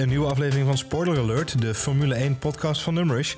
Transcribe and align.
bij 0.00 0.08
een 0.08 0.14
nieuwe 0.14 0.32
aflevering 0.32 0.66
van 0.66 0.78
Spoiler 0.78 1.18
Alert, 1.18 1.60
de 1.60 1.74
Formule 1.74 2.14
1 2.14 2.38
podcast 2.38 2.82
van 2.82 2.94
Nummerish. 2.94 3.34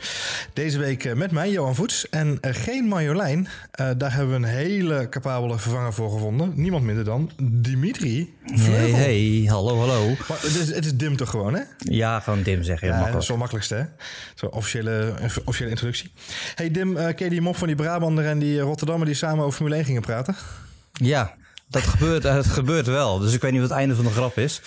Deze 0.53 0.79
week 0.79 1.05
eh, 1.05 1.15
met 1.15 1.31
mij, 1.31 1.51
Johan 1.51 1.75
Voets, 1.75 2.09
en 2.09 2.39
eh, 2.41 2.55
geen 2.55 2.85
Marjolein. 2.85 3.49
Uh, 3.81 3.91
daar 3.97 4.15
hebben 4.15 4.31
we 4.31 4.47
een 4.47 4.55
hele 4.55 5.09
capabele 5.09 5.59
vervanger 5.59 5.93
voor 5.93 6.11
gevonden. 6.11 6.53
Niemand 6.55 6.85
minder 6.85 7.05
dan 7.05 7.31
Dimitri. 7.43 8.35
Hey, 8.45 8.91
hey, 8.91 9.45
hallo, 9.47 9.79
hallo. 9.79 10.09
Maar 10.29 10.41
het, 10.41 10.55
is, 10.55 10.75
het 10.75 10.85
is 10.85 10.97
Dim 10.97 11.17
toch 11.17 11.31
gewoon, 11.31 11.55
hè? 11.55 11.63
Ja, 11.79 12.21
gewoon 12.21 12.43
Dim 12.43 12.63
zeggen. 12.63 12.89
Ja, 12.89 13.11
dat 13.11 13.23
is 13.23 13.29
wel 13.29 13.37
makkelijkste, 13.37 13.75
hè? 13.75 13.85
Zo'n 14.35 14.51
officiële, 14.51 15.15
officiële 15.45 15.71
introductie. 15.71 16.11
Hey 16.55 16.71
Dim, 16.71 16.97
uh, 16.97 17.05
ken 17.05 17.25
je 17.25 17.31
die 17.31 17.41
mop 17.41 17.57
van 17.57 17.67
die 17.67 17.77
Brabander 17.77 18.27
en 18.27 18.39
die 18.39 18.61
Rotterdammer 18.61 19.07
die 19.07 19.17
samen 19.17 19.45
over 19.45 19.57
Formule 19.57 19.77
1 19.77 19.85
gingen 19.85 20.03
praten? 20.03 20.37
Ja, 20.93 21.35
dat 21.73 21.83
gebeurt, 21.83 22.23
het 22.23 22.47
gebeurt 22.47 22.87
wel. 22.87 23.19
Dus 23.19 23.35
ik 23.35 23.41
weet 23.41 23.53
niet 23.53 23.61
wat 23.61 23.71
het 23.71 23.79
einde 23.79 23.95
van 23.95 24.05
de 24.05 24.11
grap 24.11 24.39
is. 24.39 24.61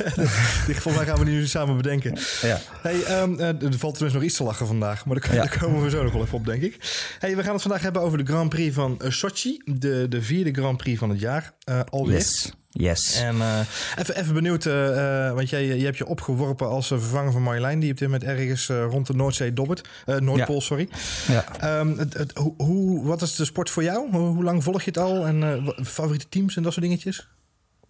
Die 0.66 0.74
volgens 0.74 0.96
mij 0.96 1.04
gaan 1.04 1.18
we 1.18 1.24
die 1.24 1.34
nu 1.34 1.46
samen 1.46 1.76
bedenken. 1.76 2.18
Ja. 2.42 2.60
Hey, 2.82 3.22
um, 3.22 3.40
er 3.40 3.56
valt 3.58 3.94
tenminste 3.94 4.12
nog 4.12 4.22
iets 4.22 4.36
te 4.36 4.44
lachen 4.44 4.66
vandaag. 4.66 5.06
Maar 5.06 5.20
daar, 5.20 5.34
ja. 5.34 5.40
daar, 5.40 5.58
komen 5.58 5.82
we 5.82 5.90
zo 5.90 6.02
nog 6.02 6.12
wel 6.12 6.22
even 6.22 6.38
op, 6.38 6.44
denk 6.44 6.62
ik. 6.62 6.76
Hey, 7.18 7.36
we 7.36 7.42
gaan 7.42 7.52
het 7.52 7.62
vandaag 7.62 7.82
hebben 7.82 8.02
over 8.02 8.18
de 8.18 8.24
Grand 8.24 8.48
Prix 8.48 8.74
van 8.74 9.00
Sochi. 9.08 9.62
De, 9.64 10.06
de 10.08 10.22
vierde 10.22 10.52
Grand 10.52 10.76
Prix 10.76 10.98
van 10.98 11.10
het 11.10 11.20
jaar. 11.20 11.54
Uh, 11.68 11.80
alweer. 11.90 12.16
Yes. 12.16 12.52
Yes. 12.76 13.20
En 13.20 13.36
uh, 13.36 13.58
even, 13.98 14.16
even 14.16 14.34
benieuwd, 14.34 14.64
uh, 14.64 15.32
want 15.32 15.50
jij 15.50 15.64
je 15.64 15.84
hebt 15.84 15.98
je 15.98 16.06
opgeworpen 16.06 16.68
als 16.68 16.86
vervanger 16.86 17.32
van 17.32 17.42
Marjolein, 17.42 17.80
die 17.80 17.90
op 17.90 17.98
dit 17.98 18.08
moment 18.08 18.28
ergens 18.28 18.66
rond 18.66 19.06
de 19.06 19.14
Noordzee 19.14 19.52
dobbert. 19.52 19.88
Noordpool, 20.06 20.54
ja. 20.54 20.60
sorry. 20.60 20.88
Ja. 21.28 21.78
Um, 21.78 21.98
het, 21.98 22.14
het, 22.14 22.32
hoe, 22.56 23.04
wat 23.04 23.22
is 23.22 23.34
de 23.34 23.44
sport 23.44 23.70
voor 23.70 23.82
jou? 23.82 24.10
Hoe, 24.10 24.20
hoe 24.20 24.44
lang 24.44 24.62
volg 24.62 24.82
je 24.82 24.90
het 24.90 24.98
al? 24.98 25.26
En 25.26 25.72
favoriete 25.82 26.28
teams 26.28 26.56
en 26.56 26.62
dat 26.62 26.72
soort 26.72 26.84
dingetjes? 26.84 27.28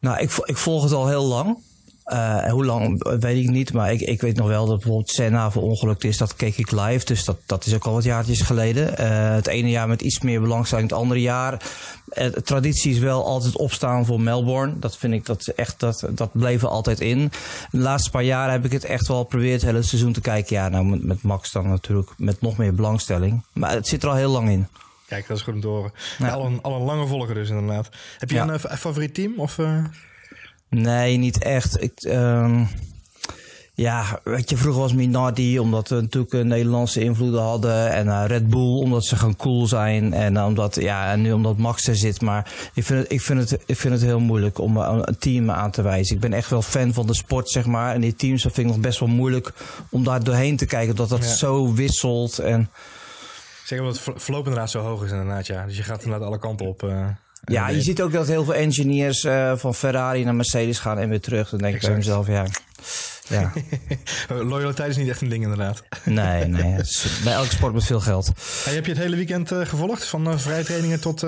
Nou, 0.00 0.18
ik, 0.18 0.32
ik 0.44 0.56
volg 0.56 0.82
het 0.82 0.92
al 0.92 1.08
heel 1.08 1.24
lang. 1.24 1.58
Uh, 2.06 2.50
hoe 2.50 2.64
lang 2.64 3.04
weet 3.20 3.44
ik 3.44 3.50
niet, 3.50 3.72
maar 3.72 3.92
ik, 3.92 4.00
ik 4.00 4.20
weet 4.20 4.36
nog 4.36 4.46
wel 4.46 4.66
dat 4.66 4.76
bijvoorbeeld 4.78 5.10
Senna 5.10 5.50
verongelukt 5.50 6.04
is. 6.04 6.16
Dat 6.16 6.36
keek 6.36 6.56
ik 6.56 6.70
live, 6.70 7.04
dus 7.04 7.24
dat, 7.24 7.36
dat 7.46 7.66
is 7.66 7.74
ook 7.74 7.84
al 7.84 7.92
wat 7.92 8.04
jaartjes 8.04 8.40
geleden. 8.40 8.90
Uh, 9.00 9.34
het 9.34 9.46
ene 9.46 9.70
jaar 9.70 9.88
met 9.88 10.02
iets 10.02 10.20
meer 10.20 10.40
belangstelling, 10.40 10.90
het 10.90 10.98
andere 10.98 11.20
jaar. 11.20 11.62
Uh, 12.12 12.26
traditie 12.26 12.92
is 12.92 12.98
wel 12.98 13.24
altijd 13.24 13.56
opstaan 13.56 14.06
voor 14.06 14.20
Melbourne. 14.20 14.78
Dat 14.78 14.96
vind 14.96 15.14
ik 15.14 15.26
dat 15.26 15.46
echt, 15.46 15.80
dat, 15.80 16.06
dat 16.10 16.30
bleef 16.32 16.62
er 16.62 16.68
altijd 16.68 17.00
in. 17.00 17.30
De 17.70 17.78
laatste 17.78 18.10
paar 18.10 18.22
jaren 18.22 18.52
heb 18.52 18.64
ik 18.64 18.72
het 18.72 18.84
echt 18.84 19.08
wel 19.08 19.18
geprobeerd 19.18 19.62
het 19.62 19.70
hele 19.70 19.82
seizoen 19.82 20.12
te 20.12 20.20
kijken. 20.20 20.56
Ja, 20.56 20.68
nou 20.68 20.84
met, 20.84 21.04
met 21.04 21.22
Max 21.22 21.52
dan 21.52 21.68
natuurlijk 21.68 22.10
met 22.16 22.40
nog 22.40 22.56
meer 22.56 22.74
belangstelling. 22.74 23.42
Maar 23.52 23.70
het 23.70 23.88
zit 23.88 24.02
er 24.02 24.08
al 24.08 24.14
heel 24.14 24.30
lang 24.30 24.48
in. 24.48 24.66
Kijk, 25.06 25.26
dat 25.26 25.36
is 25.36 25.42
goed 25.42 25.54
om 25.54 25.60
te 25.60 25.66
horen. 25.66 25.92
Ja. 26.18 26.28
al, 26.28 26.46
een, 26.46 26.62
al 26.62 26.74
een 26.74 26.82
lange 26.82 27.06
volger 27.06 27.34
dus 27.34 27.48
inderdaad. 27.48 27.88
Heb 28.18 28.30
je 28.30 28.36
ja. 28.36 28.48
een 28.48 28.60
favoriet 28.60 29.14
team? 29.14 29.32
Of, 29.36 29.58
Nee, 30.82 31.16
niet 31.16 31.38
echt. 31.38 31.82
Ik, 31.82 32.02
um, 32.02 32.68
ja, 33.74 34.20
weet 34.24 34.50
je, 34.50 34.56
vroeger 34.56 34.80
was 34.80 34.92
Minardi 34.92 35.58
omdat 35.58 35.88
we 35.88 36.00
natuurlijk 36.00 36.32
Nederlandse 36.32 37.00
invloeden 37.00 37.42
hadden. 37.42 37.92
En 37.92 38.06
uh, 38.06 38.24
Red 38.26 38.48
Bull 38.48 38.78
omdat 38.78 39.04
ze 39.04 39.16
gewoon 39.16 39.36
cool 39.36 39.66
zijn. 39.66 40.12
En 40.12 40.34
uh, 40.34 40.46
omdat, 40.46 40.74
ja, 40.74 41.12
en 41.12 41.22
nu 41.22 41.32
omdat 41.32 41.56
Max 41.56 41.86
er 41.86 41.96
zit. 41.96 42.20
Maar 42.20 42.52
ik 42.74 42.84
vind 42.84 43.00
het, 43.00 43.12
ik 43.12 43.20
vind 43.20 43.50
het, 43.50 43.62
ik 43.66 43.76
vind 43.76 43.94
het 43.94 44.02
heel 44.02 44.20
moeilijk 44.20 44.58
om 44.58 44.76
uh, 44.76 44.98
een 45.00 45.18
team 45.18 45.50
aan 45.50 45.70
te 45.70 45.82
wijzen. 45.82 46.14
Ik 46.14 46.20
ben 46.20 46.32
echt 46.32 46.50
wel 46.50 46.62
fan 46.62 46.92
van 46.92 47.06
de 47.06 47.14
sport, 47.14 47.50
zeg 47.50 47.66
maar. 47.66 47.94
En 47.94 48.00
die 48.00 48.16
teams, 48.16 48.42
dat 48.42 48.52
vind 48.52 48.66
ik 48.66 48.72
nog 48.72 48.82
best 48.82 48.98
wel 48.98 49.08
moeilijk 49.08 49.52
om 49.90 50.04
daar 50.04 50.24
doorheen 50.24 50.56
te 50.56 50.66
kijken. 50.66 50.96
Dat 50.96 51.08
dat 51.08 51.24
ja. 51.24 51.34
zo 51.34 51.74
wisselt. 51.74 52.38
En... 52.38 52.70
Zeg 53.64 53.78
omdat 53.80 54.04
het 54.04 54.22
verloop 54.22 54.44
inderdaad 54.44 54.70
zo 54.70 54.80
hoog 54.80 55.04
is 55.04 55.10
inderdaad, 55.10 55.46
ja. 55.46 55.66
Dus 55.66 55.76
je 55.76 55.82
gaat 55.82 56.02
inderdaad 56.02 56.28
alle 56.28 56.38
kanten 56.38 56.66
op. 56.66 56.82
Ja, 57.44 57.68
je 57.68 57.82
ziet 57.82 58.02
ook 58.02 58.12
dat 58.12 58.26
heel 58.26 58.44
veel 58.44 58.54
engineers 58.54 59.24
uh, 59.24 59.52
van 59.56 59.74
Ferrari 59.74 60.24
naar 60.24 60.34
Mercedes 60.34 60.78
gaan 60.78 60.98
en 60.98 61.08
weer 61.08 61.20
terug. 61.20 61.50
Dan 61.50 61.58
denk 61.58 61.74
exact. 61.74 61.96
ik 61.96 62.04
bij 62.04 62.16
mezelf, 62.16 62.26
ja. 62.26 62.46
ja. 63.28 63.52
Loyaliteit 64.50 64.90
is 64.90 64.96
niet 64.96 65.08
echt 65.08 65.20
een 65.20 65.28
ding, 65.28 65.42
inderdaad. 65.42 65.82
Nee, 66.04 66.44
nee. 66.44 66.76
bij 67.24 67.32
elke 67.32 67.50
sport 67.50 67.74
met 67.74 67.84
veel 67.84 68.00
geld. 68.00 68.32
Hey, 68.64 68.74
heb 68.74 68.84
je 68.84 68.92
het 68.92 69.00
hele 69.00 69.16
weekend 69.16 69.52
uh, 69.52 69.60
gevolgd? 69.60 70.04
Van 70.04 70.28
uh, 70.28 70.38
vrije 70.38 70.64
trainingen 70.64 71.00
tot, 71.00 71.18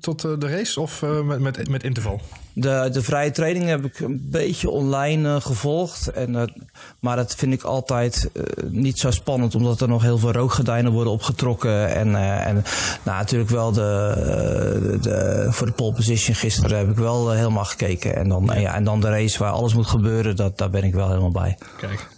tot 0.00 0.20
de 0.20 0.48
race 0.48 0.80
of 0.80 1.02
met, 1.24 1.40
met, 1.40 1.68
met 1.68 1.82
interval? 1.82 2.20
De, 2.52 2.88
de 2.92 3.02
vrije 3.02 3.30
training 3.30 3.66
heb 3.66 3.84
ik 3.84 4.00
een 4.00 4.28
beetje 4.30 4.70
online 4.70 5.40
gevolgd. 5.40 6.08
En, 6.08 6.54
maar 7.00 7.16
dat 7.16 7.34
vind 7.34 7.52
ik 7.52 7.62
altijd 7.62 8.30
niet 8.68 8.98
zo 8.98 9.10
spannend, 9.10 9.54
omdat 9.54 9.80
er 9.80 9.88
nog 9.88 10.02
heel 10.02 10.18
veel 10.18 10.32
rookgordijnen 10.32 10.92
worden 10.92 11.12
opgetrokken. 11.12 11.94
En, 11.94 12.14
en 12.44 12.64
nou, 13.02 13.18
natuurlijk 13.18 13.50
wel 13.50 13.72
de, 13.72 14.98
de, 15.00 15.46
voor 15.50 15.66
de 15.66 15.72
pole 15.72 15.92
position 15.92 16.34
gisteren 16.34 16.78
heb 16.78 16.90
ik 16.90 16.96
wel 16.96 17.30
helemaal 17.30 17.64
gekeken. 17.64 18.16
En 18.16 18.28
dan, 18.28 18.44
ja. 18.44 18.54
En, 18.54 18.60
ja, 18.60 18.74
en 18.74 18.84
dan 18.84 19.00
de 19.00 19.08
race 19.08 19.38
waar 19.38 19.52
alles 19.52 19.74
moet 19.74 19.86
gebeuren, 19.86 20.36
dat, 20.36 20.58
daar 20.58 20.70
ben 20.70 20.84
ik 20.84 20.94
wel 20.94 21.08
helemaal 21.08 21.30
bij. 21.30 21.58
Kijk. 21.76 22.08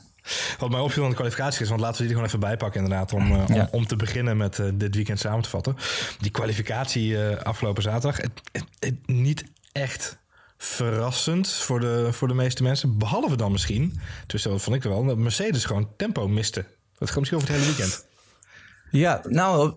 Wat 0.58 0.70
mij 0.70 0.80
opviel 0.80 1.02
aan 1.02 1.08
de 1.08 1.14
kwalificatie 1.14 1.62
is, 1.62 1.68
want 1.68 1.80
laten 1.80 1.96
we 1.96 2.02
die 2.02 2.12
gewoon 2.12 2.26
even 2.26 2.40
bijpakken 2.40 2.82
inderdaad, 2.82 3.12
om, 3.12 3.32
uh, 3.32 3.48
ja. 3.48 3.54
om, 3.54 3.68
om, 3.70 3.86
te 3.86 3.96
beginnen 3.96 4.36
met 4.36 4.58
uh, 4.58 4.66
dit 4.74 4.94
weekend 4.94 5.18
samen 5.18 5.42
te 5.42 5.48
vatten. 5.48 5.76
Die 6.18 6.30
kwalificatie 6.30 7.08
uh, 7.10 7.36
afgelopen 7.36 7.82
zaterdag, 7.82 8.16
het, 8.16 8.30
het, 8.52 8.64
het, 8.78 9.06
niet 9.06 9.44
echt 9.72 10.18
verrassend 10.64 11.48
voor 11.48 11.80
de, 11.80 12.08
voor 12.10 12.28
de 12.28 12.34
meeste 12.34 12.62
mensen. 12.62 12.98
Behalve 12.98 13.36
dan 13.36 13.52
misschien, 13.52 14.00
dus 14.26 14.42
dat 14.42 14.62
vond 14.62 14.76
ik 14.76 14.82
wel, 14.82 15.04
dat 15.04 15.16
Mercedes 15.16 15.64
gewoon 15.64 15.88
tempo 15.96 16.28
miste. 16.28 16.64
Dat 16.98 17.10
gaat 17.10 17.18
misschien 17.18 17.38
over 17.38 17.50
het 17.50 17.58
hele 17.58 17.74
weekend. 17.74 18.04
Ja, 18.90 19.20
nou 19.28 19.72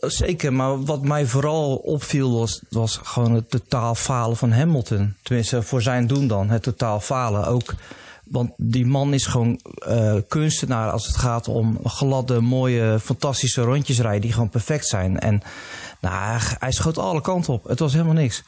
zeker. 0.00 0.52
Maar 0.52 0.84
wat 0.84 1.02
mij 1.02 1.26
vooral 1.26 1.76
opviel 1.76 2.38
was, 2.38 2.60
was 2.68 3.00
gewoon 3.02 3.34
het 3.34 3.50
totaal 3.50 3.94
falen 3.94 4.36
van 4.36 4.52
Hamilton. 4.52 5.14
Tenminste, 5.22 5.62
voor 5.62 5.82
zijn 5.82 6.06
doen 6.06 6.26
dan. 6.26 6.50
Het 6.50 6.62
totaal 6.62 7.00
falen. 7.00 7.46
Ook, 7.46 7.74
want 8.24 8.52
die 8.56 8.86
man 8.86 9.14
is 9.14 9.26
gewoon 9.26 9.60
uh, 9.88 10.14
kunstenaar 10.28 10.90
als 10.90 11.06
het 11.06 11.16
gaat 11.16 11.48
om 11.48 11.78
gladde, 11.84 12.40
mooie, 12.40 12.98
fantastische 13.00 13.62
rondjes 13.62 14.00
rijden 14.00 14.20
die 14.20 14.32
gewoon 14.32 14.48
perfect 14.48 14.86
zijn. 14.86 15.20
En 15.20 15.42
nou, 16.00 16.40
hij 16.58 16.72
schoot 16.72 16.98
alle 16.98 17.20
kanten 17.20 17.52
op. 17.52 17.64
Het 17.64 17.78
was 17.78 17.92
helemaal 17.92 18.14
niks. 18.14 18.42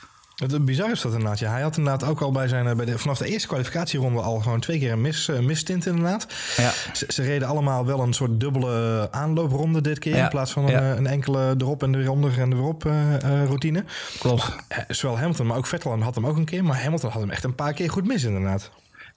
Het 0.51 0.65
bizar 0.65 0.91
is 0.91 1.01
dat 1.01 1.13
inderdaad. 1.13 1.39
Ja, 1.39 1.51
hij 1.51 1.63
had 1.63 1.77
inderdaad 1.77 2.09
ook 2.09 2.21
al 2.21 2.33
bij 2.33 2.49
zijn, 2.49 2.77
bij 2.77 2.87
de, 2.87 2.99
vanaf 2.99 3.19
de 3.19 3.27
eerste 3.27 3.49
kwalificatieronde 3.49 4.21
al 4.21 4.41
gewoon 4.41 4.61
twee 4.61 4.79
keer 4.79 4.93
een 4.93 5.01
mis, 5.01 5.29
uh, 5.29 5.39
mistint 5.39 5.87
inderdaad. 5.87 6.27
Ja. 6.57 6.73
Ze, 6.93 7.05
ze, 7.09 7.23
reden 7.23 7.49
allemaal 7.49 7.87
wel 7.87 8.01
een 8.01 8.13
soort 8.13 8.41
dubbele 8.41 9.09
aanloopronde 9.11 9.81
dit 9.81 9.99
keer. 9.99 10.17
Ja. 10.17 10.23
In 10.23 10.31
plaats 10.31 10.53
van 10.53 10.65
een, 10.65 10.71
ja. 10.71 10.97
een, 10.97 11.07
enkele 11.07 11.55
erop 11.59 11.83
en 11.83 11.95
eronder 11.95 12.41
en 12.41 12.53
erop 12.53 12.85
uh, 12.85 13.45
routine. 13.45 13.85
Klopt. 14.19 14.57
Zowel 14.89 15.19
Hamilton, 15.19 15.47
maar 15.47 15.57
ook 15.57 15.67
Vettel 15.67 16.01
had 16.01 16.15
hem 16.15 16.27
ook 16.27 16.37
een 16.37 16.45
keer. 16.45 16.65
Maar 16.65 16.83
Hamilton 16.83 17.11
had 17.11 17.21
hem 17.21 17.31
echt 17.31 17.45
een 17.45 17.55
paar 17.55 17.73
keer 17.73 17.91
goed 17.91 18.07
mis 18.07 18.25
inderdaad. 18.25 18.71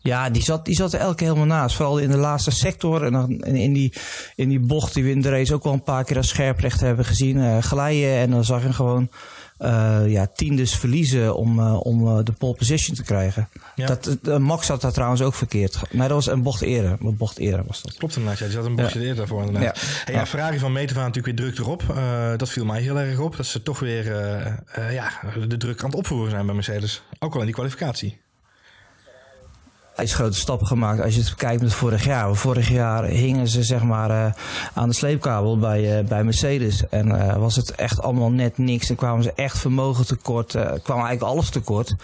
Ja, 0.06 0.30
die 0.30 0.44
zat, 0.44 0.66
die 0.66 0.76
zat 0.76 0.94
er 0.94 1.00
elke 1.00 1.16
keer 1.16 1.28
helemaal 1.28 1.58
naast. 1.58 1.76
Vooral 1.76 1.98
in 1.98 2.12
de 2.12 2.18
laatste 2.18 2.52
sector. 2.52 3.04
En 3.04 3.12
dan 3.12 3.30
in 3.44 3.74
die, 3.74 3.94
in 4.36 4.50
die 4.50 4.60
bocht 4.60 4.94
die 4.94 5.04
we 5.04 5.10
in 5.10 5.22
de 5.22 5.30
race 5.30 5.54
ook 5.54 5.64
wel 5.64 5.74
een 5.74 5.84
paar 5.84 6.04
keer 6.04 6.18
als 6.18 6.28
scherprecht 6.28 6.80
hebben 6.80 7.06
gezien. 7.06 7.38
Uh, 7.38 7.58
glijden 7.58 8.16
en 8.16 8.32
dan 8.32 8.44
zag 8.44 8.64
je 8.64 8.74
gewoon 8.74 9.10
uh, 9.60 10.02
ja, 10.08 10.28
tiendes 10.36 10.76
verliezen 10.76 11.36
om, 11.36 11.60
uh, 11.60 11.86
om 11.86 12.24
de 12.24 12.32
pole 12.32 12.54
position 12.54 12.96
te 12.96 13.04
krijgen. 13.04 13.50
Ja. 13.76 13.88
Dat, 13.88 14.40
Max 14.40 14.68
had 14.68 14.82
daar 14.82 14.92
trouwens 14.92 15.22
ook 15.22 15.34
verkeerd. 15.34 15.80
Maar 15.92 16.08
dat 16.08 16.26
was 16.26 16.28
een 16.28 16.44
bocht 16.44 16.62
eerder. 16.62 16.98
Een 17.02 17.18
bocht 17.18 17.38
eerder 17.38 17.64
was 17.68 17.82
dat. 17.82 17.98
Klopt 17.98 18.16
inderdaad. 18.16 18.40
Ja, 18.40 18.46
die 18.46 18.56
zat 18.56 18.66
een 18.66 18.76
bochtje 18.76 19.00
ja. 19.00 19.06
eerder 19.06 19.18
daarvoor 19.18 19.46
inderdaad. 19.46 19.80
Ja. 19.80 19.82
Hey, 20.06 20.14
ja, 20.14 20.26
Ferrari 20.26 20.60
van 20.60 20.72
Meten 20.72 20.96
waren 20.96 21.12
natuurlijk 21.12 21.40
weer 21.40 21.48
druk 21.48 21.66
erop. 21.66 21.84
dat 22.38 22.50
viel 22.50 22.66
mij 22.66 22.82
heel 22.82 23.00
erg 23.00 23.20
op. 23.20 23.38
Dat 23.38 23.46
ze 23.46 23.62
toch 23.62 23.80
weer 23.80 24.06
ja, 24.92 25.12
de 25.48 25.58
druk 25.58 25.84
aan 25.84 25.90
het 25.90 26.00
opvoeren 26.00 26.32
zijn 26.32 26.46
bij 26.46 26.56
Mercedes. 26.56 27.02
Ook 27.20 27.34
al 27.34 27.40
in 27.40 27.46
die 27.46 27.56
kwalificatie 27.56 28.24
is 30.04 30.14
grote 30.14 30.38
stappen 30.38 30.68
gemaakt 30.68 31.02
als 31.02 31.16
je 31.16 31.22
het 31.22 31.36
kijkt 31.36 31.62
met 31.62 31.74
vorig 31.74 32.06
jaar. 32.06 32.36
Vorig 32.36 32.70
jaar 32.70 33.04
hingen 33.04 33.48
ze 33.48 33.64
zeg 33.64 33.84
maar 33.84 34.10
uh, 34.10 34.34
aan 34.74 34.90
de 34.90 34.96
sleepkabel 34.96 35.60
bij, 35.60 36.00
uh, 36.00 36.08
bij 36.08 36.24
Mercedes. 36.24 36.88
En 36.90 37.08
uh, 37.08 37.38
was 37.38 37.56
het 37.56 37.72
echt 37.72 38.02
allemaal 38.02 38.32
net 38.32 38.58
niks. 38.58 38.90
En 38.90 38.96
kwamen 38.96 39.24
ze 39.24 39.32
echt 39.36 39.58
vermogen 39.58 40.06
tekort. 40.06 40.52
kwam 40.84 40.98
eigenlijk 40.98 41.22
alles 41.22 41.50
tekort. 41.50 41.96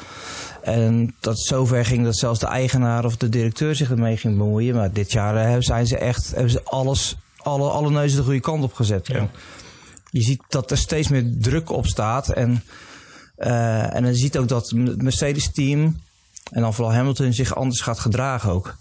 En 0.61 1.15
dat 1.19 1.39
zover 1.39 1.85
ging 1.85 2.03
dat 2.03 2.17
zelfs 2.17 2.39
de 2.39 2.47
eigenaar 2.47 3.05
of 3.05 3.17
de 3.17 3.29
directeur 3.29 3.75
zich 3.75 3.89
ermee 3.89 4.17
ging 4.17 4.37
bemoeien. 4.37 4.75
Maar 4.75 4.91
dit 4.91 5.11
jaar 5.11 5.63
zijn 5.63 5.87
ze 5.87 5.97
echt, 5.97 6.31
hebben 6.31 6.51
ze 6.51 6.63
alles, 6.63 7.17
alle, 7.37 7.69
alle 7.69 7.89
neuzen 7.89 8.17
de 8.17 8.23
goede 8.23 8.39
kant 8.39 8.63
op 8.63 8.73
gezet. 8.73 9.07
Ja. 9.07 9.29
Je 10.09 10.21
ziet 10.21 10.41
dat 10.49 10.71
er 10.71 10.77
steeds 10.77 11.07
meer 11.07 11.25
druk 11.37 11.69
op 11.69 11.85
staat. 11.87 12.29
En, 12.29 12.63
en 13.35 14.05
je 14.05 14.15
ziet 14.15 14.37
ook 14.37 14.47
dat 14.47 14.69
het 14.69 15.01
Mercedes-team 15.01 15.95
en 16.51 16.61
dan 16.61 16.73
vooral 16.73 16.93
Hamilton 16.93 17.33
zich 17.33 17.55
anders 17.55 17.81
gaat 17.81 17.99
gedragen 17.99 18.51
ook. 18.51 18.77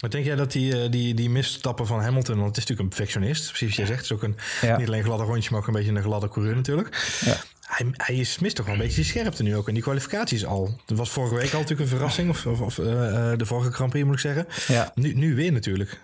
Maar 0.00 0.10
denk 0.10 0.24
jij 0.24 0.36
dat 0.36 0.52
die, 0.52 0.88
die, 0.88 1.14
die 1.14 1.30
misstappen 1.30 1.86
van 1.86 2.00
Hamilton, 2.00 2.34
want 2.34 2.48
het 2.48 2.56
is 2.56 2.62
natuurlijk 2.62 2.80
een 2.80 2.96
perfectionist, 2.96 3.48
precies 3.48 3.66
wat 3.66 3.76
jij 3.76 3.86
zegt, 3.86 3.98
het 3.98 4.10
is 4.10 4.16
ook 4.16 4.22
een, 4.22 4.36
ja. 4.60 4.76
niet 4.76 4.86
alleen 4.86 4.98
een 4.98 5.04
gladde 5.04 5.24
rondje, 5.24 5.50
maar 5.50 5.60
ook 5.60 5.66
een 5.66 5.72
beetje 5.72 5.92
een 5.92 6.02
gladde 6.02 6.28
coureur 6.28 6.54
natuurlijk. 6.54 7.20
Ja. 7.24 7.36
Hij, 7.60 7.86
hij 7.92 8.14
is, 8.14 8.38
mist 8.38 8.56
toch 8.56 8.64
wel 8.64 8.74
een 8.74 8.80
beetje 8.80 8.96
die 8.96 9.04
scherpte 9.04 9.42
nu 9.42 9.56
ook 9.56 9.68
in 9.68 9.74
die 9.74 9.82
kwalificaties 9.82 10.44
al. 10.44 10.80
Dat 10.86 10.98
was 10.98 11.10
vorige 11.10 11.34
week 11.34 11.52
al 11.52 11.60
natuurlijk 11.60 11.90
een 11.90 11.96
verrassing, 11.96 12.30
of, 12.30 12.46
of, 12.46 12.60
of 12.60 12.78
uh, 12.78 12.86
de 13.36 13.46
vorige 13.46 13.72
Grand 13.72 13.90
Prix 13.90 14.06
moet 14.06 14.14
ik 14.14 14.20
zeggen. 14.20 14.46
Ja. 14.66 14.92
Nu, 14.94 15.12
nu 15.14 15.34
weer 15.34 15.52
natuurlijk. 15.52 16.00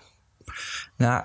Nou, 0.97 1.25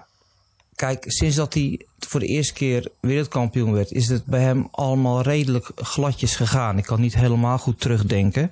kijk, 0.81 1.03
sinds 1.07 1.35
dat 1.35 1.53
hij 1.53 1.85
voor 1.99 2.19
de 2.19 2.25
eerste 2.25 2.53
keer 2.53 2.87
wereldkampioen 2.99 3.73
werd, 3.73 3.91
is 3.91 4.07
het 4.07 4.25
bij 4.25 4.41
hem 4.41 4.67
allemaal 4.71 5.21
redelijk 5.21 5.71
gladjes 5.75 6.35
gegaan. 6.35 6.77
Ik 6.77 6.83
kan 6.83 7.01
niet 7.01 7.15
helemaal 7.15 7.57
goed 7.57 7.79
terugdenken. 7.79 8.51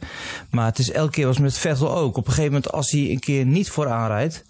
Maar 0.51 0.65
het 0.65 0.79
is 0.79 0.91
elke 0.91 1.11
keer 1.11 1.25
was 1.25 1.37
met 1.37 1.57
Vettel 1.57 1.95
ook. 1.95 2.17
Op 2.17 2.27
een 2.27 2.33
gegeven 2.33 2.53
moment, 2.53 2.71
als 2.71 2.91
hij 2.91 3.09
een 3.09 3.19
keer 3.19 3.45
niet 3.45 3.69
vooraan 3.69 4.07
rijdt, 4.07 4.43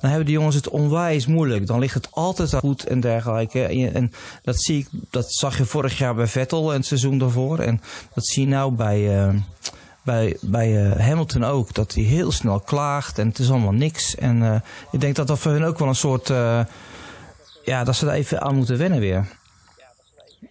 dan 0.00 0.10
hebben 0.10 0.26
de 0.26 0.32
jongens 0.32 0.54
het 0.54 0.68
onwijs 0.68 1.26
moeilijk. 1.26 1.66
Dan 1.66 1.78
ligt 1.78 1.94
het 1.94 2.08
altijd 2.10 2.54
goed 2.54 2.84
en 2.84 3.00
dergelijke. 3.00 3.62
En, 3.92 4.12
dat, 4.42 4.62
zie 4.62 4.78
ik, 4.78 4.88
dat 5.10 5.32
zag 5.32 5.58
je 5.58 5.64
vorig 5.64 5.98
jaar 5.98 6.14
bij 6.14 6.26
Vettel 6.26 6.70
en 6.70 6.76
het 6.76 6.86
seizoen 6.86 7.18
daarvoor. 7.18 7.58
En 7.58 7.80
dat 8.14 8.26
zie 8.26 8.42
je 8.42 8.48
nou 8.48 8.72
bij. 8.72 9.26
Uh, 9.26 9.34
bij, 10.02 10.36
bij 10.40 10.86
uh, 10.86 11.06
Hamilton 11.06 11.44
ook. 11.44 11.74
Dat 11.74 11.94
hij 11.94 12.04
heel 12.04 12.32
snel 12.32 12.60
klaagt 12.60 13.18
en 13.18 13.28
het 13.28 13.38
is 13.38 13.50
allemaal 13.50 13.72
niks. 13.72 14.14
En 14.14 14.36
uh, 14.36 14.54
ik 14.92 15.00
denk 15.00 15.16
dat 15.16 15.26
dat 15.26 15.38
voor 15.38 15.52
hun 15.52 15.64
ook 15.64 15.78
wel 15.78 15.88
een 15.88 15.94
soort 15.94 16.30
ja, 17.66 17.84
dat 17.84 17.96
ze 17.96 18.06
er 18.06 18.12
even 18.12 18.40
aan 18.40 18.54
moeten 18.54 18.78
wennen 18.78 19.00
weer. 19.00 19.26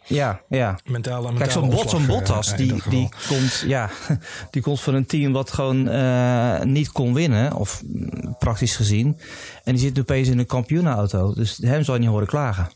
Ja, 0.03 0.41
ja. 0.49 0.79
Mentale, 0.85 1.33
Kijk, 1.33 1.51
zo'n 1.51 1.69
bot, 1.69 1.89
zo'n 1.89 2.05
Bottas, 2.05 2.55
die, 2.55 2.81
die, 2.89 3.09
komt, 3.27 3.63
ja, 3.67 3.89
die 4.51 4.61
komt 4.61 4.81
van 4.81 4.93
een 4.93 5.05
team 5.05 5.33
wat 5.33 5.51
gewoon 5.51 5.87
uh, 5.89 6.61
niet 6.61 6.91
kon 6.91 7.13
winnen, 7.13 7.53
of 7.53 7.81
mm, 7.85 8.35
praktisch 8.39 8.75
gezien. 8.75 9.19
En 9.63 9.73
die 9.73 9.81
zit 9.81 9.95
nu 9.95 10.01
opeens 10.01 10.27
in 10.27 10.39
een 10.39 10.45
kampioenenauto. 10.45 11.33
Dus 11.33 11.57
hem 11.57 11.83
zou 11.83 11.97
je 11.97 12.03
niet 12.03 12.11
horen 12.11 12.27
klagen. 12.27 12.69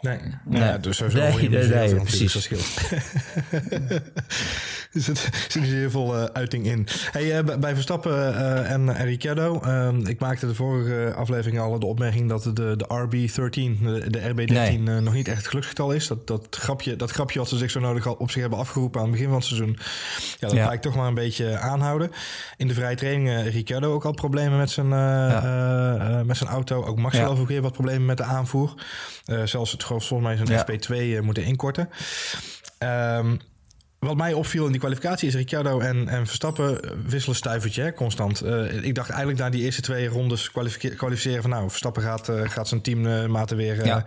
Nee, 0.00 0.18
nee. 0.44 0.62
Ja, 0.62 0.78
dus 0.78 0.96
sowieso 0.96 1.18
nee, 1.18 1.48
nee, 1.48 1.68
nee, 1.68 1.94
precies. 1.94 2.42
Scheelt. 2.42 2.66
er 4.92 5.00
zit, 5.14 5.28
zit 5.48 5.62
heel 5.62 5.90
veel 5.90 6.16
uh, 6.16 6.24
uiting 6.24 6.66
in. 6.66 6.86
Hey, 7.10 7.42
uh, 7.42 7.56
bij 7.56 7.74
Verstappen 7.74 8.12
uh, 8.12 8.70
en, 8.70 8.96
en 8.96 9.04
Ricciardo. 9.04 9.60
Ehm, 9.60 10.06
ik 10.06 10.20
maakte 10.20 10.46
de 10.46 10.54
vorige 10.54 11.14
aflevering 11.16 11.60
al 11.60 11.78
de 11.78 11.86
opmerking 11.86 12.28
dat 12.28 12.42
de, 12.42 12.52
de 12.52 12.84
RB13, 12.84 13.82
de, 13.82 14.10
de 14.10 14.20
RB13, 14.20 14.52
nee. 14.52 14.78
nog 14.78 15.14
niet 15.14 15.28
echt 15.28 15.36
het 15.36 15.46
geluksgetal 15.46 15.92
is. 15.92 16.06
Dat, 16.06 16.26
dat, 16.26 16.46
grapje, 16.50 16.96
dat 16.96 17.10
grapje 17.10 17.38
wat 17.38 17.48
ze 17.48 17.56
zich 17.56 17.70
zo 17.70 17.80
nodig 17.80 18.06
al 18.06 18.14
op 18.14 18.30
zich 18.30 18.40
hebben 18.40 18.58
afgeroepen 18.58 19.00
aan 19.00 19.06
het 19.06 19.14
begin 19.14 19.28
van 19.28 19.38
het 19.38 19.46
seizoen. 19.46 19.78
Ja, 20.38 20.48
dat 20.48 20.56
ja. 20.56 20.72
ik 20.72 20.80
toch 20.80 20.94
maar 20.94 21.06
een 21.06 21.14
beetje 21.14 21.58
aanhouden. 21.58 22.10
In 22.56 22.68
de 22.68 22.74
vrije 22.74 22.96
training 22.96 23.50
Ricciardo 23.50 23.92
ook 23.92 24.04
al 24.04 24.12
problemen 24.12 24.58
met 24.58 24.70
zijn, 24.70 24.88
ja. 24.88 26.22
met 26.26 26.36
zijn 26.36 26.50
auto. 26.50 26.84
Ook 26.84 26.98
Max 26.98 27.16
ja. 27.16 27.26
ook 27.26 27.48
weer 27.48 27.62
wat 27.62 27.72
problemen 27.72 28.06
met 28.06 28.16
de 28.16 28.22
aanvoer. 28.22 28.74
zelfs 29.44 29.72
het 29.72 29.84
volgens 29.84 30.22
mij 30.22 30.36
zijn 30.36 30.48
ja. 30.48 30.66
SP2 30.66 31.24
moeten 31.24 31.44
inkorten. 31.44 31.88
Um, 32.78 33.40
wat 33.98 34.16
mij 34.16 34.32
opviel 34.32 34.64
in 34.64 34.70
die 34.70 34.80
kwalificatie 34.80 35.28
is 35.28 35.34
Ricciardo 35.34 35.80
en, 35.80 36.08
en 36.08 36.26
Verstappen 36.26 36.80
wisselen 37.06 37.36
stuivertje, 37.36 37.82
hè, 37.82 37.92
constant. 37.92 38.44
Uh, 38.44 38.84
ik 38.84 38.94
dacht 38.94 39.08
eigenlijk 39.08 39.40
na 39.40 39.50
die 39.50 39.62
eerste 39.62 39.82
twee 39.82 40.08
rondes 40.08 40.50
kwalificeren 40.96 41.42
van 41.42 41.50
nou, 41.50 41.68
Verstappen 41.68 42.02
gaat, 42.02 42.28
uh, 42.28 42.40
gaat 42.48 42.68
zijn 42.68 42.80
teammaten 42.80 43.56
weer, 43.56 43.78
uh, 43.78 43.84
ja. 43.84 44.04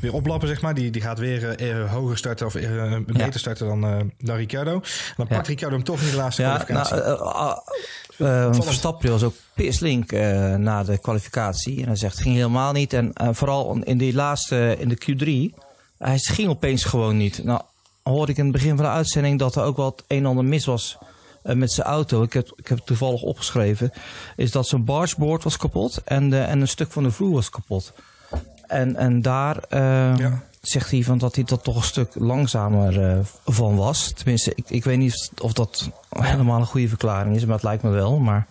weer 0.00 0.12
oplappen, 0.12 0.48
zeg 0.48 0.60
maar. 0.60 0.74
Die, 0.74 0.90
die 0.90 1.02
gaat 1.02 1.18
weer 1.18 1.88
hoger 1.88 2.18
starten 2.18 2.46
of 2.46 2.52
beter 2.52 3.14
ja. 3.16 3.30
starten 3.38 3.66
dan, 3.66 4.12
dan 4.18 4.36
Ricciardo. 4.36 4.74
En 4.74 5.14
dan 5.16 5.26
pakt 5.26 5.46
Ricciardo 5.46 5.76
hem 5.76 5.84
toch 5.84 6.00
in 6.00 6.10
de 6.10 6.16
laatste 6.16 6.42
kwalificatie. 6.42 6.96
Nou, 8.16 8.62
Verstappen 8.62 9.10
was 9.10 9.22
ook 9.22 9.34
pislink 9.54 10.12
na 10.56 10.84
de 10.84 10.98
kwalificatie. 10.98 11.80
En 11.80 11.86
hij 11.86 11.96
zegt, 11.96 12.14
het 12.14 12.22
ging 12.22 12.34
helemaal 12.34 12.72
niet. 12.72 12.92
En 12.92 13.12
vooral 13.14 13.78
in 13.82 13.98
die 13.98 14.14
laatste, 14.14 14.76
in 14.78 14.88
de 14.88 14.98
Q3, 14.98 15.58
hij 15.98 16.18
ging 16.18 16.48
opeens 16.48 16.84
gewoon 16.84 17.16
niet. 17.16 17.44
Nou, 17.44 17.60
hoorde 18.02 18.32
ik 18.32 18.38
in 18.38 18.44
het 18.44 18.52
begin 18.52 18.76
van 18.76 18.84
de 18.84 18.90
uitzending 18.90 19.38
dat 19.38 19.56
er 19.56 19.62
ook 19.62 19.76
wat 19.76 20.04
een 20.06 20.18
en 20.18 20.26
ander 20.26 20.44
mis 20.44 20.64
was 20.64 20.98
uh, 21.44 21.54
met 21.54 21.72
zijn 21.72 21.86
auto. 21.86 22.22
Ik 22.22 22.32
heb, 22.32 22.52
ik 22.56 22.68
heb 22.68 22.78
het 22.78 22.86
toevallig 22.86 23.22
opgeschreven. 23.22 23.92
Is 24.36 24.50
dat 24.50 24.66
zijn 24.66 24.84
bargeboard 24.84 25.44
was 25.44 25.56
kapot 25.56 26.00
en, 26.04 26.30
de, 26.30 26.40
en 26.40 26.60
een 26.60 26.68
stuk 26.68 26.92
van 26.92 27.02
de 27.02 27.10
vloer 27.10 27.32
was 27.32 27.50
kapot. 27.50 27.92
En, 28.66 28.96
en 28.96 29.22
daar 29.22 29.56
uh, 29.56 29.80
ja. 30.16 30.42
zegt 30.60 30.90
hij 30.90 31.02
van 31.02 31.18
dat 31.18 31.34
hij 31.34 31.44
dat 31.44 31.64
toch 31.64 31.76
een 31.76 31.82
stuk 31.82 32.14
langzamer 32.14 33.16
uh, 33.16 33.18
van 33.44 33.76
was. 33.76 34.12
Tenminste, 34.12 34.52
ik, 34.54 34.70
ik 34.70 34.84
weet 34.84 34.98
niet 34.98 35.30
of 35.40 35.52
dat 35.52 35.90
helemaal 36.08 36.60
een 36.60 36.66
goede 36.66 36.88
verklaring 36.88 37.36
is, 37.36 37.44
maar 37.44 37.54
het 37.54 37.64
lijkt 37.64 37.82
me 37.82 37.90
wel. 37.90 38.18
Maar 38.18 38.46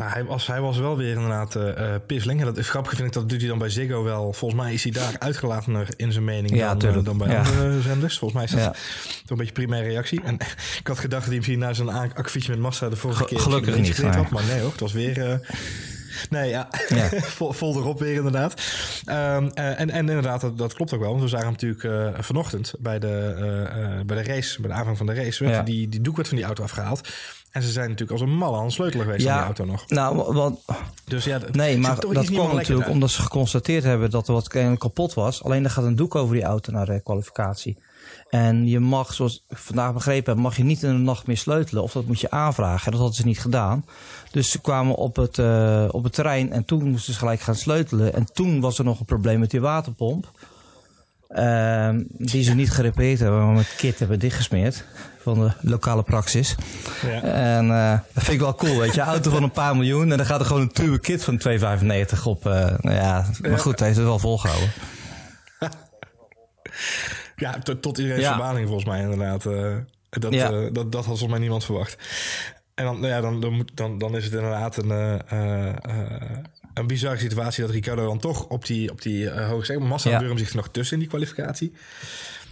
nou, 0.00 0.12
hij, 0.12 0.24
was, 0.24 0.46
hij 0.46 0.60
was 0.60 0.78
wel 0.78 0.96
weer 0.96 1.14
inderdaad 1.14 1.54
uh, 1.54 1.94
pisling. 2.06 2.40
En 2.40 2.46
dat 2.46 2.56
is 2.56 2.68
grappig, 2.68 2.94
vind 2.94 3.06
ik. 3.08 3.12
Dat 3.12 3.28
doet 3.28 3.40
hij 3.40 3.48
dan 3.48 3.58
bij 3.58 3.68
Ziggo 3.68 4.02
wel. 4.02 4.32
Volgens 4.32 4.60
mij 4.62 4.72
is 4.72 4.82
hij 4.82 4.92
daar 4.92 5.14
uitgelatener 5.18 5.88
in 5.96 6.12
zijn 6.12 6.24
mening 6.24 6.56
ja, 6.56 6.74
dan, 6.74 6.98
uh, 6.98 7.04
dan, 7.04 7.18
bij 7.18 7.28
ja. 7.28 7.38
andere 7.38 7.80
zenders. 7.80 8.18
Volgens 8.18 8.40
mij 8.40 8.44
is 8.44 8.64
dat 8.64 8.76
ja. 8.76 8.80
een 9.26 9.36
beetje 9.36 9.52
primaire 9.52 9.88
reactie. 9.88 10.22
En 10.22 10.34
ik 10.78 10.86
had 10.86 10.98
gedacht 10.98 11.20
dat 11.20 11.28
hij 11.28 11.36
misschien 11.36 11.58
na 11.58 11.72
zijn 11.72 11.88
akkefietje 11.88 12.50
met 12.50 12.60
Massa 12.60 12.88
de 12.88 12.96
vorige 12.96 13.24
keer... 13.24 13.40
Gelukkig 13.40 13.76
niet, 13.76 14.02
had. 14.02 14.30
Maar 14.30 14.44
nee 14.44 14.60
hoor, 14.60 14.70
het 14.70 14.80
was 14.80 14.92
weer... 14.92 15.40
Nee, 16.30 16.48
ja, 16.48 16.68
ja. 16.88 17.08
vol, 17.36 17.52
vol, 17.52 17.76
erop 17.76 17.98
weer 17.98 18.14
inderdaad. 18.14 18.62
Um, 19.06 19.14
uh, 19.14 19.40
en, 19.54 19.90
en 19.90 20.08
inderdaad, 20.08 20.40
dat, 20.40 20.58
dat, 20.58 20.74
klopt 20.74 20.94
ook 20.94 21.00
wel. 21.00 21.10
Want 21.10 21.22
we 21.22 21.28
zagen 21.28 21.46
hem 21.46 21.56
natuurlijk 21.60 21.82
uh, 21.82 22.22
vanochtend 22.22 22.74
bij 22.78 22.98
de, 22.98 23.34
uh, 23.38 24.04
bij 24.04 24.22
de 24.22 24.32
race, 24.32 24.60
bij 24.60 24.70
de 24.70 24.76
aanvang 24.76 24.96
van 24.96 25.06
de 25.06 25.14
race, 25.14 25.44
ja. 25.44 25.62
die, 25.62 25.88
die 25.88 26.00
doek 26.00 26.16
werd 26.16 26.28
van 26.28 26.36
die 26.36 26.46
auto 26.46 26.62
afgehaald. 26.62 27.08
En 27.50 27.62
ze 27.62 27.70
zijn 27.70 27.88
natuurlijk 27.88 28.20
als 28.20 28.28
een 28.30 28.36
malle 28.36 28.56
aan 28.56 28.64
het 28.64 28.72
sleutelen 28.72 29.04
geweest 29.04 29.24
ja, 29.24 29.32
aan 29.32 29.36
die 29.38 29.46
auto 29.46 29.64
nog. 29.64 29.88
Nou, 29.88 30.32
want, 30.32 30.60
dus 31.04 31.24
ja, 31.24 31.40
nee, 31.52 31.78
maar 31.78 32.00
dat 32.00 32.30
kwam 32.30 32.54
natuurlijk 32.54 32.88
omdat 32.88 33.10
ze 33.10 33.22
geconstateerd 33.22 33.84
hebben 33.84 34.10
dat 34.10 34.28
er 34.28 34.34
wat 34.34 34.48
kapot 34.78 35.14
was. 35.14 35.42
Alleen 35.42 35.64
er 35.64 35.70
gaat 35.70 35.84
een 35.84 35.96
doek 35.96 36.14
over 36.14 36.34
die 36.34 36.44
auto 36.44 36.72
naar 36.72 36.86
de 36.86 37.00
kwalificatie. 37.02 37.76
En 38.30 38.68
je 38.68 38.80
mag, 38.80 39.14
zoals 39.14 39.44
ik 39.48 39.56
vandaag 39.56 39.92
begrepen 39.92 40.32
heb, 40.32 40.42
mag 40.42 40.56
je 40.56 40.64
niet 40.64 40.82
in 40.82 40.92
de 40.92 40.98
nacht 40.98 41.26
meer 41.26 41.36
sleutelen. 41.36 41.82
Of 41.82 41.92
dat 41.92 42.06
moet 42.06 42.20
je 42.20 42.30
aanvragen. 42.30 42.84
En 42.84 42.90
dat 42.90 43.00
hadden 43.00 43.16
ze 43.16 43.26
niet 43.26 43.40
gedaan. 43.40 43.84
Dus 44.30 44.50
ze 44.50 44.60
kwamen 44.60 44.94
op 44.94 45.16
het, 45.16 45.38
uh, 45.38 45.88
op 45.90 46.04
het 46.04 46.12
terrein 46.12 46.52
en 46.52 46.64
toen 46.64 46.90
moesten 46.90 47.12
ze 47.12 47.18
gelijk 47.18 47.40
gaan 47.40 47.54
sleutelen. 47.54 48.14
En 48.14 48.32
toen 48.32 48.60
was 48.60 48.78
er 48.78 48.84
nog 48.84 49.00
een 49.00 49.06
probleem 49.06 49.40
met 49.40 49.50
die 49.50 49.60
waterpomp. 49.60 50.30
Uh, 51.30 51.88
die 52.08 52.42
ze 52.42 52.54
niet 52.54 52.70
gerepareerd 52.70 53.18
hebben, 53.18 53.46
maar 53.46 53.54
met 53.54 53.74
kit 53.76 53.98
hebben 53.98 54.18
dichtgesmeerd. 54.18 54.84
Van 55.22 55.40
de 55.40 55.50
lokale 55.60 56.02
praxis. 56.02 56.54
Ja. 57.02 57.22
En 57.22 57.66
uh, 57.66 57.98
dat 58.12 58.24
vind 58.24 58.36
ik 58.36 58.40
wel 58.40 58.54
cool, 58.54 58.78
weet 58.78 58.94
je. 58.94 59.00
Auto 59.00 59.30
van 59.30 59.42
een 59.42 59.50
paar 59.50 59.76
miljoen 59.76 60.10
en 60.10 60.16
dan 60.16 60.26
gaat 60.26 60.40
er 60.40 60.46
gewoon 60.46 60.62
een 60.62 60.72
turbo 60.72 60.96
kit 60.96 61.24
van 61.24 61.40
2,95 61.48 62.22
op. 62.24 62.46
Uh, 62.46 62.52
nou 62.52 62.96
ja, 62.96 63.26
maar 63.40 63.58
goed, 63.58 63.78
hij 63.78 63.88
heeft 63.88 63.98
het 63.98 64.08
wel 64.08 64.18
volgehouden. 64.18 64.70
Ja, 67.40 67.58
tot, 67.58 67.82
tot 67.82 67.98
iedereen 67.98 68.20
ja. 68.20 68.34
verbazing 68.34 68.66
volgens 68.66 68.88
mij 68.88 69.00
inderdaad. 69.00 69.44
Uh, 69.44 69.76
dat, 70.10 70.32
ja. 70.34 70.52
uh, 70.52 70.68
dat, 70.72 70.92
dat 70.92 70.94
had 70.94 71.04
volgens 71.04 71.30
mij 71.30 71.38
niemand 71.38 71.64
verwacht. 71.64 71.96
En 72.74 72.84
dan, 72.84 73.00
nou 73.00 73.12
ja, 73.12 73.20
dan, 73.20 73.40
dan, 73.40 73.68
dan, 73.74 73.98
dan 73.98 74.16
is 74.16 74.24
het 74.24 74.32
inderdaad 74.32 74.76
een, 74.76 74.88
uh, 75.32 75.74
een 76.74 76.86
bizarre 76.86 77.18
situatie 77.18 77.62
dat 77.62 77.72
Ricardo 77.72 78.06
dan 78.06 78.18
toch 78.18 78.46
op 78.46 78.66
die, 78.66 78.90
op 78.90 79.02
die 79.02 79.30
hoge 79.30 79.64
zeg, 79.64 79.78
Massa 79.78 80.10
ja. 80.10 80.36
zich 80.36 80.54
nog 80.54 80.68
tussen 80.68 80.94
in 80.94 81.00
die 81.00 81.08
kwalificatie. 81.08 81.72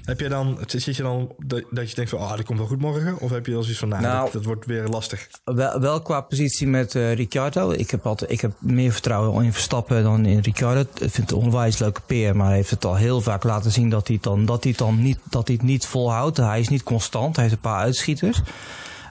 Heb 0.09 0.21
je 0.21 0.29
dan, 0.29 0.59
zit 0.67 0.97
je 0.97 1.03
dan 1.03 1.35
dat, 1.39 1.63
dat 1.71 1.89
je 1.89 1.95
denkt 1.95 2.11
van, 2.11 2.19
ah, 2.19 2.31
oh, 2.31 2.37
dat 2.37 2.45
komt 2.45 2.59
wel 2.59 2.69
goed 2.69 2.81
morgen? 2.81 3.19
Of 3.19 3.31
heb 3.31 3.47
je 3.47 3.53
dan 3.53 3.63
zoiets 3.63 3.81
van, 3.81 3.89
nou, 3.89 4.03
nou 4.03 4.25
dat, 4.25 4.33
dat, 4.33 4.45
wordt 4.45 4.67
weer 4.67 4.87
lastig? 4.87 5.29
Wel, 5.45 5.81
wel 5.81 6.03
qua 6.03 6.21
positie 6.21 6.67
met 6.67 6.95
uh, 6.95 7.15
Ricciardo. 7.15 7.71
Ik 7.71 7.91
heb, 7.91 8.07
altijd, 8.07 8.31
ik 8.31 8.41
heb 8.41 8.53
meer 8.59 8.93
vertrouwen 8.93 9.45
in 9.45 9.53
Verstappen 9.53 10.03
dan 10.03 10.27
in 10.27 10.39
Ricciardo. 10.39 10.81
Ik 10.81 10.89
vind 10.95 11.17
het 11.17 11.31
een 11.31 11.37
onwijs 11.37 11.79
leuke 11.79 12.01
peer, 12.07 12.37
maar 12.37 12.47
hij 12.47 12.57
heeft 12.57 12.71
het 12.71 12.85
al 12.85 12.97
heel 12.97 13.21
vaak 13.21 13.45
laten 13.45 13.71
zien 13.71 13.91
dat 13.91 14.07
hij 14.07 14.17
het 14.17 14.25
dan, 14.25 14.45
dat 14.45 14.63
hij 14.63 14.71
het 14.71 14.81
dan 14.81 15.03
niet, 15.03 15.19
dat 15.31 15.47
hij 15.47 15.57
het 15.57 15.67
niet 15.67 15.87
volhoudt. 15.87 16.37
Hij 16.37 16.61
is 16.61 16.69
niet 16.69 16.83
constant, 16.83 17.37
hij 17.37 17.45
heeft 17.45 17.57
een 17.57 17.71
paar 17.71 17.81
uitschieters. 17.81 18.41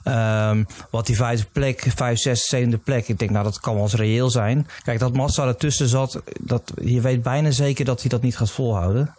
Um, 0.04 0.66
wat 0.92 1.06
die 1.06 1.16
vijfde 1.16 1.48
plek, 1.52 1.86
vijf, 1.96 2.20
zes, 2.20 2.48
zevende 2.48 2.78
plek, 2.78 3.08
ik 3.08 3.20
denk 3.20 3.32
nou 3.32 3.44
dat 3.44 3.60
kan 3.60 3.74
wel 3.74 3.84
eens 3.84 3.94
reëel 3.94 4.30
zijn. 4.30 4.68
Kijk, 4.84 5.00
dat 5.00 5.14
Massa 5.14 5.48
ertussen 5.48 5.88
zat, 5.88 6.22
dat, 6.40 6.74
je 6.82 7.02
weet 7.02 7.24
bijna 7.24 7.52
zeker 7.52 7.86
dat 7.86 8.02
hij 8.02 8.10
dat 8.10 8.22
niet 8.22 8.38
gaat 8.38 8.52
volhouden. 8.52 9.16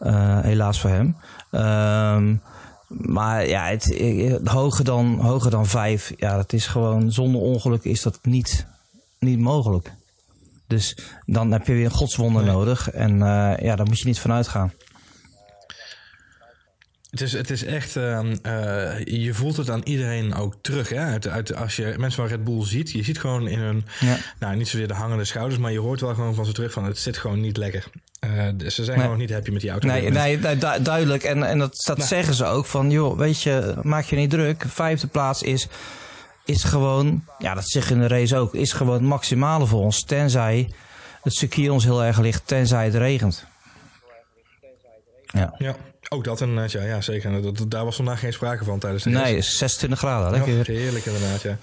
Uh, 0.00 0.40
helaas 0.40 0.80
voor 0.80 0.90
hem. 0.90 1.16
Um, 1.50 2.42
maar 2.88 3.48
ja, 3.48 3.66
het, 3.66 3.96
hoger, 4.44 4.84
dan, 4.84 5.20
hoger 5.20 5.50
dan 5.50 5.66
vijf, 5.66 6.12
ja, 6.16 6.36
dat 6.36 6.52
is 6.52 6.66
gewoon, 6.66 7.12
zonder 7.12 7.40
ongeluk 7.40 7.84
is 7.84 8.02
dat 8.02 8.18
niet, 8.22 8.66
niet 9.18 9.38
mogelijk. 9.38 9.92
Dus 10.66 10.98
dan 11.26 11.52
heb 11.52 11.66
je 11.66 11.72
weer 11.72 11.84
een 11.84 11.90
godswonder 11.90 12.42
nee. 12.42 12.52
nodig. 12.52 12.90
En 12.90 13.12
uh, 13.12 13.56
ja, 13.56 13.76
daar 13.76 13.86
moet 13.86 13.98
je 13.98 14.06
niet 14.06 14.18
van 14.18 14.32
uitgaan. 14.32 14.72
Het 17.14 17.22
is, 17.22 17.32
het 17.32 17.50
is 17.50 17.64
echt, 17.64 17.96
uh, 17.96 18.20
uh, 18.22 19.04
je 19.04 19.34
voelt 19.34 19.56
het 19.56 19.70
aan 19.70 19.80
iedereen 19.84 20.34
ook 20.34 20.54
terug. 20.60 20.88
Hè? 20.88 20.98
Uit, 20.98 21.28
uit, 21.28 21.54
als 21.54 21.76
je 21.76 21.94
mensen 21.98 22.22
van 22.22 22.26
Red 22.26 22.44
Bull 22.44 22.64
ziet, 22.64 22.90
je 22.90 23.04
ziet 23.04 23.20
gewoon 23.20 23.48
in 23.48 23.58
hun, 23.58 23.84
ja. 24.00 24.16
nou 24.38 24.56
niet 24.56 24.68
zozeer 24.68 24.88
de 24.88 24.94
hangende 24.94 25.24
schouders, 25.24 25.60
maar 25.60 25.72
je 25.72 25.78
hoort 25.78 26.00
wel 26.00 26.14
gewoon 26.14 26.34
van 26.34 26.46
ze 26.46 26.52
terug 26.52 26.72
van 26.72 26.84
het 26.84 26.98
zit 26.98 27.18
gewoon 27.18 27.40
niet 27.40 27.56
lekker. 27.56 27.84
Uh, 28.24 28.30
ze 28.58 28.84
zijn 28.84 28.96
nee. 28.96 29.06
gewoon 29.06 29.18
niet 29.18 29.32
happy 29.32 29.50
met 29.50 29.60
die 29.60 29.70
auto. 29.70 29.88
Nee, 29.88 30.10
nee, 30.10 30.38
nee 30.38 30.56
du 30.56 30.82
duidelijk. 30.82 31.22
En, 31.22 31.42
en 31.42 31.58
dat, 31.58 31.82
dat 31.86 31.96
nou. 31.96 32.08
zeggen 32.08 32.34
ze 32.34 32.44
ook 32.44 32.66
van, 32.66 32.90
joh, 32.90 33.18
weet 33.18 33.42
je, 33.42 33.74
maak 33.82 34.04
je 34.04 34.16
niet 34.16 34.30
druk. 34.30 34.64
Vijfde 34.68 35.06
plaats 35.06 35.42
is, 35.42 35.68
is 36.44 36.64
gewoon, 36.64 37.24
ja, 37.38 37.54
dat 37.54 37.68
zeggen 37.68 37.96
in 37.96 38.02
de 38.02 38.08
race 38.08 38.36
ook, 38.36 38.54
is 38.54 38.72
gewoon 38.72 38.94
het 38.94 39.02
maximale 39.02 39.66
voor 39.66 39.80
ons. 39.80 40.04
Tenzij 40.04 40.70
het 41.22 41.34
circuit 41.34 41.70
ons 41.70 41.84
heel 41.84 42.04
erg 42.04 42.18
ligt, 42.18 42.42
tenzij 42.46 42.84
het 42.84 42.94
regent. 42.94 43.44
Ja. 45.26 45.54
ja. 45.58 45.76
Ook 46.08 46.24
dat 46.24 46.40
inderdaad, 46.40 46.72
ja, 46.72 46.82
ja 46.82 47.00
zeker. 47.00 47.42
Dat, 47.42 47.64
daar 47.68 47.84
was 47.84 47.96
vandaag 47.96 48.20
geen 48.20 48.32
sprake 48.32 48.64
van 48.64 48.78
tijdens 48.78 49.02
de 49.02 49.10
Nee, 49.10 49.40
26 49.40 49.98
graden. 49.98 50.30
Lekker. 50.30 50.58
Oh, 50.58 50.64
heerlijk 50.66 51.04
inderdaad, 51.04 51.42
ja. 51.42 51.58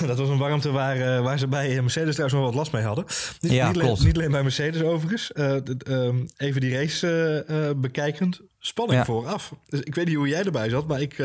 dat 0.06 0.18
was 0.18 0.28
een 0.28 0.38
warmte 0.38 0.70
waar, 0.70 1.22
waar 1.22 1.38
ze 1.38 1.46
bij 1.46 1.82
Mercedes 1.82 2.14
trouwens 2.14 2.40
nog 2.40 2.44
wat 2.44 2.54
last 2.54 2.72
mee 2.72 2.82
hadden. 2.82 3.04
Niet, 3.40 3.52
ja, 3.52 3.68
niet, 3.70 3.82
klopt. 3.82 4.04
niet 4.04 4.16
alleen 4.16 4.30
bij 4.30 4.42
Mercedes 4.42 4.82
overigens. 4.82 5.32
Ehm, 5.32 6.24
even 6.36 6.60
die 6.60 6.74
race 6.74 7.74
bekijkend. 7.76 8.40
Spanning 8.58 9.04
vooraf. 9.04 9.52
Dus 9.68 9.80
ik 9.80 9.94
weet 9.94 10.06
niet 10.06 10.16
hoe 10.16 10.28
jij 10.28 10.42
erbij 10.42 10.68
zat, 10.68 10.86
maar 10.86 11.00
ik, 11.00 11.18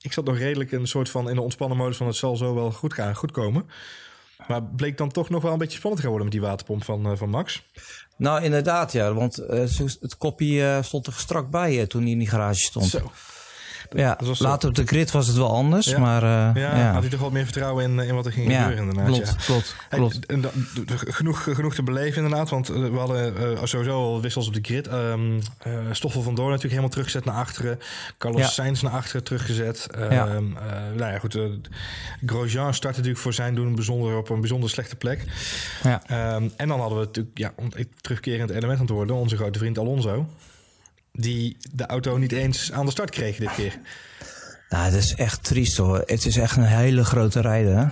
ik 0.00 0.12
zat 0.12 0.24
nog 0.24 0.38
redelijk 0.38 0.72
een 0.72 0.86
soort 0.86 1.08
van 1.08 1.28
in 1.28 1.34
de 1.34 1.40
ontspannen 1.40 1.78
modus 1.78 1.96
van 1.96 2.06
het 2.06 2.16
zal 2.16 2.36
zo 2.36 2.54
wel 2.54 2.72
goed 2.72 2.94
gaan, 2.94 3.14
goed 3.14 3.30
komen. 3.30 3.66
Maar 4.48 4.62
bleek 4.62 4.96
dan 4.96 5.10
toch 5.10 5.28
nog 5.28 5.42
wel 5.42 5.52
een 5.52 5.58
beetje 5.58 5.78
spannend 5.78 6.02
geworden 6.02 6.28
met 6.28 6.38
die 6.40 6.48
waterpomp 6.48 6.84
van, 6.84 7.16
van 7.18 7.30
Max? 7.30 7.62
Nou, 8.16 8.42
inderdaad, 8.42 8.92
ja. 8.92 9.14
Want 9.14 9.36
het 9.36 10.16
kopje 10.18 10.80
stond 10.82 11.06
er 11.06 11.12
strak 11.12 11.50
bij 11.50 11.86
toen 11.86 12.02
hij 12.02 12.10
in 12.10 12.18
die 12.18 12.28
garage 12.28 12.60
stond. 12.60 12.86
Zo. 12.86 13.10
Ja, 13.94 14.18
later 14.38 14.68
op 14.68 14.74
de 14.74 14.86
grid 14.86 15.10
was 15.10 15.26
het 15.26 15.36
wel 15.36 15.50
anders, 15.50 15.86
ja. 15.86 15.98
maar... 15.98 16.22
Uh, 16.22 16.62
ja, 16.62 16.76
ja, 16.76 16.92
had 16.92 17.00
hij 17.00 17.10
toch 17.10 17.20
wat 17.20 17.32
meer 17.32 17.44
vertrouwen 17.44 17.84
in, 17.84 17.98
in 17.98 18.14
wat 18.14 18.26
er 18.26 18.32
ging 18.32 18.52
gebeuren 18.52 18.78
inderdaad. 18.78 19.06
Klopt, 19.06 19.26
ja. 19.26 19.44
klopt, 19.44 19.76
klopt. 19.88 20.26
En, 20.26 20.44
en, 20.44 20.66
genoeg, 20.88 21.42
genoeg 21.42 21.74
te 21.74 21.82
beleven 21.82 22.22
inderdaad, 22.22 22.50
want 22.50 22.68
we 22.68 22.96
hadden 22.96 23.34
uh, 23.40 23.58
sowieso 23.64 23.92
al 23.92 24.20
wissels 24.20 24.46
op 24.46 24.54
de 24.54 24.60
grid. 24.62 24.92
Um, 24.92 25.34
uh, 25.66 25.74
Stoffel 25.90 26.22
van 26.22 26.34
Doorn 26.34 26.50
natuurlijk 26.50 26.80
helemaal 26.80 26.90
teruggezet 26.90 27.24
naar 27.24 27.34
achteren. 27.34 27.78
Carlos. 28.18 28.54
Sainz 28.54 28.82
naar 28.82 28.92
achteren 28.92 29.24
teruggezet. 29.24 29.88
Um, 29.98 30.56
nou 30.94 31.12
ja, 31.12 31.18
goed. 31.18 31.38
Grosjean 32.26 32.74
start 32.74 32.94
natuurlijk 32.94 33.22
voor 33.22 33.32
zijn 33.32 33.54
doen 33.54 33.74
bijzonder, 33.74 34.16
op 34.16 34.28
een 34.28 34.40
bijzonder 34.40 34.70
slechte 34.70 34.96
plek. 34.96 35.24
Ja. 35.82 36.34
Um, 36.34 36.52
en 36.56 36.68
dan 36.68 36.80
hadden 36.80 36.98
we 36.98 37.04
natuurlijk, 37.04 37.38
ja, 37.38 37.52
terugkerend 38.00 38.50
element 38.50 38.78
aan 38.78 38.86
het 38.86 38.94
worden, 38.94 39.16
onze 39.16 39.36
grote 39.36 39.58
vriend 39.58 39.78
Alonso 39.78 40.26
die 41.12 41.56
de 41.72 41.86
auto 41.86 42.16
niet 42.16 42.32
eens 42.32 42.72
aan 42.72 42.84
de 42.84 42.90
start 42.90 43.10
kreeg 43.10 43.36
dit 43.36 43.54
keer. 43.54 43.78
Nou, 44.68 44.84
het 44.84 44.94
is 44.94 45.14
echt 45.14 45.44
triest 45.44 45.76
hoor. 45.76 46.02
Het 46.06 46.26
is 46.26 46.36
echt 46.36 46.56
een 46.56 46.62
hele 46.62 47.04
grote 47.04 47.40
rijder. 47.40 47.76
Hè? 47.76 47.86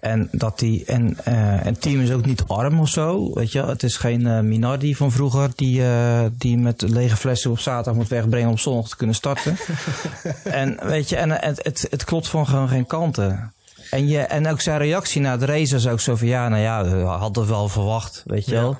En 0.00 0.28
dat 0.32 0.58
die. 0.58 0.84
En 0.84 1.08
uh, 1.10 1.14
het 1.62 1.80
team 1.80 2.00
is 2.00 2.10
ook 2.10 2.26
niet 2.26 2.44
arm 2.46 2.80
of 2.80 2.88
zo. 2.88 3.34
Weet 3.34 3.52
je, 3.52 3.64
het 3.64 3.82
is 3.82 3.96
geen 3.96 4.20
uh, 4.20 4.40
Minardi 4.40 4.94
van 4.94 5.12
vroeger 5.12 5.50
die, 5.54 5.80
uh, 5.80 6.20
die 6.32 6.58
met 6.58 6.82
lege 6.82 7.16
flessen 7.16 7.50
op 7.50 7.58
zaterdag 7.58 7.94
moet 7.94 8.08
wegbrengen 8.08 8.50
om 8.50 8.58
zondag 8.58 8.88
te 8.88 8.96
kunnen 8.96 9.14
starten. 9.16 9.56
en 10.44 10.78
weet 10.82 11.08
je, 11.08 11.16
en 11.16 11.30
het, 11.30 11.64
het, 11.64 11.86
het 11.90 12.04
klopt 12.04 12.28
van 12.28 12.46
gewoon 12.46 12.68
geen 12.68 12.86
kanten. 12.86 13.52
En, 13.90 14.08
je, 14.08 14.18
en 14.18 14.48
ook 14.48 14.60
zijn 14.60 14.78
reactie 14.78 15.20
na 15.20 15.36
de 15.36 15.46
race 15.46 15.72
was 15.72 15.88
ook 15.88 16.00
zo 16.00 16.16
van 16.16 16.28
ja, 16.28 16.48
nou 16.48 16.62
ja, 16.62 16.84
we 16.84 16.96
hadden 17.02 17.48
wel 17.48 17.68
verwacht, 17.68 18.22
weet 18.26 18.46
je 18.46 18.52
wel. 18.52 18.78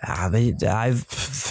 Ja. 0.00 0.30
Weet 0.30 0.60
je, 0.60 0.66
hij, 0.68 0.94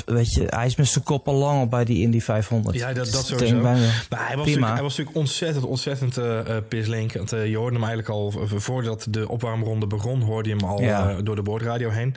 weet 0.06 0.34
je, 0.34 0.44
hij 0.50 0.66
is 0.66 0.76
met 0.76 0.88
zijn 0.88 1.04
kop 1.04 1.28
al 1.28 1.34
lang 1.36 1.62
op 1.62 1.70
bij 1.70 1.86
die 1.86 2.02
Indy 2.02 2.20
500. 2.22 2.76
Ja, 2.78 2.94
dat, 2.94 3.12
dat 3.12 3.26
sowieso. 3.26 3.52
denk 3.52 3.62
bijna- 3.62 3.80
Maar 4.10 4.28
hij 4.28 4.36
was, 4.38 4.46
prima. 4.46 4.46
natuurlijk, 4.46 4.74
hij 4.74 4.82
was 4.82 4.98
natuurlijk 4.98 5.18
ontzettend, 5.18 5.66
ontzettend 5.66 6.18
eh 6.18 6.56
eh, 6.58 6.64
pislink. 6.68 7.14
Want 7.14 7.32
eh, 7.34 7.48
je 7.50 7.58
hoorde 7.58 7.76
hem 7.78 7.86
eigenlijk 7.86 8.10
al 8.14 8.32
voordat 8.56 9.08
de 9.10 9.30
opwarmronde 9.30 9.88
begon, 9.88 10.22
hoorde 10.22 10.50
je 10.50 10.56
hem 10.56 10.66
al 10.66 10.82
Ja. 10.82 11.22
door 11.22 11.36
de 11.36 11.42
boordradio 11.42 11.90
heen. 11.90 12.16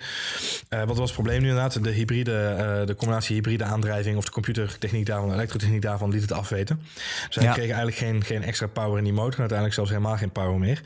Wat 0.69 0.87
was 0.97 0.99
het 0.99 1.13
probleem 1.13 1.41
nu 1.43 1.49
inderdaad? 1.49 1.85
De 1.85 1.91
hybride, 1.91 2.83
de 2.87 2.95
combinatie 2.95 3.35
hybride 3.35 3.65
aandrijving 3.65 4.17
of 4.17 4.25
de 4.25 4.31
computertechniek 4.31 5.07
daarvan, 5.07 5.29
de 5.29 5.35
elektrotechniek 5.35 5.83
daarvan 5.83 6.11
liet 6.11 6.23
het 6.23 6.33
afweten. 6.33 6.81
Dus 7.27 7.35
hij 7.37 7.45
Ja. 7.45 7.53
kreeg 7.53 7.65
eigenlijk 7.67 7.97
geen, 7.97 8.25
geen 8.25 8.43
extra 8.43 8.67
power 8.67 8.99
in 8.99 9.05
die 9.05 9.13
motor. 9.13 9.33
En 9.33 9.39
uiteindelijk 9.39 9.75
zelfs 9.77 9.91
helemaal 9.91 10.17
geen 10.17 10.31
power 10.33 10.59
meer. 10.59 10.81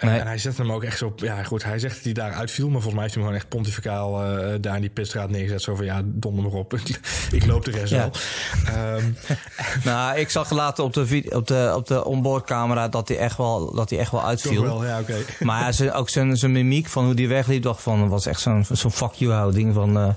Nee. 0.00 0.18
En 0.18 0.26
hij 0.26 0.38
zette 0.38 0.62
hem 0.62 0.72
ook 0.72 0.82
echt 0.84 0.98
zo 0.98 1.06
op. 1.06 1.18
Ja, 1.20 1.42
goed, 1.42 1.64
hij 1.64 1.78
zegt 1.78 1.94
dat 1.94 2.04
hij 2.04 2.12
daar 2.12 2.32
uitviel. 2.32 2.64
Maar 2.68 2.80
volgens 2.80 2.94
mij 2.94 3.02
heeft 3.02 3.14
hij 3.14 3.22
hem 3.24 3.32
gewoon 3.32 3.46
echt 3.46 3.54
pontificaal 3.56 4.12
daar 4.60 4.77
in 4.78 4.84
die 4.84 4.90
pitstraat 4.92 5.30
neergezet. 5.30 5.62
Zo 5.62 5.74
van 5.74 5.84
ja, 5.84 6.00
donder 6.04 6.44
maar 6.44 6.52
op. 6.52 6.74
ik 7.32 7.46
loop 7.46 7.64
de 7.64 7.70
rest 7.70 7.92
Ja. 7.92 7.98
wel. 7.98 8.10
Ehm, 8.74 9.04
Nou, 9.84 10.18
ik 10.18 10.30
zag 10.30 10.50
later 10.50 10.84
op 10.84 10.92
de, 10.92 11.26
op 11.34 11.46
de, 11.46 11.72
op 11.76 11.86
de 11.86 12.04
onboardcamera 12.04 12.88
dat 12.88 13.08
hij 13.08 13.18
echt 13.18 13.36
wel, 13.36 13.74
dat 13.74 13.90
hij 13.90 13.98
echt 13.98 14.10
wel 14.10 14.24
uitviel. 14.24 14.62
wel, 14.62 14.84
ja, 14.84 15.00
oké. 15.00 15.16
Maar 15.44 15.74
ja, 15.82 15.92
ook 15.92 16.08
zijn, 16.08 16.36
zijn 16.36 16.52
mimiek 16.52 16.86
van 16.86 17.04
hoe 17.04 17.14
die 17.14 17.28
wegliep, 17.28 17.62
dacht 17.62 17.82
van, 17.82 18.08
was 18.08 18.26
echt 18.26 18.40
zo'n 18.40 18.64
zo'n 18.72 18.90
fuck 18.90 19.12
you 19.12 19.32
houding 19.32 19.74
van, 19.74 19.96
eh, 19.98 20.08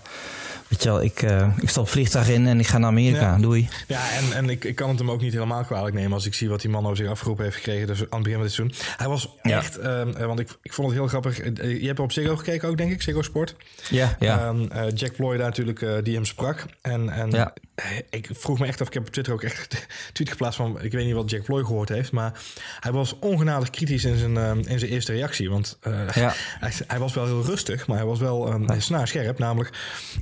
weet 0.71 0.83
je 0.83 0.89
wel, 0.89 1.01
ik, 1.03 1.21
eh, 1.21 1.57
ik 1.61 1.69
stap 1.69 1.87
vliegtuig 1.89 2.29
in 2.29 2.47
en 2.47 2.59
ik 2.59 2.67
ga 2.67 2.77
naar 2.77 2.89
Amerika, 2.89 3.19
Ja. 3.21 3.37
doei. 3.37 3.67
Ja, 3.87 4.11
en, 4.11 4.33
en 4.33 4.49
ik, 4.49 4.63
ik 4.63 4.75
kan 4.75 4.89
het 4.89 4.99
hem 4.99 5.11
ook 5.11 5.21
niet 5.21 5.33
helemaal 5.33 5.63
kwalijk 5.63 5.95
nemen 5.95 6.13
als 6.13 6.25
ik 6.25 6.33
zie 6.33 6.49
wat 6.49 6.61
die 6.61 6.69
man 6.69 6.83
over 6.85 6.97
zich 6.97 7.07
afgeroepen 7.07 7.43
heeft 7.43 7.55
gekregen 7.55 7.87
dus 7.87 7.99
aan 7.99 8.05
het 8.09 8.23
begin 8.23 8.33
van 8.33 8.41
dit 8.41 8.51
seizoen. 8.53 8.95
Hij 8.97 9.07
was 9.07 9.35
Ja. 9.43 9.57
echt, 9.57 9.77
ehm, 9.77 10.09
eh, 10.09 10.25
want 10.25 10.39
ik, 10.39 10.49
ik 10.61 10.73
vond 10.73 10.87
het 10.87 10.97
heel 10.97 11.07
grappig. 11.07 11.39
Eh, 11.39 11.81
Je 11.81 11.87
hebt 11.87 11.99
op 11.99 12.11
Ziggo 12.11 12.35
gekeken 12.35 12.69
ook, 12.69 12.77
denk 12.77 12.91
ik, 12.91 13.01
Ziggo 13.01 13.21
Sport. 13.21 13.55
Ja, 13.89 14.15
ja. 14.19 14.39
Ehm, 14.47 14.65
eh, 14.71 14.83
Jack 14.95 15.15
Ploy 15.15 15.37
daar 15.37 15.47
natuurlijk, 15.47 16.05
die 16.05 16.15
hem 16.15 16.25
sprak. 16.25 16.65
En, 16.81 17.09
en 17.09 17.31
Ja. 17.31 17.53
Eh, 17.83 17.97
ik 18.09 18.29
vroeg 18.31 18.59
me 18.59 18.65
echt 18.65 18.81
af, 18.81 18.87
ik 18.87 18.93
heb 18.93 19.03
op 19.03 19.11
Twitter 19.11 19.33
ook 19.33 19.43
echt 19.43 19.73
een 19.73 20.13
tweet 20.13 20.29
geplaatst 20.29 20.57
van, 20.57 20.81
ik 20.81 20.91
weet 20.91 21.05
niet 21.05 21.13
wat 21.13 21.29
Jack 21.29 21.43
Ploy 21.43 21.63
gehoord 21.63 21.89
heeft, 21.89 22.11
maar 22.11 22.41
hij 22.79 22.91
was 22.91 23.19
ongenadig 23.19 23.69
kritisch 23.69 24.05
in 24.05 24.17
zijn, 24.17 24.37
ehm, 24.37 24.57
in 24.57 24.79
zijn 24.79 24.91
eerste 24.91 25.11
reactie. 25.11 25.49
Want 25.49 25.77
eh, 25.81 26.09
Ja. 26.13 26.33
hij, 26.59 26.71
hij 26.87 26.99
was 26.99 27.13
wel 27.13 27.25
heel 27.25 27.45
rustig, 27.45 27.87
maar 27.87 27.97
hij 27.97 28.05
was 28.05 28.19
wel 28.19 28.53
um, 28.53 28.81
snaar-scherp. 28.81 29.37
Namelijk, 29.37 29.69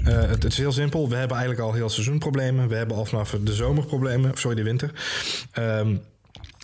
eh, 0.04 0.20
het, 0.20 0.44
het 0.44 0.52
is 0.52 0.58
heel 0.58 0.72
simpel. 0.72 1.10
We 1.10 1.16
hebben 1.16 1.38
eigenlijk 1.38 1.68
al 1.68 1.74
heel 1.74 1.90
seizoen 1.90 2.20
problemen. 2.20 2.68
We 2.68 2.76
hebben 2.76 2.98
al 2.98 3.06
vanaf 3.06 3.38
de 3.42 3.54
zomer 3.54 3.86
problemen, 3.86 4.32
sorry, 4.38 4.56
de 4.56 4.64
winter. 4.64 4.92
Ehm, 5.52 5.96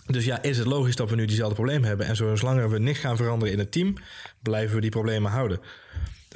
dus 0.06 0.24
ja, 0.24 0.42
is 0.42 0.58
het 0.58 0.66
logisch 0.66 0.96
dat 0.96 1.10
we 1.10 1.16
nu 1.16 1.24
diezelfde 1.24 1.54
problemen 1.54 1.88
hebben? 1.88 2.06
En 2.06 2.16
zolang 2.16 2.70
we 2.70 2.78
niks 2.78 2.98
gaan 2.98 3.16
veranderen 3.16 3.52
in 3.52 3.58
het 3.58 3.72
team, 3.72 3.94
blijven 4.42 4.74
we 4.74 4.80
die 4.80 4.90
problemen 4.90 5.30
houden. 5.30 5.60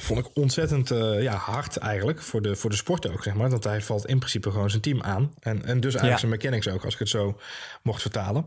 Dat 0.01 0.09
vond 0.09 0.27
ik 0.27 0.31
ontzettend 0.35 0.91
eh, 0.91 1.23
ja, 1.23 1.35
hard 1.35 1.77
eigenlijk, 1.77 2.23
voor 2.23 2.43
de, 2.43 2.57
voor 2.57 2.71
de 2.71 2.77
sport 2.77 3.11
ook, 3.11 3.23
zeg 3.23 3.35
maar. 3.35 3.51
Want 3.51 3.65
hij 3.65 3.83
valt 3.83 4.07
in 4.07 4.19
principe 4.19 4.51
gewoon 4.51 4.71
zijn 4.71 4.83
team 4.83 5.03
aan. 5.03 5.33
En, 5.41 5.65
en 5.65 5.81
dus 5.81 5.95
eigenlijk 5.95 6.13
Ja. 6.13 6.17
zijn 6.19 6.31
mechanics 6.31 6.69
ook, 6.69 6.85
als 6.85 6.93
ik 6.95 6.99
het 6.99 7.09
zo 7.09 7.39
mocht 7.83 8.01
vertalen. 8.03 8.45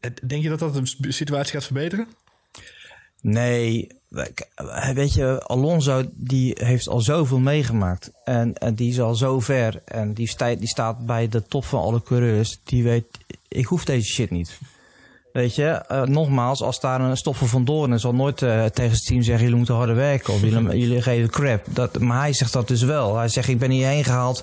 Eh, 0.00 0.10
Denk 0.26 0.42
je 0.42 0.48
dat 0.48 0.58
dat 0.58 0.74
de 0.98 1.12
situatie 1.12 1.52
gaat 1.52 1.64
verbeteren? 1.64 2.08
Nee, 3.20 3.88
we- 4.08 4.32
weet 4.94 5.14
je, 5.14 5.42
Alonso 5.42 6.04
die 6.12 6.56
heeft 6.64 6.88
al 6.88 7.00
zoveel 7.00 7.38
meegemaakt. 7.38 8.10
En, 8.24 8.54
en 8.54 8.74
die 8.74 8.90
is 8.90 9.00
al 9.00 9.14
zo 9.14 9.40
ver. 9.40 9.82
En 9.84 10.14
die, 10.14 10.28
sta- 10.28 10.54
die 10.54 10.68
staat 10.68 11.06
bij 11.06 11.28
de 11.28 11.42
top 11.42 11.64
van 11.64 11.80
alle 11.80 12.02
coureurs. 12.02 12.60
Die 12.64 12.82
weet, 12.82 13.06
ik 13.48 13.64
hoef 13.66 13.84
deze 13.84 14.06
shit 14.12 14.30
niet. 14.30 14.58
Weet 15.32 15.54
je, 15.54 15.66
eh, 15.66 16.02
nogmaals, 16.02 16.62
als 16.62 16.80
daar 16.80 17.00
een 17.00 17.16
stoffer 17.16 17.48
van 17.48 17.64
Doorn 17.64 18.00
zal 18.00 18.14
nooit 18.14 18.42
eh, 18.42 18.64
tegen 18.64 18.92
het 18.92 19.06
team 19.06 19.22
zeggen: 19.22 19.42
jullie 19.42 19.56
moeten 19.56 19.74
harder 19.74 19.94
werken 19.94 20.34
of 20.34 20.40
jullie, 20.40 20.78
jullie 20.86 21.02
geven 21.02 21.30
crap. 21.30 21.64
Dat, 21.68 21.98
maar 21.98 22.20
hij 22.20 22.32
zegt 22.32 22.52
dat 22.52 22.68
dus 22.68 22.82
wel. 22.82 23.16
Hij 23.16 23.28
zegt: 23.28 23.48
ik 23.48 23.58
ben 23.58 23.70
hierheen 23.70 24.04
gehaald 24.04 24.42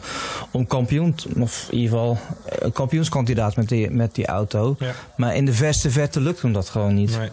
om 0.52 0.68
kampioen, 0.68 1.16
of 1.40 1.68
in 1.72 1.78
ieder 1.78 1.90
geval 1.90 2.18
eh, 2.50 2.72
kampioenskandidaat 2.72 3.56
met 3.56 3.70
die, 3.70 3.90
met 3.90 4.16
die 4.16 4.26
auto. 4.26 4.76
Ja. 4.80 4.94
Maar 5.16 5.36
in 5.36 5.46
de 5.46 5.54
verste 5.54 5.90
verte 5.92 6.22
lukt 6.22 6.42
hem 6.42 6.54
dat 6.54 6.70
gewoon 6.70 6.94
niet. 6.94 7.18
Nee. 7.18 7.30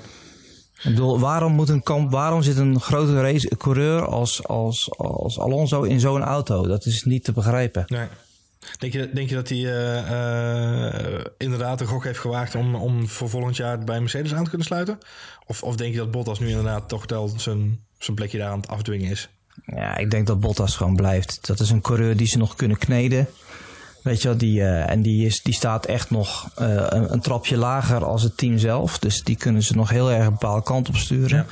Ik 0.75 0.91
bedoel, 0.91 1.19
waarom, 1.19 1.53
moet 1.53 1.69
een 1.69 1.83
kamp, 1.83 2.11
waarom 2.11 2.43
zit 2.43 2.57
een 2.57 2.81
grote 2.81 3.21
race, 3.21 3.57
coureur 3.57 4.07
als, 4.07 4.47
als, 4.47 4.91
als 4.97 5.39
Alonso 5.39 5.83
in 5.83 6.01
zo'n 6.01 6.23
auto? 6.23 6.67
Dat 6.67 6.87
is 6.87 7.05
niet 7.05 7.25
te 7.25 7.33
begrijpen. 7.33 7.85
Nee. 7.87 8.07
Denk 8.79 8.93
je, 8.93 9.11
denk 9.13 9.29
je 9.29 9.35
dat 9.35 9.49
hij 9.49 9.59
eh, 9.59 9.99
eh, 9.99 11.25
inderdaad 11.39 11.79
de 11.79 11.87
gok 11.87 12.05
heeft 12.05 12.19
gewaagd 12.19 12.55
om, 12.55 12.75
om 12.75 13.09
voor 13.09 13.29
volgend 13.29 13.57
jaar 13.57 13.79
bij 13.79 14.01
Mercedes 14.01 14.35
aan 14.35 14.45
te 14.45 14.49
kunnen 14.49 14.67
sluiten? 14.67 14.99
Of, 15.47 15.63
of 15.63 15.77
denk 15.77 15.93
je 15.93 15.99
dat 15.99 16.11
Bottas 16.11 16.39
nu 16.39 16.49
inderdaad 16.49 16.89
toch 16.89 17.05
wel 17.07 17.29
zijn, 17.37 17.81
zijn 17.99 18.17
plekje 18.17 18.39
daar 18.39 18.51
aan 18.51 18.61
het 18.61 18.69
afdwingen 18.69 19.11
is? 19.11 19.29
Ja, 19.67 19.97
ik 19.97 20.11
denk 20.11 20.27
dat 20.27 20.41
Bottas 20.41 20.77
gewoon 20.77 20.97
blijft. 20.97 21.47
Dat 21.47 21.61
is 21.61 21.71
een 21.71 21.81
coureur 21.81 22.17
die 22.17 22.27
ze 22.27 22.39
nog 22.39 22.55
kunnen 22.55 22.79
kneden. 22.79 23.29
Weet 24.03 24.23
je 24.23 24.29
wel, 24.29 24.37
die, 24.37 24.61
eh, 24.61 24.91
en 24.91 25.03
die, 25.03 25.27
is, 25.27 25.43
die 25.43 25.55
staat 25.55 25.87
echt 25.87 26.11
nog 26.11 26.51
een, 26.55 27.13
een 27.13 27.21
trapje 27.21 27.57
lager 27.57 28.05
als 28.05 28.23
het 28.23 28.37
team 28.37 28.59
zelf. 28.59 28.99
Dus 28.99 29.23
die 29.23 29.37
kunnen 29.37 29.63
ze 29.63 29.75
nog 29.75 29.91
heel 29.91 30.11
erg 30.11 30.25
een 30.25 30.31
bepaalde 30.31 30.63
kant 30.63 30.89
op 30.89 30.97
sturen. 30.97 31.37
Ja. 31.37 31.47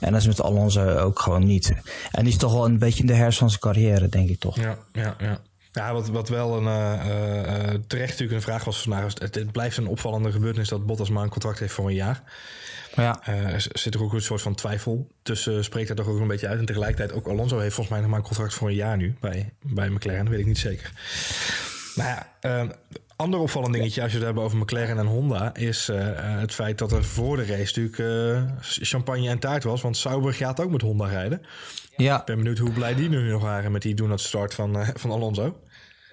En 0.00 0.12
dat 0.12 0.20
is 0.20 0.26
met 0.26 0.42
Alonso 0.42 0.96
ook 0.96 1.20
gewoon 1.20 1.44
niet. 1.44 1.72
En 2.10 2.24
die 2.24 2.32
is 2.32 2.38
toch 2.38 2.52
wel 2.52 2.64
een 2.64 2.78
beetje 2.78 3.00
in 3.00 3.06
de 3.06 3.14
herfst 3.14 3.38
van 3.38 3.48
zijn 3.48 3.60
carrière, 3.60 4.08
denk 4.08 4.28
ik 4.28 4.40
toch. 4.40 4.56
Ja, 4.56 4.78
ja, 4.92 5.16
ja. 5.18 5.40
Ja, 5.76 5.92
wat, 5.92 6.08
wat 6.08 6.28
wel 6.28 6.56
een, 6.56 6.66
eh, 6.66 7.72
eh, 7.72 7.80
terecht 7.86 8.10
natuurlijk 8.10 8.32
een 8.32 8.42
vraag 8.42 8.64
was 8.64 8.82
vandaag. 8.82 9.12
Het, 9.18 9.34
het 9.34 9.52
blijft 9.52 9.76
een 9.76 9.86
opvallende 9.86 10.32
gebeurtenis 10.32 10.68
dat 10.68 10.86
Bottas 10.86 11.10
maar 11.10 11.22
een 11.22 11.30
contract 11.30 11.58
heeft 11.58 11.72
voor 11.72 11.88
een 11.88 11.94
jaar. 11.94 12.22
Ja, 12.94 13.26
er 13.26 13.66
zit 13.72 13.94
er 13.94 14.02
ook 14.02 14.12
een 14.12 14.20
soort 14.20 14.42
van 14.42 14.54
twijfel 14.54 15.10
tussen. 15.22 15.64
Spreekt 15.64 15.86
daar 15.88 15.96
toch 15.96 16.06
ook 16.08 16.20
een 16.20 16.26
beetje 16.26 16.48
uit. 16.48 16.58
En 16.58 16.64
tegelijkertijd 16.64 17.12
ook 17.12 17.26
Alonso 17.26 17.58
heeft 17.58 17.74
volgens 17.74 17.88
mij 17.88 18.00
nog 18.00 18.10
maar 18.10 18.18
een 18.18 18.24
contract 18.26 18.54
voor 18.54 18.68
een 18.68 18.74
jaar 18.74 18.96
nu 18.96 19.16
bij, 19.20 19.52
bij 19.62 19.88
McLaren. 19.88 20.24
Dat 20.24 20.32
weet 20.32 20.40
ik 20.40 20.46
niet 20.46 20.58
zeker. 20.58 20.92
Nou 21.94 22.08
ja, 22.08 22.32
eh, 22.40 22.68
ander 23.16 23.40
opvallend 23.40 23.72
dingetje 23.72 24.02
als 24.02 24.10
je 24.10 24.16
het 24.16 24.26
hebben 24.26 24.44
over 24.44 24.58
McLaren 24.58 24.98
en 24.98 25.06
Honda... 25.06 25.54
is 25.54 25.90
het 26.22 26.54
feit 26.54 26.78
dat 26.78 26.92
er 26.92 27.04
voor 27.04 27.36
de 27.36 27.44
race 27.44 27.80
natuurlijk 27.80 28.50
champagne 28.64 29.28
en 29.28 29.38
taart 29.38 29.64
was. 29.64 29.82
Want 29.82 29.96
Sauber 29.96 30.34
gaat 30.34 30.60
ook 30.60 30.70
met 30.70 30.82
Honda 30.82 31.06
rijden. 31.06 31.42
ja. 31.96 32.18
Ik 32.18 32.24
ben 32.24 32.36
benieuwd 32.36 32.58
hoe 32.58 32.72
blij 32.72 32.94
die 32.94 33.08
nu 33.08 33.30
nog 33.30 33.42
waren 33.42 33.72
met 33.72 33.82
die 33.82 33.94
do 33.94 34.06
not 34.06 34.20
start 34.20 34.54
van, 34.54 34.86
van 34.94 35.10
Alonso. 35.10 35.56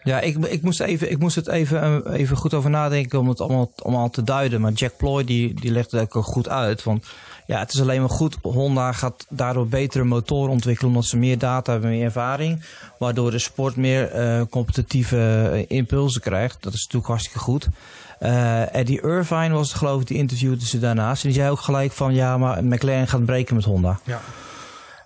Ja, 0.03 0.19
ik, 0.19 0.37
ik, 0.37 0.61
moest, 0.61 0.79
even, 0.79 1.11
ik 1.11 1.19
moest 1.19 1.35
het 1.35 1.47
even, 1.47 2.11
even 2.13 2.37
goed 2.37 2.53
over 2.53 2.69
nadenken 2.69 3.19
om 3.19 3.29
het 3.29 3.41
allemaal, 3.41 3.71
allemaal 3.75 4.09
te 4.09 4.23
duiden. 4.23 4.61
Maar 4.61 4.71
Jack 4.71 4.97
Ploy 4.97 5.23
die, 5.23 5.53
die 5.59 5.71
legt 5.71 5.91
het 5.91 6.15
ook 6.15 6.25
goed 6.25 6.49
uit. 6.49 6.83
Want 6.83 7.05
ja, 7.45 7.59
het 7.59 7.73
is 7.73 7.81
alleen 7.81 7.99
maar 7.99 8.09
goed. 8.09 8.37
Honda 8.41 8.91
gaat 8.91 9.25
daardoor 9.29 9.67
betere 9.67 10.03
motoren 10.03 10.51
ontwikkelen 10.51 10.91
omdat 10.91 11.05
ze 11.05 11.17
meer 11.17 11.37
data 11.37 11.71
hebben, 11.71 11.89
meer 11.89 12.03
ervaring. 12.03 12.63
Waardoor 12.99 13.31
de 13.31 13.39
sport 13.39 13.75
meer 13.75 14.15
uh, 14.15 14.41
competitieve 14.49 15.65
impulsen 15.67 16.21
krijgt. 16.21 16.57
Dat 16.59 16.73
is 16.73 16.81
natuurlijk 16.81 17.07
hartstikke 17.07 17.39
goed. 17.39 17.67
Eddie 18.71 19.01
Irvine 19.01 19.49
was 19.49 19.67
het 19.67 19.77
geloof 19.77 20.01
ik, 20.01 20.07
die 20.07 20.17
interviewde 20.17 20.65
ze 20.65 20.79
daarnaast. 20.79 21.23
En 21.23 21.29
die 21.29 21.39
zei 21.39 21.51
ook 21.51 21.59
gelijk 21.59 21.91
van 21.91 22.13
ja, 22.13 22.37
maar 22.37 22.63
McLaren 22.63 23.07
gaat 23.07 23.25
breken 23.25 23.55
met 23.55 23.63
Honda. 23.63 23.99
Ja. 24.03 24.21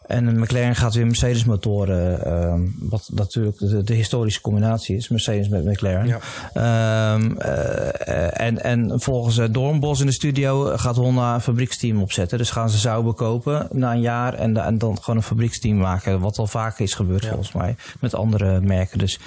En 0.08 0.40
McLaren 0.40 0.76
gaat 0.76 0.94
weer 0.94 1.06
Mercedes 1.06 1.46
motoren, 1.46 2.28
uh, 2.28 2.90
wat 2.90 3.10
natuurlijk 3.14 3.58
de, 3.58 3.84
de, 3.84 3.94
historische 3.94 4.42
combinatie 4.42 4.96
is, 4.96 5.10
Mercedes 5.10 5.48
met 5.48 5.66
McLaren. 5.66 6.08
Ja. 6.54 7.14
Um, 7.14 7.38
uh, 7.40 8.42
en, 8.42 8.64
en 8.64 9.02
volgens 9.02 9.40
Doornbos 9.52 10.00
in 10.00 10.06
de 10.06 10.12
studio 10.12 10.78
gaat 10.78 10.96
Honda 10.96 11.34
een 11.34 11.42
fabrieksteam 11.42 12.02
opzetten. 12.02 12.38
Dus 12.38 12.52
gaan 12.52 12.70
ze 12.70 12.78
zouden 12.78 13.14
kopen 13.14 13.68
na 13.72 13.92
een 13.92 14.02
jaar 14.02 14.34
en, 14.34 14.58
en 14.58 14.78
dan 14.78 14.98
gewoon 15.02 15.16
een 15.16 15.24
fabrieksteam 15.24 15.78
maken. 15.78 16.20
Wat 16.20 16.38
al 16.38 16.48
vaker 16.48 16.84
is 16.84 16.94
gebeurd 16.94 17.24
ja. 17.24 17.30
volgens 17.30 17.52
mij 17.52 17.76
met 18.00 18.16
andere 18.16 18.62
merken. 18.62 18.98
Dus 18.98 19.20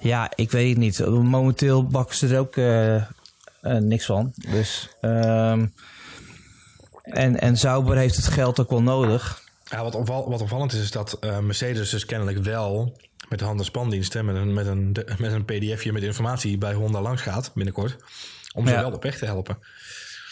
ja, 0.00 0.30
ik 0.34 0.50
weet 0.50 0.68
het 0.68 0.78
niet. 0.78 1.06
Momenteel 1.06 1.86
bakken 1.86 2.16
ze 2.16 2.28
er 2.28 2.38
ook 2.38 2.56
uh, 2.56 3.02
niks 3.78 4.06
van. 4.06 4.32
Dus, 4.50 4.88
um, 5.00 5.72
en, 7.02 7.40
en 7.40 7.56
Sauber 7.56 7.96
heeft 7.96 8.16
het 8.16 8.28
geld 8.28 8.60
ook 8.60 8.70
wel 8.70 8.82
nodig. 8.82 9.41
Ja, 9.72 9.82
wat, 9.82 9.94
opval, 9.94 10.30
wat 10.30 10.40
opvallend 10.40 10.72
is, 10.72 10.80
is 10.80 10.90
dat 10.90 11.16
uh, 11.20 11.38
Mercedes 11.38 11.90
dus 11.90 12.04
kennelijk 12.04 12.38
wel 12.38 12.96
met 13.28 13.38
de 13.38 13.44
hand- 13.44 13.58
en 13.58 13.64
spandiensten, 13.64 14.24
met 14.24 14.34
een, 14.34 14.52
met 14.52 14.66
een, 14.66 14.96
met 15.18 15.32
een 15.32 15.44
pdfje 15.44 15.92
met 15.92 16.02
informatie 16.02 16.58
bij 16.58 16.74
Honda 16.74 17.00
langs 17.00 17.22
gaat 17.22 17.50
binnenkort. 17.54 17.96
Om 18.54 18.66
ze 18.66 18.72
ja. 18.72 18.80
wel 18.80 18.92
op 18.92 19.02
weg 19.02 19.18
te 19.18 19.24
helpen. 19.24 19.58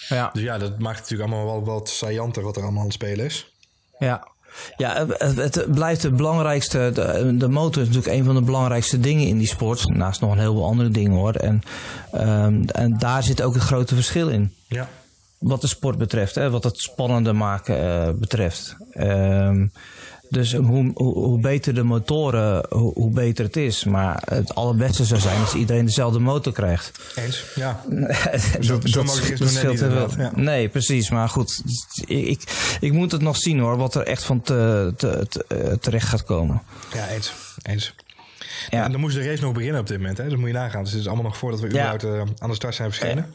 Ja. 0.09 0.31
Dus 0.33 0.43
ja, 0.43 0.59
dat 0.59 0.79
maakt 0.79 0.99
het 0.99 1.11
natuurlijk 1.11 1.31
allemaal 1.31 1.65
wel 1.65 1.65
wat 1.65 1.89
saillanter 1.89 2.43
wat 2.43 2.57
er 2.57 2.63
allemaal 2.63 2.81
aan 2.81 2.87
het 2.87 2.95
spelen 2.95 3.25
is. 3.25 3.53
Ja, 3.99 4.29
ja, 4.77 5.07
het, 5.07 5.65
blijft 5.75 6.03
het 6.03 6.17
belangrijkste. 6.17 6.91
De, 6.95 7.37
de, 7.37 7.49
motor 7.49 7.83
is 7.83 7.89
natuurlijk 7.89 8.17
een 8.17 8.25
van 8.25 8.35
de 8.35 8.43
belangrijkste 8.43 9.01
dingen 9.01 9.27
in 9.27 9.39
die 9.39 9.47
sport. 9.47 9.89
Naast 9.89 10.21
nog 10.21 10.33
een 10.33 10.39
heleboel 10.39 10.65
andere 10.65 10.89
dingen 10.89 11.13
hoor. 11.13 11.35
En, 11.35 11.63
um, 12.15 12.65
en 12.65 12.99
daar 12.99 13.23
zit 13.23 13.43
ook 13.43 13.55
het 13.55 13.63
grote 13.63 13.95
verschil 13.95 14.29
in. 14.29 14.55
Ja. 14.69 14.89
Wat 15.41 15.61
de 15.61 15.67
sport 15.67 15.99
betreft, 15.99 16.35
hè, 16.35 16.51
wat 16.51 16.65
het 16.65 16.79
spannender 16.79 17.37
maken 17.37 17.85
uh, 17.85 18.11
betreft. 18.21 18.77
Um, 18.95 19.73
dus 20.31 20.55
hoe, 20.55 20.91
hoe, 20.95 21.15
hoe, 21.15 21.41
beter 21.41 21.75
de 21.75 21.83
motoren, 21.83 22.67
hoe, 22.69 22.93
hoe, 22.93 23.11
beter 23.11 23.45
het 23.45 23.57
is. 23.57 23.85
Maar 23.85 24.23
het 24.25 24.55
allerbeste 24.55 25.05
zou 25.05 25.21
zijn 25.21 25.41
als 25.41 25.55
iedereen 25.55 25.85
dezelfde 25.85 26.19
motor 26.19 26.53
krijgt. 26.53 27.01
Eens, 27.15 27.45
ja. 27.55 27.81
zo, 28.61 28.81
zo 28.85 29.03
mogelijk 29.03 29.41
is 29.41 29.55
het 29.55 29.63
nog 29.65 29.79
net 29.81 30.09
niet 30.09 30.15
ja. 30.17 30.33
Nee, 30.35 30.69
precies. 30.69 31.11
Maar 31.11 31.29
goed, 31.29 31.63
ik, 32.07 32.43
ik 32.81 32.93
moet 32.93 33.13
het 33.13 33.21
nog 33.21 33.37
zien 33.37 33.59
hoor, 33.59 33.77
wat 33.77 33.95
er 33.95 34.03
echt 34.03 34.25
van 34.25 34.41
te, 34.41 34.93
te, 34.97 35.27
te, 35.29 35.45
eh, 35.49 35.73
terecht 35.73 36.09
gaat 36.09 36.25
komen. 36.25 36.63
Ja, 36.95 37.09
eens. 37.09 37.33
eens. 37.63 37.95
Ja. 38.71 38.85
En 38.85 38.91
dan 38.91 39.01
moest 39.01 39.15
de 39.15 39.23
race 39.23 39.43
nog 39.43 39.53
beginnen 39.53 39.81
op 39.81 39.87
dit 39.87 39.99
moment. 39.99 40.19
Hè? 40.19 40.29
Dat 40.29 40.39
moet 40.39 40.49
je 40.49 40.55
nagaan. 40.55 40.83
Dus 40.83 40.93
het 40.93 41.01
is 41.01 41.07
allemaal 41.07 41.25
nog 41.25 41.37
voordat 41.37 41.61
we 41.61 41.67
überhaupt 41.67 42.05
uh, 42.05 42.23
aan 42.39 42.49
de 42.49 42.55
start 42.55 42.75
zijn 42.75 42.93
verschenen. 42.93 43.33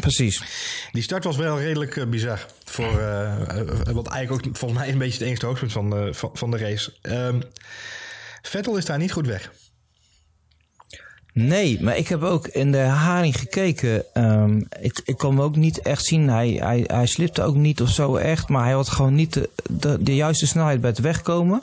Precies. 0.00 0.42
Die 0.92 1.02
start 1.02 1.24
was 1.24 1.36
wel 1.36 1.60
redelijk 1.60 1.96
uh, 1.96 2.06
bizar. 2.06 2.46
Voor, 2.64 3.00
uh, 3.00 3.36
wat 3.92 4.06
eigenlijk 4.06 4.46
ook 4.46 4.56
volgens 4.56 4.80
mij 4.80 4.88
een 4.88 4.98
beetje 4.98 5.18
het 5.18 5.28
enige 5.28 5.46
hoogtepunt 5.46 5.72
van 5.72 5.90
de, 5.90 6.14
van, 6.14 6.30
van 6.34 6.50
de 6.50 6.58
race. 6.58 6.92
Um, 7.02 7.42
Vettel 8.42 8.76
is 8.76 8.84
daar 8.84 8.98
niet 8.98 9.12
goed 9.12 9.26
weg. 9.26 9.52
Nee, 11.32 11.82
maar 11.82 11.96
ik 11.96 12.08
heb 12.08 12.22
ook 12.22 12.46
in 12.46 12.72
de 12.72 12.78
haring 12.78 13.38
gekeken. 13.38 14.04
Um, 14.14 14.66
ik, 14.80 15.00
ik 15.04 15.16
kon 15.16 15.30
hem 15.30 15.40
ook 15.40 15.56
niet 15.56 15.80
echt 15.80 16.04
zien. 16.04 16.28
Hij, 16.28 16.48
hij, 16.48 16.84
hij 16.86 17.06
slipte 17.06 17.42
ook 17.42 17.54
niet 17.54 17.80
of 17.80 17.90
zo 17.90 18.16
echt. 18.16 18.48
Maar 18.48 18.64
hij 18.64 18.72
had 18.72 18.88
gewoon 18.88 19.14
niet 19.14 19.32
de, 19.32 19.50
de, 19.70 20.02
de 20.02 20.14
juiste 20.14 20.46
snelheid 20.46 20.80
bij 20.80 20.90
het 20.90 20.98
wegkomen. 20.98 21.62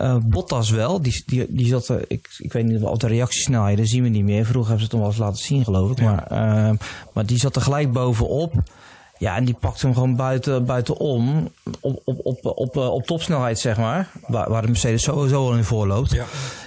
Uh, 0.00 0.16
Bottas 0.22 0.70
wel, 0.70 1.02
die, 1.02 1.22
die, 1.26 1.46
die 1.48 1.66
zat 1.66 1.88
er, 1.88 2.04
ik, 2.08 2.28
ik 2.38 2.52
weet 2.52 2.64
niet 2.64 2.82
of 2.82 2.98
de 2.98 3.06
reactiesnelheden 3.06 3.86
zien 3.86 4.02
we 4.02 4.08
niet 4.08 4.24
meer. 4.24 4.44
Vroeger 4.44 4.70
hebben 4.70 4.78
ze 4.78 4.84
het 4.84 4.92
nog 4.92 5.00
wel 5.00 5.10
eens 5.10 5.18
laten 5.18 5.44
zien, 5.44 5.64
geloof 5.64 5.90
ik. 5.90 5.98
Ja. 5.98 6.26
Maar, 6.28 6.68
uh, 6.70 6.78
maar 7.12 7.26
die 7.26 7.38
zat 7.38 7.56
er 7.56 7.62
gelijk 7.62 7.92
bovenop. 7.92 8.52
Ja, 9.20 9.36
en 9.36 9.44
die 9.44 9.56
pakte 9.60 9.86
hem 9.86 9.94
gewoon 9.94 10.16
buiten, 10.16 10.64
buitenom. 10.64 11.50
Op, 11.80 12.02
op, 12.04 12.26
op, 12.26 12.44
op, 12.44 12.76
op 12.76 13.06
topsnelheid, 13.06 13.58
zeg 13.58 13.76
maar. 13.76 14.08
Waar, 14.26 14.50
waar 14.50 14.62
de 14.62 14.68
Mercedes 14.68 15.02
sowieso 15.02 15.46
al 15.46 15.56
in 15.56 15.64
voorloopt. 15.64 16.10
Ja. 16.10 16.24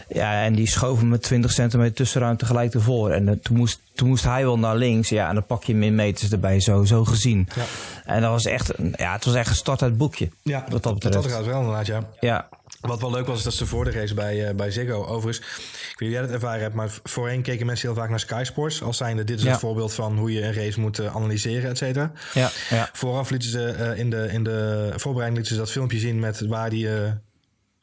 ja, 0.09 0.43
en 0.43 0.55
die 0.55 0.67
schoof 0.67 0.99
hem 0.99 1.09
met 1.09 1.21
20 1.21 1.51
centimeter 1.51 1.93
tussenruimte 1.93 2.45
gelijk 2.45 2.73
ervoor. 2.73 3.09
En 3.09 3.27
uh, 3.27 3.33
toen, 3.41 3.57
moest, 3.57 3.79
toen 3.95 4.07
moest 4.07 4.23
hij 4.23 4.43
wel 4.43 4.59
naar 4.59 4.75
links. 4.75 5.09
Ja, 5.09 5.27
en 5.27 5.33
dan 5.33 5.45
pak 5.45 5.63
je 5.63 5.75
min 5.75 5.95
meters 5.95 6.31
erbij, 6.31 6.59
zo, 6.59 6.83
zo 6.83 7.03
gezien. 7.05 7.47
Ja. 7.55 7.63
En 8.05 8.21
dat 8.21 8.31
was 8.31 8.45
echt, 8.45 8.73
ja, 8.95 9.13
het 9.13 9.25
was 9.25 9.35
echt 9.35 9.49
een 9.49 9.55
start 9.55 9.81
uit 9.81 9.89
het 9.91 9.99
boekje. 9.99 10.29
Ja, 10.41 10.65
wat 10.69 10.83
dat 10.83 10.93
betreft. 10.93 11.23
Dat 11.23 11.31
gaat 11.31 11.45
wel 11.45 11.59
inderdaad, 11.59 11.85
ja. 11.85 12.03
Ja, 12.19 12.47
wat 12.89 13.01
wel 13.01 13.11
leuk 13.11 13.25
was, 13.25 13.37
is 13.37 13.43
dat 13.43 13.53
ze 13.53 13.65
voor 13.65 13.85
de 13.85 13.91
race 13.91 14.13
bij, 14.13 14.49
uh, 14.49 14.55
bij 14.55 14.71
Ziggo 14.71 15.05
overigens... 15.05 15.37
Ik 15.37 15.99
weet 15.99 15.99
niet 15.99 16.07
of 16.09 16.13
jij 16.13 16.21
dat 16.21 16.31
ervaren 16.31 16.61
hebt, 16.61 16.73
maar 16.73 16.99
voorheen 17.03 17.41
keken 17.41 17.65
mensen 17.65 17.87
heel 17.87 17.97
vaak 17.97 18.09
naar 18.09 18.19
Sky 18.19 18.41
Sports. 18.45 18.81
Als 18.83 18.97
zijnde, 18.97 19.23
dit 19.23 19.37
is 19.37 19.43
ja. 19.43 19.51
een 19.51 19.59
voorbeeld 19.59 19.93
van 19.93 20.17
hoe 20.17 20.33
je 20.33 20.41
een 20.41 20.53
race 20.53 20.79
moet 20.79 20.99
uh, 20.99 21.15
analyseren, 21.15 21.69
et 21.69 21.77
cetera. 21.77 22.11
Ja, 22.33 22.51
ja. 22.69 22.89
Vooraf 22.93 23.29
lieten 23.29 23.49
ze 23.49 23.75
uh, 23.79 23.99
in, 23.99 24.09
de, 24.09 24.27
in 24.31 24.43
de 24.43 24.91
voorbereiding 24.95 25.35
lieten 25.35 25.55
ze 25.55 25.61
dat 25.61 25.71
filmpje 25.71 25.99
zien 25.99 26.19
met 26.19 26.47
waar 26.47 26.69
die... 26.69 26.87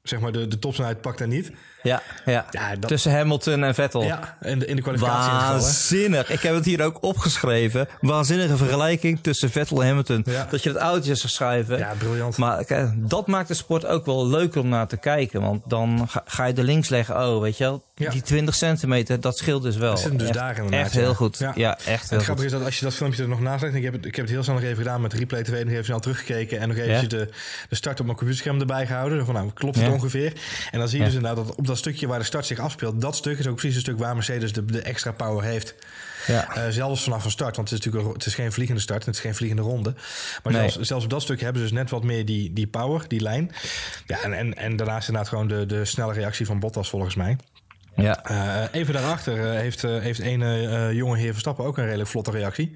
zeg 0.02 0.20
maar 0.20 0.32
de, 0.32 0.46
de 0.46 0.58
topsnelheid 0.58 1.00
pakt 1.00 1.20
en 1.20 1.28
niet. 1.28 1.52
Ja, 1.82 2.02
ja. 2.24 2.46
ja 2.50 2.76
dat... 2.76 2.88
tussen 2.88 3.12
Hamilton 3.12 3.64
en 3.64 3.74
Vettel. 3.74 4.02
Ja, 4.02 4.36
in 4.42 4.58
de, 4.58 4.66
in 4.66 4.76
de 4.76 4.82
kwalificatie. 4.82 5.32
Waanzinnig. 5.32 6.28
In 6.28 6.34
ik 6.34 6.40
heb 6.40 6.54
het 6.54 6.64
hier 6.64 6.84
ook 6.84 7.02
opgeschreven. 7.02 7.88
Waanzinnige 8.00 8.56
vergelijking 8.56 9.18
tussen 9.22 9.50
Vettel 9.50 9.80
en 9.80 9.86
Hamilton. 9.88 10.22
Ja. 10.26 10.46
Dat 10.50 10.62
je 10.62 10.68
het 10.68 10.78
oudje 10.78 11.14
zou 11.14 11.28
schrijven. 11.28 11.78
Ja, 11.78 11.92
briljant. 11.98 12.36
Maar 12.36 12.64
kijk, 12.64 12.90
dat 12.96 13.26
maakt 13.26 13.48
de 13.48 13.54
sport 13.54 13.86
ook 13.86 14.06
wel 14.06 14.26
leuker 14.26 14.60
om 14.60 14.68
naar 14.68 14.86
te 14.86 14.96
kijken. 14.96 15.40
Want 15.40 15.62
dan 15.66 16.06
ga, 16.08 16.22
ga 16.26 16.44
je 16.44 16.54
er 16.54 16.62
links 16.62 16.88
leggen. 16.88 17.28
Oh, 17.28 17.40
weet 17.40 17.56
je 17.56 17.64
wel, 17.64 17.84
ja. 17.94 18.10
die 18.10 18.22
20 18.22 18.54
centimeter, 18.54 19.20
dat 19.20 19.38
scheelt 19.38 19.62
dus 19.62 19.76
wel. 19.76 19.90
Dat 19.90 20.00
zit 20.00 20.18
dus 20.18 20.28
echt, 20.28 20.38
daar 20.38 20.56
inderdaad. 20.56 20.80
Echt 20.80 20.94
heel 20.94 21.14
goed. 21.14 21.38
Ja, 21.54 21.78
echt 21.78 21.86
heel 21.86 22.18
het 22.18 22.22
grappige 22.22 22.46
is 22.46 22.52
dat 22.52 22.64
als 22.64 22.78
je 22.78 22.84
dat 22.84 22.94
filmpje 22.94 23.22
er 23.22 23.28
nog 23.28 23.40
naast 23.40 23.62
legt... 23.62 23.74
Ik 23.74 23.82
heb, 23.82 23.92
het, 23.92 24.04
ik 24.04 24.16
heb 24.16 24.24
het 24.24 24.34
heel 24.34 24.42
snel 24.42 24.54
nog 24.54 24.64
even 24.64 24.76
gedaan 24.76 25.00
met 25.00 25.12
Replay 25.12 25.42
TV. 25.42 25.64
Nog 25.64 25.72
even 25.72 25.84
snel 25.84 26.00
teruggekeken. 26.00 26.60
En 26.60 26.68
nog 26.68 26.76
even 26.76 27.08
de, 27.08 27.28
de 27.68 27.74
start 27.74 28.00
op 28.00 28.04
mijn 28.04 28.16
computerscherm 28.16 28.60
erbij 28.60 28.86
gehouden. 28.86 29.24
Van 29.24 29.34
nou, 29.34 29.50
klopt 29.54 29.76
het 29.76 29.92
ongeveer? 29.92 30.32
En 30.70 30.78
dan 30.78 30.88
zie 30.88 30.98
je 30.98 31.04
dus 31.04 31.14
inderdaad 31.14 31.46
dat 31.46 31.54
op 31.56 31.66
dat 31.70 31.78
stukje 31.78 32.06
waar 32.06 32.18
de 32.18 32.24
start 32.24 32.46
zich 32.46 32.58
afspeelt, 32.58 33.00
dat 33.00 33.16
stuk 33.16 33.38
is 33.38 33.46
ook 33.46 33.56
precies 33.56 33.74
een 33.74 33.80
stuk 33.80 33.98
waar 33.98 34.14
Mercedes 34.14 34.52
de, 34.52 34.64
de 34.64 34.82
extra 34.82 35.12
power 35.12 35.44
heeft. 35.44 35.74
Ja. 36.26 36.56
Uh, 36.56 36.62
zelfs 36.70 37.02
vanaf 37.02 37.24
een 37.24 37.30
start, 37.30 37.56
want 37.56 37.70
het 37.70 37.78
is 37.78 37.84
natuurlijk 37.84 38.14
het 38.14 38.26
is 38.26 38.34
geen 38.34 38.52
vliegende 38.52 38.80
start, 38.80 39.06
het 39.06 39.14
is 39.14 39.20
geen 39.20 39.34
vliegende 39.34 39.62
ronde. 39.62 39.94
Maar 40.42 40.52
nee. 40.52 40.70
zelfs, 40.70 40.88
zelfs 40.88 41.04
op 41.04 41.10
dat 41.10 41.22
stuk 41.22 41.40
hebben 41.40 41.62
ze 41.62 41.68
dus 41.68 41.78
net 41.78 41.90
wat 41.90 42.04
meer 42.04 42.24
die, 42.24 42.52
die 42.52 42.66
power, 42.66 43.04
die 43.08 43.20
lijn. 43.20 43.50
Ja, 44.06 44.22
en, 44.22 44.32
en, 44.32 44.54
en 44.54 44.76
daarnaast 44.76 45.08
inderdaad 45.08 45.30
gewoon 45.30 45.48
de, 45.48 45.66
de 45.66 45.84
snelle 45.84 46.12
reactie 46.12 46.46
van 46.46 46.58
Bottas 46.58 46.88
volgens 46.88 47.14
mij. 47.14 47.36
Ja. 47.96 48.30
Uh, 48.30 48.62
even 48.80 48.94
daarachter 48.94 49.36
uh, 49.36 49.60
heeft, 49.60 49.84
uh, 49.84 50.00
heeft 50.00 50.20
een 50.20 50.94
jonge 50.94 51.18
heer 51.18 51.32
Verstappen 51.32 51.64
ook 51.64 51.78
een 51.78 51.84
redelijk 51.84 52.08
vlotte 52.08 52.30
reactie. 52.30 52.72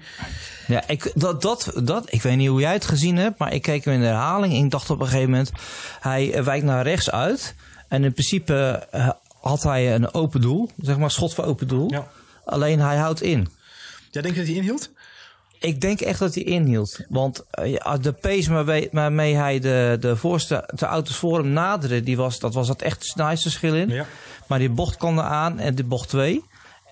Ja, 0.67 0.83
ik, 0.87 1.11
dat, 1.15 1.41
dat, 1.41 1.71
dat, 1.83 2.13
ik 2.13 2.21
weet 2.21 2.37
niet 2.37 2.49
hoe 2.49 2.59
jij 2.59 2.73
het 2.73 2.85
gezien 2.85 3.17
hebt, 3.17 3.39
maar 3.39 3.53
ik 3.53 3.61
keek 3.61 3.85
hem 3.85 3.93
in 3.93 3.99
de 3.99 4.05
herhaling 4.05 4.53
en 4.53 4.63
ik 4.63 4.71
dacht 4.71 4.89
op 4.89 4.99
een 4.99 5.07
gegeven 5.07 5.29
moment, 5.29 5.51
hij 5.99 6.43
wijkt 6.43 6.65
naar 6.65 6.83
rechts 6.83 7.11
uit. 7.11 7.55
En 7.87 8.03
in 8.03 8.13
principe 8.13 8.87
had 9.41 9.63
hij 9.63 9.95
een 9.95 10.13
open 10.13 10.41
doel, 10.41 10.69
zeg 10.77 10.97
maar 10.97 11.11
schot 11.11 11.33
voor 11.33 11.43
open 11.43 11.67
doel. 11.67 11.91
Ja. 11.91 12.07
Alleen 12.45 12.79
hij 12.79 12.97
houdt 12.97 13.21
in. 13.21 13.47
Jij 14.11 14.21
denkt 14.21 14.37
dat 14.37 14.47
hij 14.47 14.55
inhield? 14.55 14.89
Ik 15.59 15.81
denk 15.81 16.01
echt 16.01 16.19
dat 16.19 16.35
hij 16.35 16.43
inhield. 16.43 16.99
Want 17.09 17.45
uh, 17.59 17.93
de 18.01 18.11
pace 18.11 18.89
waarmee 18.91 19.35
hij 19.35 19.59
de, 19.59 19.97
de 19.99 20.15
voorste 20.15 20.69
de 20.75 20.85
auto's 20.85 21.15
voor 21.15 21.37
hem 21.37 21.49
naderde, 21.49 22.03
die 22.03 22.17
was, 22.17 22.39
dat 22.39 22.53
was 22.53 22.67
dat 22.67 22.81
echt 22.81 22.97
het 22.97 23.05
snelheidsverschil 23.05 23.75
in. 23.75 23.89
Ja. 23.89 24.05
Maar 24.47 24.59
die 24.59 24.69
bocht 24.69 24.97
kwam 24.97 25.19
aan 25.19 25.59
en 25.59 25.75
de 25.75 25.83
bocht 25.83 26.09
2. 26.09 26.43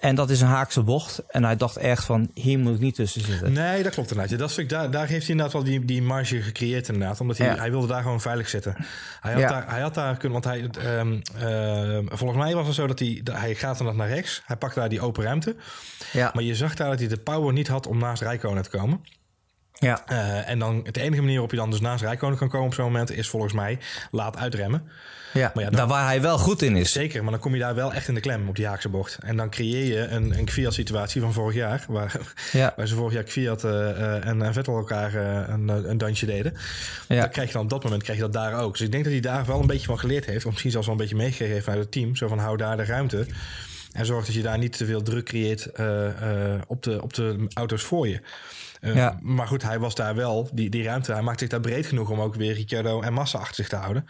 En 0.03 0.15
dat 0.15 0.29
is 0.29 0.41
een 0.41 0.47
haakse 0.47 0.81
bocht. 0.81 1.23
En 1.27 1.43
hij 1.43 1.55
dacht 1.55 1.77
echt 1.77 2.05
van, 2.05 2.29
hier 2.33 2.59
moet 2.59 2.75
ik 2.75 2.79
niet 2.79 2.95
tussen 2.95 3.21
zitten. 3.21 3.53
Nee, 3.53 3.83
dat 3.83 3.93
klopt 3.93 4.11
inderdaad. 4.11 4.39
Dat 4.39 4.57
ik, 4.57 4.69
daar, 4.69 4.91
daar 4.91 5.07
heeft 5.07 5.21
hij 5.21 5.29
inderdaad 5.29 5.53
wel 5.53 5.63
die, 5.63 5.85
die 5.85 6.01
marge 6.01 6.41
gecreëerd 6.41 6.87
inderdaad. 6.87 7.21
Omdat 7.21 7.37
hij, 7.37 7.47
ja. 7.47 7.55
hij 7.55 7.71
wilde 7.71 7.87
daar 7.87 8.01
gewoon 8.01 8.21
veilig 8.21 8.49
zitten. 8.49 8.75
Hij 9.21 9.31
had, 9.31 9.41
ja. 9.41 9.49
daar, 9.49 9.69
hij 9.69 9.81
had 9.81 9.93
daar 9.93 10.17
kunnen, 10.17 10.41
want 10.41 10.55
hij, 10.55 10.69
um, 10.99 11.21
uh, 11.37 12.11
volgens 12.17 12.39
mij 12.43 12.55
was 12.55 12.65
het 12.65 12.75
zo 12.75 12.87
dat 12.87 12.99
hij, 12.99 13.21
hij 13.31 13.55
gaat 13.55 13.77
dan 13.77 13.95
naar 13.95 14.07
rechts. 14.07 14.41
Hij 14.45 14.55
pakt 14.55 14.75
daar 14.75 14.89
die 14.89 15.01
open 15.01 15.23
ruimte. 15.23 15.55
Ja. 16.11 16.31
Maar 16.33 16.43
je 16.43 16.55
zag 16.55 16.75
daar 16.75 16.89
dat 16.89 16.99
hij 16.99 17.07
de 17.07 17.17
power 17.17 17.53
niet 17.53 17.67
had 17.67 17.87
om 17.87 17.97
naast 17.97 18.21
Rijkonen 18.21 18.63
te 18.63 18.69
komen. 18.69 19.01
Ja. 19.83 20.03
Uh, 20.11 20.49
en 20.49 20.59
dan 20.59 20.87
de 20.91 21.01
enige 21.01 21.21
manier 21.21 21.31
waarop 21.31 21.51
je 21.51 21.57
dan 21.57 21.71
dus 21.71 21.79
naast 21.79 22.03
Rijkonen 22.03 22.37
kan 22.37 22.49
komen 22.49 22.67
op 22.67 22.73
zo'n 22.73 22.85
moment 22.85 23.11
is 23.11 23.27
volgens 23.27 23.53
mij 23.53 23.79
laat 24.11 24.37
uitremmen. 24.37 24.87
Ja, 25.33 25.51
maar 25.53 25.63
ja 25.63 25.69
dan, 25.69 25.79
daar 25.79 25.87
waar 25.87 26.05
hij 26.05 26.21
wel 26.21 26.37
goed 26.37 26.61
in 26.61 26.75
is. 26.75 26.91
Zeker, 26.91 27.21
maar 27.21 27.31
dan 27.31 27.39
kom 27.39 27.53
je 27.53 27.59
daar 27.59 27.75
wel 27.75 27.93
echt 27.93 28.07
in 28.07 28.13
de 28.13 28.19
klem 28.19 28.47
op 28.47 28.55
die 28.55 28.67
Haakse 28.67 28.89
bocht. 28.89 29.17
En 29.23 29.37
dan 29.37 29.49
creëer 29.49 29.85
je 29.85 30.07
een, 30.07 30.37
een 30.37 30.45
Kvyat-situatie 30.45 31.21
van 31.21 31.33
vorig 31.33 31.55
jaar. 31.55 31.85
Waar, 31.87 32.19
ja. 32.51 32.73
waar 32.75 32.87
ze 32.87 32.95
vorig 32.95 33.13
jaar 33.13 33.23
Kvyat 33.23 33.63
uh, 33.63 33.71
uh, 33.71 34.27
en, 34.27 34.41
en 34.41 34.53
Vettel 34.53 34.77
elkaar 34.77 35.15
uh, 35.15 35.43
een, 35.47 35.89
een 35.89 35.97
dansje 35.97 36.25
deden. 36.25 36.53
Ja. 37.07 37.19
Dan 37.19 37.29
krijg 37.29 37.47
je 37.47 37.53
dan 37.53 37.63
op 37.63 37.69
dat 37.69 37.83
moment 37.83 38.03
krijg 38.03 38.17
je 38.17 38.23
dat 38.23 38.33
daar 38.33 38.59
ook. 38.59 38.71
Dus 38.71 38.81
ik 38.81 38.91
denk 38.91 39.03
dat 39.03 39.13
hij 39.13 39.21
daar 39.21 39.45
wel 39.45 39.59
een 39.59 39.67
beetje 39.67 39.85
van 39.85 39.99
geleerd 39.99 40.25
heeft. 40.25 40.45
Of 40.45 40.51
misschien 40.51 40.71
zelfs 40.71 40.87
wel 40.87 40.95
een 40.95 41.01
beetje 41.01 41.17
meegegeven 41.17 41.53
heeft 41.53 41.67
uit 41.67 41.79
het 41.79 41.91
team. 41.91 42.15
Zo 42.15 42.27
van 42.27 42.39
hou 42.39 42.57
daar 42.57 42.77
de 42.77 42.85
ruimte. 42.85 43.25
En 43.93 44.05
zorg 44.05 44.25
dat 44.25 44.35
je 44.35 44.41
daar 44.41 44.57
niet 44.57 44.77
te 44.77 44.85
veel 44.85 45.01
druk 45.01 45.25
creëert 45.25 45.67
op, 46.67 46.83
de, 46.83 47.01
op 47.01 47.13
de 47.13 47.45
auto's 47.53 47.83
voor 47.83 48.07
je. 48.07 48.19
Ja. 48.83 49.19
Maar 49.21 49.47
goed, 49.47 49.63
hij 49.63 49.79
was 49.79 49.95
daar 49.95 50.15
wel, 50.15 50.49
die, 50.53 50.69
die 50.69 50.83
ruimte, 50.83 51.11
hij 51.11 51.21
maakt 51.21 51.39
zich 51.39 51.49
daar 51.49 51.59
breed 51.59 51.85
genoeg 51.85 52.09
om 52.09 52.21
ook 52.21 52.35
weer 52.35 52.53
Ricciardo 52.53 53.01
en 53.01 53.13
Massa 53.13 53.37
achter 53.37 53.55
zich 53.55 53.67
te 53.67 53.75
houden. 53.75 54.07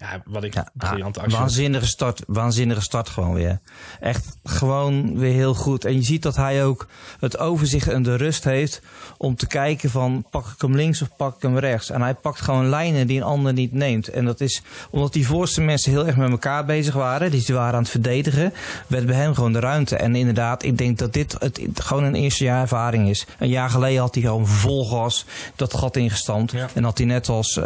Ja, 0.00 0.22
wat 0.24 0.44
ik 0.44 0.54
ja, 0.54 0.68
briljant 0.72 1.18
ah, 1.18 1.30
Waanzinnige 1.30 1.86
start, 1.86 2.22
waanzinnige 2.26 2.80
start 2.80 3.08
gewoon 3.08 3.34
weer. 3.34 3.60
Echt 4.00 4.36
gewoon 4.44 5.18
weer 5.18 5.32
heel 5.32 5.54
goed. 5.54 5.84
En 5.84 5.94
je 5.94 6.02
ziet 6.02 6.22
dat 6.22 6.36
hij 6.36 6.64
ook 6.64 6.86
het 7.18 7.38
overzicht 7.38 7.88
en 7.88 8.02
de 8.02 8.14
rust 8.14 8.44
heeft 8.44 8.82
om 9.16 9.36
te 9.36 9.46
kijken 9.46 9.90
van 9.90 10.24
pak 10.30 10.46
ik 10.46 10.60
hem 10.60 10.76
links 10.76 11.02
of 11.02 11.16
pak 11.16 11.36
ik 11.36 11.42
hem 11.42 11.58
rechts. 11.58 11.90
En 11.90 12.02
hij 12.02 12.14
pakt 12.14 12.40
gewoon 12.40 12.68
lijnen 12.68 13.06
die 13.06 13.16
een 13.16 13.26
ander 13.26 13.52
niet 13.52 13.72
neemt. 13.72 14.08
En 14.08 14.24
dat 14.24 14.40
is 14.40 14.62
omdat 14.90 15.12
die 15.12 15.26
voorste 15.26 15.60
mensen 15.60 15.92
heel 15.92 16.06
erg 16.06 16.16
met 16.16 16.30
elkaar 16.30 16.64
bezig 16.64 16.94
waren. 16.94 17.30
Die 17.30 17.40
ze 17.40 17.52
waren 17.52 17.74
aan 17.74 17.82
het 17.82 17.90
verdedigen. 17.90 18.52
Werd 18.86 19.06
bij 19.06 19.16
hem 19.16 19.34
gewoon 19.34 19.52
de 19.52 19.60
ruimte. 19.60 19.96
En 19.96 20.16
inderdaad, 20.16 20.62
ik 20.62 20.78
denk 20.78 20.98
dat 20.98 21.12
dit 21.12 21.36
het, 21.38 21.60
gewoon 21.74 22.04
een 22.04 22.14
eerste 22.14 22.44
jaar 22.44 22.60
ervaring 22.60 23.08
is. 23.08 23.26
Een 23.38 23.48
jaar 23.48 23.70
geleden 23.70 24.00
had 24.00 24.14
hij 24.14 24.22
gewoon 24.22 24.46
vol 24.46 24.84
gas 24.88 25.26
dat 25.56 25.74
gat 25.74 25.96
ingestampt. 25.96 26.54
En 26.74 26.84
had 26.84 26.98
hij 26.98 27.06
net 27.06 27.28
als, 27.28 27.56
uh, 27.56 27.64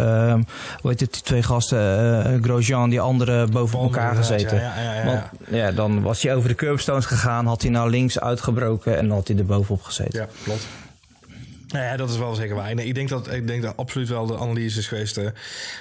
hoe 0.81 0.91
heet 0.91 1.01
het, 1.01 1.13
die 1.13 1.23
twee 1.23 1.43
gasten... 1.43 1.79
Uh, 1.79 2.24
Grosjean, 2.43 2.91
die 2.91 3.01
andere 3.01 3.47
boven 3.47 3.79
elkaar 3.79 4.15
gezeten. 4.15 4.57
Ja, 4.57 4.81
ja, 4.81 4.95
ja, 4.95 5.05
Want, 5.05 5.23
ja, 5.49 5.73
dan 5.73 6.03
was 6.03 6.23
hij 6.23 6.35
over 6.35 6.49
de 6.49 6.55
curbstones 6.55 7.07
gegaan, 7.07 7.47
had 7.47 7.63
hij 7.63 7.71
naar 7.71 7.89
links 7.89 8.21
uitgebroken 8.21 8.97
en 8.97 9.09
dan 9.09 9.17
had 9.17 9.29
hij 9.29 9.37
er 9.37 9.47
bovenop 9.47 9.83
gezeten. 9.83 10.21
Ja, 10.21 10.29
klopt. 10.45 10.67
Nou 11.75 11.87
ja, 11.87 11.97
dat 11.97 12.11
is 12.11 12.19
wel 12.19 12.35
zeker 12.35 12.55
waar. 12.55 12.75
Nee, 12.75 12.87
ik, 12.87 12.95
denk 12.95 13.09
dat, 13.09 13.33
ik 13.33 13.47
denk 13.47 13.63
dat 13.63 13.77
absoluut 13.77 14.09
wel 14.09 14.27
de 14.27 14.39
analyse 14.39 14.79
is 14.79 14.87
geweest. 14.87 15.19
Uh, 15.19 15.29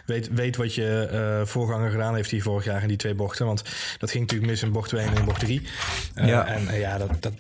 weet, 0.06 0.30
weet 0.30 0.56
wat 0.56 0.76
je 0.76 1.10
uh, 1.12 1.48
voorganger 1.48 1.92
gedaan 1.92 2.16
heeft 2.16 2.30
die 2.30 2.44
vorig 2.44 2.66
jaar 2.66 2.82
in 2.82 2.88
die 2.88 2.98
twee 2.98 3.16
bochten. 3.16 3.46
Want 3.46 3.64
dat 3.98 4.12
ging 4.12 4.24
natuurlijk 4.24 4.52
mis 4.52 4.64
in 4.64 4.72
bocht 4.72 4.90
2 4.90 5.06
en 5.06 5.16
in 5.16 5.26
bocht 5.26 5.40
3. 5.40 5.62
Uh, 6.16 6.28
ja. 6.28 6.46
En 6.46 6.80
ja, 6.80 6.98
dat, 6.98 7.10
dat, 7.20 7.34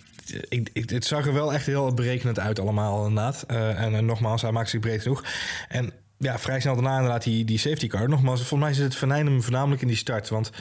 ik, 0.49 0.69
ik, 0.73 0.89
het 0.89 1.05
zag 1.05 1.27
er 1.27 1.33
wel 1.33 1.53
echt 1.53 1.65
heel 1.65 1.93
berekenend 1.93 2.39
uit 2.39 2.59
allemaal 2.59 3.07
inderdaad. 3.07 3.43
en 3.47 4.05
nogmaals, 4.05 4.41
hij 4.41 4.51
maakt 4.51 4.69
zich 4.69 4.79
breed 4.79 5.01
genoeg. 5.01 5.23
En 5.69 5.93
ja, 6.23 6.39
vrij 6.39 6.59
snel 6.59 6.73
daarna 6.73 6.95
inderdaad 6.95 7.23
die, 7.23 7.45
die 7.45 7.57
safety 7.57 7.87
car. 7.87 8.09
Nogmaals, 8.09 8.39
volgens 8.39 8.59
mij 8.59 8.73
zit 8.73 8.83
het 8.83 8.95
venijn 8.95 9.41
voornamelijk 9.41 9.81
in 9.81 9.87
die 9.87 9.97
start. 9.97 10.29
Want 10.29 10.51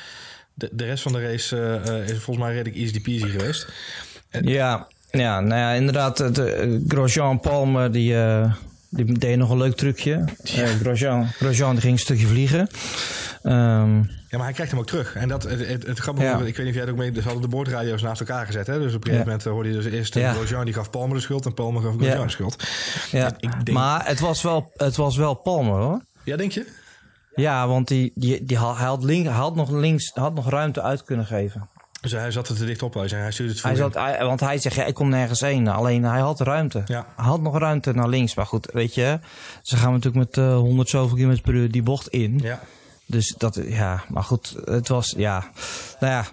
de, 0.55 0.69
de 0.73 0.85
rest 0.85 1.03
van 1.03 1.13
de 1.13 1.23
race 1.23 1.57
uh, 1.57 2.09
is 2.09 2.19
volgens 2.19 2.47
mij 2.47 2.55
redelijk 2.55 2.77
easy 2.77 3.01
peasy 3.01 3.27
geweest. 3.27 3.67
ja, 4.31 4.89
ja, 5.11 5.41
nou 5.41 5.61
ja, 5.61 5.73
inderdaad. 5.73 6.17
De, 6.35 6.85
Grosjean 6.89 7.41
Palmer, 7.41 7.93
die, 7.93 8.13
uh, 8.13 8.55
die 8.93 9.19
deed 9.19 9.37
nog 9.37 9.51
een 9.51 9.59
leuk 9.59 9.77
trucje. 9.77 10.25
Ja. 10.43 10.67
Grosjean, 10.67 11.27
Grosjean 11.27 11.73
die 11.73 11.81
ging 11.81 11.93
een 11.93 11.99
stukje 11.99 12.27
vliegen. 12.27 12.69
Um, 13.43 14.11
ja, 14.29 14.39
maar 14.39 14.43
hij 14.43 14.53
krijgt 14.53 14.73
hem 14.73 14.81
ook 14.81 14.87
terug. 14.87 15.15
En 15.15 15.29
dat, 15.29 15.43
het, 15.43 15.67
het, 15.67 15.87
het 15.87 15.99
grappige, 15.99 16.27
ik 16.27 16.57
weet 16.57 16.59
niet 16.59 16.67
of 16.67 16.73
jij 16.73 16.81
het 16.81 16.91
ook 16.91 16.97
mee... 16.97 17.13
Ze 17.15 17.21
hadden 17.23 17.43
de 17.43 17.49
boordradio's 17.49 18.03
naast 18.03 18.21
elkaar 18.21 18.47
gezet. 18.47 18.67
Hè? 18.67 18.79
Dus 18.79 18.95
op 18.95 19.05
een 19.05 19.11
gegeven 19.11 19.27
moment 19.27 19.45
hoorde 19.45 19.69
je 19.69 19.75
dus 19.75 19.85
eerst... 19.85 20.15
Ja. 20.15 20.33
Grosjean 20.33 20.65
die 20.65 20.75
gaf 20.75 20.91
Palmer 20.91 21.17
de 21.17 21.23
schuld 21.23 21.47
en 21.47 21.55
Palmer 21.55 21.83
gaf 21.83 21.95
Grosjean 21.95 22.27
de 22.27 22.33
schuld. 22.33 22.65
Ja, 23.11 23.31
denk... 23.41 23.71
maar 23.71 24.07
het 24.07 24.21
was, 24.21 24.43
wel, 24.43 24.73
het 24.77 24.97
was 24.97 25.17
wel 25.17 25.35
Palmer 25.35 25.81
hoor. 25.81 26.01
Ja, 26.25 26.37
denk 26.37 26.53
je? 26.53 26.67
Ja, 27.35 27.69
want 27.69 27.89
die, 27.89 28.13
die, 28.15 28.45
die, 28.45 28.59
hij, 28.59 28.87
had 28.87 29.05
link, 29.05 29.25
hij 29.25 29.35
had 29.35 29.55
nog 29.55 29.71
links, 29.71 30.11
had 30.15 30.35
nog 30.35 30.51
ruimte 30.51 30.83
uit 30.83 31.05
kunnen 31.05 31.27
geven. 31.27 31.69
Dus 32.03 32.13
hij 32.13 32.31
zat 32.31 32.49
er 32.49 32.57
te 32.57 32.65
dicht 32.65 32.83
op. 32.83 32.95
Hij, 32.95 33.07
hij 33.09 33.33
stuurde 33.33 33.53
het 33.53 33.63
hij 33.63 33.75
zat, 33.75 33.95
hij, 33.95 34.25
Want 34.25 34.41
hij 34.41 34.59
zegt, 34.59 34.77
ja, 34.77 34.85
ik 34.85 34.95
kom 34.95 35.09
nergens 35.09 35.41
heen. 35.41 35.69
Alleen 35.69 36.05
hij 36.05 36.21
had 36.21 36.41
ruimte. 36.41 36.83
Ja. 36.87 37.07
Hij 37.17 37.25
had 37.25 37.41
nog 37.41 37.59
ruimte 37.59 37.93
naar 37.93 38.09
links. 38.09 38.35
Maar 38.35 38.47
goed, 38.47 38.69
weet 38.73 38.95
je, 38.95 39.19
ze 39.63 39.77
gaan 39.77 39.93
natuurlijk 39.93 40.35
met 40.35 40.37
uh, 40.45 40.55
100 40.57 40.89
zoveel 40.89 41.17
kilometer 41.17 41.43
per 41.43 41.55
uur 41.55 41.71
die 41.71 41.83
bocht 41.83 42.09
in. 42.09 42.39
Ja. 42.43 42.61
Dus 43.07 43.35
dat, 43.39 43.61
ja, 43.65 44.03
maar 44.09 44.23
goed, 44.23 44.57
het 44.65 44.89
was, 44.89 45.15
ja, 45.17 45.45
nou 46.01 46.13
ja, 46.13 46.27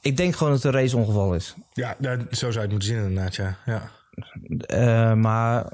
ik 0.00 0.16
denk 0.16 0.36
gewoon 0.36 0.52
dat 0.52 0.62
het 0.62 0.74
een 0.74 0.80
raceongeval 0.80 1.34
is. 1.34 1.54
Ja, 1.72 1.96
zo 2.00 2.16
zou 2.30 2.52
je 2.52 2.58
het 2.58 2.70
moeten 2.70 2.88
zien 2.88 2.98
inderdaad, 2.98 3.34
ja. 3.34 3.56
ja. 3.66 3.90
Uh, 4.66 5.14
maar 5.14 5.66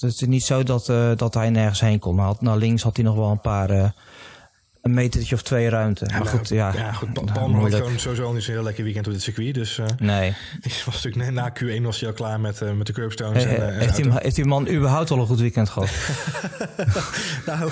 het 0.00 0.02
is 0.02 0.20
niet 0.20 0.44
zo 0.44 0.62
dat, 0.62 0.88
uh, 0.88 1.10
dat 1.16 1.34
hij 1.34 1.50
nergens 1.50 1.80
heen 1.80 1.98
kon. 1.98 2.18
Had, 2.18 2.40
naar 2.40 2.56
links 2.56 2.82
had 2.82 2.96
hij 2.96 3.04
nog 3.04 3.14
wel 3.14 3.30
een 3.30 3.40
paar 3.40 3.94
een 4.82 4.94
metertje 4.94 5.34
of 5.34 5.42
twee 5.42 5.68
ruimte. 5.68 6.04
maar 6.04 6.14
nou, 6.14 6.26
goed, 6.28 6.48
ja. 6.48 6.72
ja 6.76 6.92
goed, 6.92 7.32
Palmer 7.32 7.60
had 7.60 7.74
gewoon 7.74 7.98
sowieso 7.98 8.32
niet 8.32 8.42
zo'n 8.42 8.54
heel 8.54 8.62
lekker 8.62 8.84
weekend 8.84 9.06
op 9.06 9.12
het 9.12 9.22
circuit. 9.22 9.54
Dus 9.54 9.78
uh, 9.78 9.86
nee. 9.98 10.34
was 10.86 11.02
natuurlijk 11.02 11.32
na 11.32 11.52
Q1 11.62 11.82
was 11.82 12.00
hij 12.00 12.08
al 12.08 12.14
klaar 12.14 12.40
met, 12.40 12.60
uh, 12.60 12.72
met 12.72 12.86
de 12.86 12.92
curbstones. 12.92 13.44
He, 13.44 13.54
en, 13.54 13.72
uh, 13.72 13.78
heeft, 13.78 13.96
die, 13.96 14.06
heeft 14.14 14.34
die 14.34 14.44
man 14.44 14.68
überhaupt 14.68 15.10
al 15.10 15.18
een 15.18 15.26
goed 15.26 15.40
weekend 15.40 15.68
gehad? 15.68 15.90
nou, 17.46 17.70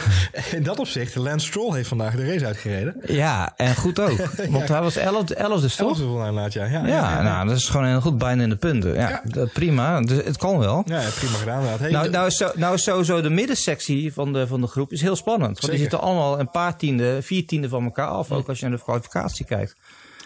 in 0.52 0.62
dat 0.62 0.78
opzicht, 0.78 1.14
Lance 1.14 1.46
Stroll 1.46 1.74
heeft 1.74 1.88
vandaag 1.88 2.14
de 2.14 2.26
race 2.26 2.46
uitgereden. 2.46 2.96
Ja, 3.06 3.52
en 3.56 3.76
goed 3.76 4.00
ook. 4.00 4.18
Want 4.50 4.68
hij 4.68 4.80
was 4.80 4.96
11 4.96 5.30
11 5.30 5.60
dus 5.60 5.74
toch? 5.74 6.00
11 6.00 6.26
inderdaad, 6.26 6.52
ja. 6.52 6.64
Ja, 6.64 6.86
ja, 6.86 6.86
ja, 6.86 7.22
nou, 7.22 7.48
dat 7.48 7.56
is 7.56 7.68
gewoon 7.68 7.86
heel 7.86 8.00
goed 8.00 8.18
bijna 8.18 8.42
in 8.42 8.48
de 8.48 8.56
punten. 8.56 8.94
Ja, 8.94 9.22
prima. 9.52 10.00
Dus 10.00 10.24
het 10.24 10.36
kan 10.36 10.58
wel. 10.58 10.82
Ja, 10.86 11.02
prima 11.18 11.36
gedaan. 11.36 11.64
Hey, 11.78 11.90
nou, 11.90 12.10
nou, 12.10 12.26
is 12.26 12.36
zo, 12.36 12.50
nou 12.54 12.74
is 12.74 12.82
sowieso 12.82 13.20
de 13.20 13.30
middensectie 13.30 14.12
van 14.12 14.32
de, 14.32 14.46
van 14.46 14.60
de 14.60 14.66
groep 14.66 14.92
is 14.92 15.00
heel 15.00 15.16
spannend. 15.16 15.46
Want 15.46 15.58
Zeker. 15.58 15.70
die 15.70 15.80
zitten 15.80 16.00
allemaal 16.00 16.40
een 16.40 16.50
paar 16.50 16.76
tiende, 16.98 17.22
vier 17.22 17.46
tiende 17.46 17.68
van 17.68 17.84
elkaar 17.84 18.08
af. 18.08 18.32
Ook 18.32 18.48
als 18.48 18.60
je 18.60 18.68
naar 18.68 18.76
de 18.76 18.82
kwalificatie 18.82 19.44
kijkt. 19.44 19.76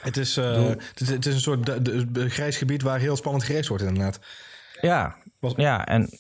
Het 0.01 0.17
is, 0.17 0.39
uh, 0.39 0.69
het, 0.95 1.09
het, 1.09 1.27
is 1.27 1.35
een 1.35 1.41
soort 1.41 1.67
de, 1.67 1.83
de, 1.83 2.13
de, 2.13 2.31
grijs 2.31 2.57
gebied 2.57 2.83
waar 2.83 2.99
heel 2.99 3.17
spannend 3.17 3.45
gereden 3.45 3.69
wordt 3.69 3.85
inderdaad. 3.85 4.19
Ja, 4.81 5.17
ja 5.57 5.87
en 5.87 6.11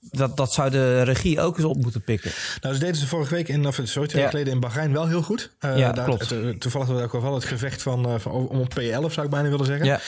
dat, 0.00 0.36
dat 0.36 0.52
zou 0.52 0.70
de 0.70 1.02
regie 1.02 1.40
ook 1.40 1.56
eens 1.56 1.66
op 1.66 1.82
moeten 1.82 2.02
pikken. 2.02 2.30
Nou, 2.60 2.74
ze 2.74 2.80
deden 2.80 2.96
ze 2.96 3.06
vorige 3.06 3.34
week, 3.34 3.48
in, 3.48 3.66
of 3.66 3.80
sorry, 3.82 4.08
twee 4.08 4.22
ja. 4.22 4.28
geleden 4.28 4.52
in 4.52 4.60
Bahrein 4.60 4.92
wel 4.92 5.08
heel 5.08 5.22
goed. 5.22 5.50
Uh, 5.60 5.78
ja, 5.78 5.92
daar, 5.92 6.04
klopt. 6.04 6.60
Toevallig 6.60 6.88
was 6.88 7.02
ook 7.02 7.12
wel 7.12 7.34
het 7.34 7.44
gevecht 7.44 7.82
van, 7.82 8.08
uh, 8.08 8.18
van 8.18 8.32
om 8.32 8.68
P11 8.68 9.12
zou 9.12 9.22
ik 9.22 9.30
bijna 9.30 9.48
willen 9.48 9.66
zeggen. 9.66 9.86
Ja. 9.86 10.00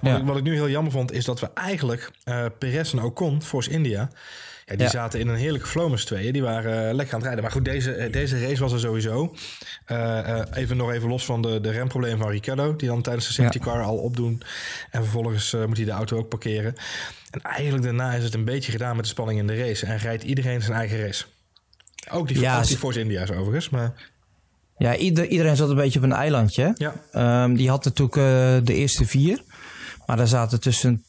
Wat, 0.00 0.20
ik, 0.20 0.24
wat 0.24 0.36
ik 0.36 0.42
nu 0.42 0.54
heel 0.54 0.68
jammer 0.68 0.92
vond, 0.92 1.12
is 1.12 1.24
dat 1.24 1.40
we 1.40 1.50
eigenlijk 1.54 2.10
uh, 2.24 2.44
Perez 2.58 2.92
en 2.92 3.02
Ocon, 3.02 3.42
Force 3.42 3.70
India... 3.70 4.10
Ja, 4.70 4.76
die 4.76 4.88
zaten 4.88 5.20
in 5.20 5.28
een 5.28 5.36
heerlijke 5.36 5.66
flow 5.66 5.90
met 5.90 6.06
tweeën. 6.06 6.32
Die 6.32 6.42
waren 6.42 6.88
uh, 6.88 6.94
lekker 6.94 7.14
aan 7.14 7.20
het 7.20 7.22
rijden. 7.22 7.42
Maar 7.42 7.52
goed, 7.52 7.64
deze, 7.64 8.08
deze 8.10 8.46
race 8.46 8.60
was 8.60 8.72
er 8.72 8.80
sowieso. 8.80 9.34
Uh, 9.86 9.98
uh, 9.98 10.40
even 10.54 10.76
nog 10.76 10.92
even 10.92 11.08
los 11.08 11.24
van 11.24 11.42
de, 11.42 11.60
de 11.60 11.70
remprobleem 11.70 12.18
van 12.18 12.30
Ricciardo. 12.30 12.76
Die 12.76 12.88
dan 12.88 13.02
tijdens 13.02 13.26
de 13.26 13.32
safety 13.32 13.58
car 13.58 13.82
al 13.82 13.96
opdoen. 13.96 14.42
En 14.90 15.02
vervolgens 15.02 15.56
moet 15.66 15.76
hij 15.76 15.86
de 15.86 15.92
auto 15.92 16.18
ook 16.18 16.28
parkeren. 16.28 16.74
En 17.30 17.40
eigenlijk 17.40 17.84
daarna 17.84 18.12
is 18.12 18.24
het 18.24 18.34
een 18.34 18.44
beetje 18.44 18.72
gedaan 18.72 18.96
met 18.96 19.04
de 19.04 19.10
spanning 19.10 19.38
in 19.38 19.46
de 19.46 19.56
race. 19.56 19.86
En 19.86 19.98
rijdt 19.98 20.22
iedereen 20.22 20.62
zijn 20.62 20.76
eigen 20.76 21.00
race. 21.00 21.24
Ook 22.10 22.28
die, 22.28 22.40
ja, 22.40 22.62
die 22.62 22.76
Force 22.76 23.00
India's 23.00 23.30
overigens. 23.30 23.68
Maar... 23.68 23.92
Ja, 24.78 24.96
ieder, 24.96 25.26
iedereen 25.26 25.56
zat 25.56 25.68
een 25.68 25.76
beetje 25.76 25.98
op 25.98 26.04
een 26.04 26.12
eilandje. 26.12 26.74
Ja. 26.76 27.42
Um, 27.44 27.56
die 27.56 27.68
had 27.68 27.84
natuurlijk 27.84 28.66
de 28.66 28.74
eerste 28.74 29.04
vier. 29.04 29.42
Maar 30.06 30.16
daar 30.16 30.26
zaten 30.26 30.60
tussen 30.60 31.04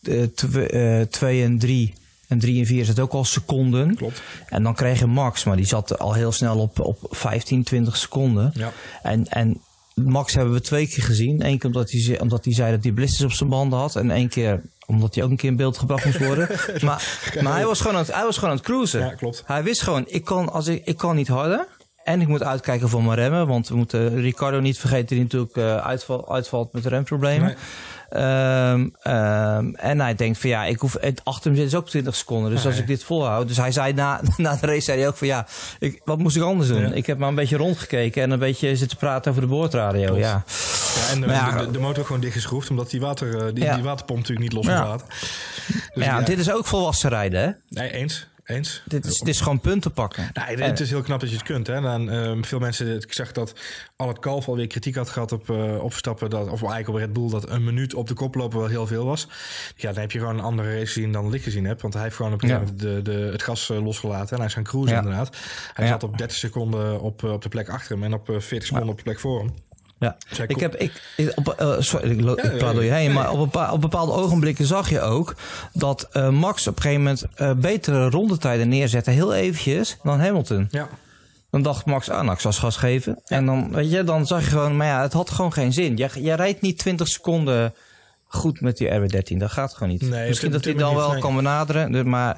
twee 1.09 1.43
en 1.43 1.59
drie 1.59 1.93
en 2.31 2.39
3 2.39 2.59
en 2.59 2.65
4 2.65 2.85
zit 2.85 2.99
ook 2.99 3.11
al 3.11 3.25
seconden. 3.25 3.95
Klopt. 3.95 4.21
En 4.47 4.63
dan 4.63 4.75
kreeg 4.75 4.99
je 4.99 5.05
Max, 5.05 5.43
maar 5.43 5.55
die 5.55 5.65
zat 5.65 5.99
al 5.99 6.13
heel 6.13 6.31
snel 6.31 6.59
op, 6.59 6.79
op 6.79 6.97
15, 7.09 7.63
20 7.63 7.97
seconden. 7.97 8.51
Ja. 8.53 8.71
En, 9.03 9.27
en 9.27 9.61
Max 9.93 10.33
hebben 10.33 10.53
we 10.53 10.61
twee 10.61 10.87
keer 10.87 11.03
gezien. 11.03 11.45
Eén 11.45 11.57
keer 11.57 11.69
omdat 11.69 11.91
hij, 11.91 12.19
omdat 12.19 12.45
hij 12.45 12.53
zei 12.53 12.71
dat 12.71 12.83
hij 12.83 12.91
blisters 12.91 13.23
op 13.23 13.31
zijn 13.31 13.49
banden 13.49 13.79
had. 13.79 13.95
En 13.95 14.11
één 14.11 14.29
keer 14.29 14.61
omdat 14.85 15.15
hij 15.15 15.23
ook 15.23 15.29
een 15.29 15.35
keer 15.35 15.49
in 15.49 15.55
beeld 15.55 15.77
gebracht 15.77 16.05
moest 16.05 16.25
worden. 16.25 16.47
maar 16.85 17.31
maar 17.41 17.53
hij, 17.53 17.65
was 17.65 17.79
gewoon 17.81 17.95
aan 17.95 18.03
het, 18.03 18.13
hij 18.13 18.23
was 18.23 18.35
gewoon 18.35 18.49
aan 18.49 18.55
het 18.55 18.65
cruisen. 18.65 18.99
Ja, 18.99 19.13
klopt. 19.13 19.43
Hij 19.45 19.63
wist 19.63 19.81
gewoon, 19.81 20.05
ik 20.07 20.25
kan, 20.25 20.51
als 20.51 20.67
ik, 20.67 20.85
ik 20.85 20.97
kan 20.97 21.15
niet 21.15 21.27
harder. 21.27 21.67
En 22.03 22.21
ik 22.21 22.27
moet 22.27 22.43
uitkijken 22.43 22.89
voor 22.89 23.03
mijn 23.03 23.19
remmen. 23.19 23.47
Want 23.47 23.67
we 23.67 23.75
moeten 23.75 24.21
Ricardo 24.21 24.59
niet 24.59 24.79
vergeten 24.79 25.15
die 25.15 25.23
natuurlijk 25.23 25.57
uitval, 25.83 26.33
uitvalt 26.33 26.73
met 26.73 26.85
remproblemen. 26.85 27.47
Nee. 27.47 27.55
Um, 28.13 28.95
um, 29.03 29.75
en 29.75 29.99
hij 29.99 30.15
denkt 30.15 30.39
van 30.39 30.49
ja, 30.49 30.65
ik 30.65 30.79
hoef, 30.79 30.97
het, 30.99 31.21
achter 31.23 31.49
hem 31.49 31.59
zit 31.59 31.67
is 31.67 31.75
ook 31.75 31.89
20 31.89 32.15
seconden. 32.15 32.51
Dus 32.51 32.65
als 32.65 32.77
ik 32.77 32.87
dit 32.87 33.03
volhoud. 33.03 33.47
Dus 33.47 33.57
hij 33.57 33.71
zei 33.71 33.93
na, 33.93 34.21
na 34.37 34.55
de 34.55 34.67
race 34.67 34.81
zei 34.81 34.99
hij 34.99 35.07
ook 35.07 35.17
van 35.17 35.27
ja, 35.27 35.47
ik, 35.79 36.01
wat 36.05 36.17
moest 36.17 36.35
ik 36.35 36.41
anders 36.41 36.69
doen? 36.69 36.81
Ja. 36.81 36.93
Ik 36.93 37.05
heb 37.05 37.17
maar 37.17 37.29
een 37.29 37.35
beetje 37.35 37.57
rondgekeken 37.57 38.23
en 38.23 38.31
een 38.31 38.39
beetje 38.39 38.75
zitten 38.75 38.97
praten 38.97 39.31
over 39.31 39.43
de 39.43 39.47
boordradio. 39.47 40.17
Ja. 40.17 40.19
ja. 40.19 40.43
en 41.11 41.21
de, 41.21 41.27
ja, 41.27 41.57
de, 41.57 41.71
de, 41.71 41.79
motor 41.79 42.05
gewoon 42.05 42.21
dichtgeschroefd, 42.21 42.69
omdat 42.69 42.89
die, 42.89 42.99
water, 42.99 43.53
die, 43.53 43.73
die 43.73 43.83
waterpomp 43.83 44.19
natuurlijk 44.19 44.53
niet 44.53 44.65
los 44.65 44.67
gaat. 44.67 45.03
Dus 45.93 46.05
ja, 46.05 46.21
dit 46.21 46.39
is 46.39 46.51
ook 46.51 46.65
volwassen 46.65 47.09
rijden 47.09 47.41
hè? 47.41 47.51
Nee, 47.69 47.91
eens. 47.91 48.27
Eens. 48.51 48.81
Dit 48.85 49.05
is, 49.05 49.19
dit 49.19 49.27
is 49.27 49.41
gewoon 49.41 49.59
punten 49.59 49.91
pakken. 49.91 50.29
Nou, 50.33 50.61
het 50.61 50.79
is 50.79 50.89
heel 50.89 51.01
knap 51.01 51.19
dat 51.19 51.29
je 51.29 51.35
het 51.35 51.45
kunt. 51.45 51.67
Hè. 51.67 51.81
Dan, 51.81 52.13
uh, 52.13 52.43
veel 52.43 52.59
mensen, 52.59 52.95
ik 52.95 53.13
zag 53.13 53.31
dat 53.31 53.53
al 53.95 54.07
het 54.07 54.19
kalf 54.19 54.47
alweer 54.47 54.67
kritiek 54.67 54.95
had 54.95 55.09
gehad 55.09 55.31
op, 55.31 55.49
uh, 55.49 55.83
op 55.83 55.89
Verstappen, 55.89 56.29
dat, 56.29 56.49
of 56.49 56.61
eigenlijk 56.61 56.87
op 56.87 56.95
Red 56.95 57.13
Bull, 57.13 57.29
dat 57.29 57.49
een 57.49 57.63
minuut 57.63 57.93
op 57.93 58.07
de 58.07 58.13
kop 58.13 58.35
lopen 58.35 58.59
wel 58.59 58.67
heel 58.67 58.87
veel 58.87 59.05
was. 59.05 59.27
Ja, 59.75 59.91
dan 59.91 60.01
heb 60.01 60.11
je 60.11 60.19
gewoon 60.19 60.37
een 60.37 60.43
andere 60.43 60.69
race 60.73 60.93
gezien 60.93 61.11
dan 61.11 61.33
ik 61.33 61.43
gezien 61.43 61.65
heb. 61.65 61.81
Want 61.81 61.93
hij 61.93 62.03
heeft 62.03 62.15
gewoon 62.15 62.33
op 62.33 62.43
een 62.43 62.49
gegeven 62.49 62.75
moment 62.77 63.05
de, 63.05 63.11
de, 63.11 63.31
het 63.31 63.43
gas 63.43 63.69
uh, 63.69 63.83
losgelaten 63.83 64.29
en 64.29 64.37
hij 64.37 64.45
is 64.45 64.53
gaan 64.53 64.63
cruisen 64.63 64.93
ja. 64.93 65.01
inderdaad. 65.01 65.37
Hij 65.73 65.85
ja. 65.85 65.91
zat 65.91 66.03
op 66.03 66.17
30 66.17 66.37
seconden 66.37 67.01
op, 67.01 67.23
op 67.23 67.41
de 67.41 67.49
plek 67.49 67.69
achter 67.69 67.95
hem 67.95 68.03
en 68.03 68.13
op 68.13 68.25
40 68.25 68.63
seconden 68.63 68.89
op 68.89 68.97
de 68.97 69.03
plek 69.03 69.19
voor 69.19 69.39
hem. 69.39 69.53
Ja, 70.01 70.15
ik 70.47 70.59
heb, 70.59 70.75
ik, 70.75 70.91
op, 71.35 71.55
uh, 71.61 71.75
sorry, 71.79 72.11
ik, 72.11 72.23
ja, 72.23 72.49
ik 72.51 72.57
praat 72.57 72.73
door 72.73 72.83
je 72.83 72.91
heen, 72.91 73.13
maar 73.13 73.31
op, 73.31 73.69
op 73.71 73.81
bepaalde 73.81 74.11
ogenblikken 74.11 74.65
zag 74.65 74.89
je 74.89 75.01
ook 75.01 75.35
dat 75.73 76.09
uh, 76.13 76.29
Max 76.29 76.67
op 76.67 76.75
een 76.75 76.81
gegeven 76.81 77.03
moment 77.03 77.25
uh, 77.37 77.51
betere 77.53 78.09
rondetijden 78.09 78.69
neerzette, 78.69 79.11
heel 79.11 79.33
eventjes, 79.33 79.97
dan 80.03 80.19
Hamilton. 80.19 80.67
Ja. 80.69 80.87
Dan 81.49 81.61
dacht 81.61 81.85
Max, 81.85 82.09
ah, 82.09 82.21
nou, 82.21 82.33
ik 82.33 82.39
zal 82.39 82.51
gas 82.51 82.77
geven. 82.77 83.21
En 83.25 83.45
dan, 83.45 83.71
weet 83.71 83.91
je, 83.91 84.03
dan 84.03 84.27
zag 84.27 84.43
je 84.43 84.49
gewoon, 84.49 84.77
maar 84.77 84.87
ja, 84.87 85.01
het 85.01 85.13
had 85.13 85.29
gewoon 85.29 85.53
geen 85.53 85.73
zin. 85.73 85.97
Je, 85.97 86.09
je 86.21 86.33
rijdt 86.33 86.61
niet 86.61 86.77
20 86.77 87.07
seconden 87.07 87.73
goed 88.33 88.61
met 88.61 88.77
die 88.77 88.89
RB13. 88.89 89.37
Dat 89.37 89.51
gaat 89.51 89.73
gewoon 89.73 89.89
niet. 89.89 90.01
Nee, 90.01 90.27
Misschien 90.27 90.51
dat 90.51 90.65
hij 90.65 90.73
dan 90.73 90.95
wel 90.95 91.19
kan 91.19 91.35
benaderen, 91.35 92.09
maar 92.09 92.37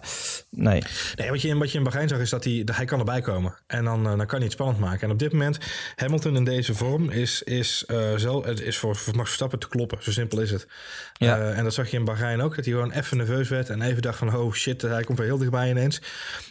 nee. 0.50 0.84
Nee, 1.16 1.30
wat 1.30 1.42
je, 1.42 1.48
in, 1.48 1.58
wat 1.58 1.72
je 1.72 1.78
in 1.78 1.84
Bahrein 1.84 2.08
zag 2.08 2.20
is 2.20 2.30
dat 2.30 2.44
hij, 2.44 2.66
hij 2.72 2.86
kan 2.86 3.00
erbij 3.00 3.22
komen. 3.22 3.56
En 3.68 3.84
dan, 3.84 4.00
uh, 4.00 4.18
dan 4.18 4.26
kan 4.26 4.36
hij 4.36 4.44
het 4.44 4.52
spannend 4.52 4.80
maken. 4.80 5.02
En 5.02 5.12
op 5.12 5.20
dit 5.20 5.32
moment, 5.32 5.58
Hamilton 5.96 6.36
in 6.36 6.44
deze 6.44 6.76
vorm 6.76 7.10
is, 7.10 7.44
is, 7.44 7.84
uh, 7.88 7.98
zelf, 8.16 8.46
het 8.46 8.62
is 8.62 8.78
voor, 8.78 8.96
voor 8.96 9.16
Max 9.16 9.28
Verstappen 9.28 9.60
te 9.60 9.68
kloppen. 9.68 9.98
Zo 10.02 10.12
simpel 10.12 10.40
is 10.40 10.52
het. 10.52 10.68
Ja. 11.14 11.38
Uh, 11.38 11.58
en 11.58 11.64
dat 11.64 11.74
zag 11.74 11.90
je 11.92 11.98
in 11.98 12.06
Bahrein 12.06 12.42
ook. 12.42 12.56
Dat 12.56 12.66
hij 12.66 12.74
gewoon 12.74 12.92
even 12.92 13.18
nerveus 13.18 13.50
werd 13.50 13.70
en 13.70 13.82
even 13.82 14.02
dacht 14.02 14.18
van... 14.18 14.36
oh 14.36 14.54
shit, 14.54 14.82
hij 14.82 15.04
komt 15.04 15.18
weer 15.18 15.28
heel 15.28 15.38
dichtbij 15.38 15.70
ineens. 15.70 16.02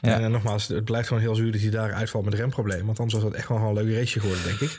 Ja. 0.00 0.20
En 0.20 0.31
nogmaals, 0.31 0.68
het 0.68 0.85
blijft 0.85 1.09
gewoon 1.09 1.22
heel 1.22 1.35
zuur 1.35 1.52
dat 1.52 1.61
hij 1.61 1.70
daar 1.70 1.92
uitvalt 1.92 2.24
met 2.24 2.33
een 2.33 2.40
remprobleem. 2.40 2.87
Want 2.87 2.98
anders 2.98 3.22
was 3.22 3.31
dat 3.31 3.38
echt 3.40 3.48
wel 3.48 3.59
een 3.59 3.74
leuk 3.74 3.96
race 3.96 4.20
geworden, 4.20 4.44
denk 4.44 4.61
ik. 4.61 4.70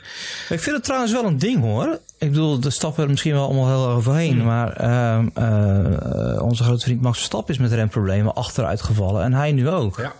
Ik 0.48 0.60
vind 0.60 0.76
het 0.76 0.84
trouwens 0.84 1.12
wel 1.12 1.24
een 1.24 1.38
ding, 1.38 1.60
hoor. 1.60 1.98
Ik 2.18 2.30
bedoel, 2.30 2.60
de 2.60 2.70
stappen 2.70 3.02
er 3.02 3.10
misschien 3.10 3.32
wel 3.32 3.44
allemaal 3.44 3.68
heel 3.68 3.88
overheen. 3.88 4.34
Hmm. 4.34 4.44
Maar 4.44 4.53
uh, 4.80 5.24
uh, 5.38 6.42
onze 6.42 6.62
grote 6.62 6.84
vriend 6.84 7.00
Max 7.00 7.16
Verstappen 7.16 7.54
is 7.54 7.60
met 7.60 7.72
remproblemen 7.72 8.34
achteruit 8.34 8.82
gevallen. 8.82 9.22
En 9.22 9.32
hij 9.32 9.52
nu 9.52 9.68
ook. 9.68 9.96
Ja. 9.96 10.12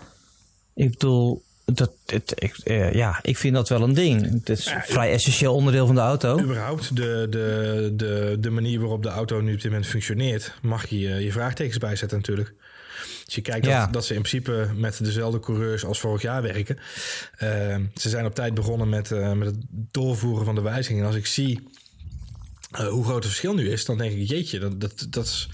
Ik 0.73 0.89
bedoel, 0.89 1.43
dat, 1.65 1.91
het, 2.05 2.33
ik, 2.35 2.57
uh, 2.63 2.93
ja, 2.93 3.19
ik 3.21 3.37
vind 3.37 3.53
dat 3.53 3.69
wel 3.69 3.81
een 3.81 3.93
ding. 3.93 4.31
Het 4.31 4.49
is 4.49 4.65
een 4.65 4.81
vrij 4.81 5.11
essentieel 5.11 5.53
onderdeel 5.53 5.85
van 5.85 5.95
de 5.95 6.01
auto. 6.01 6.39
Überhaupt 6.39 6.95
de, 6.95 7.27
de, 7.29 7.93
de, 7.95 8.37
de 8.39 8.49
manier 8.49 8.79
waarop 8.79 9.03
de 9.03 9.09
auto 9.09 9.41
nu 9.41 9.53
op 9.53 9.61
dit 9.61 9.71
moment 9.71 9.89
functioneert, 9.89 10.53
mag 10.61 10.85
je 10.87 10.97
je 10.97 11.31
vraagtekens 11.31 11.77
bijzetten 11.77 12.17
natuurlijk. 12.17 12.53
Als 13.25 13.35
je 13.35 13.41
kijkt 13.41 13.65
ja. 13.65 13.83
dat, 13.83 13.93
dat, 13.93 14.05
ze 14.05 14.13
in 14.13 14.21
principe 14.21 14.69
met 14.75 15.03
dezelfde 15.03 15.39
coureurs 15.39 15.85
als 15.85 15.99
vorig 15.99 16.21
jaar 16.21 16.41
werken. 16.41 16.77
Uh, 17.43 17.75
ze 17.95 18.09
zijn 18.09 18.25
op 18.25 18.35
tijd 18.35 18.53
begonnen 18.53 18.89
met, 18.89 19.11
uh, 19.11 19.31
met 19.31 19.47
het 19.47 19.57
doorvoeren 19.69 20.45
van 20.45 20.55
de 20.55 20.61
wijzigingen. 20.61 21.01
En 21.01 21.07
als 21.07 21.17
ik 21.17 21.25
zie 21.25 21.67
uh, 22.71 22.87
hoe 22.87 23.03
groot 23.03 23.15
het 23.15 23.25
verschil 23.25 23.53
nu 23.53 23.69
is, 23.69 23.85
dan 23.85 23.97
denk 23.97 24.11
ik, 24.11 24.27
jeetje, 24.27 24.59
dat, 24.59 24.81
dat, 24.81 25.07
dat 25.09 25.25
is 25.25 25.49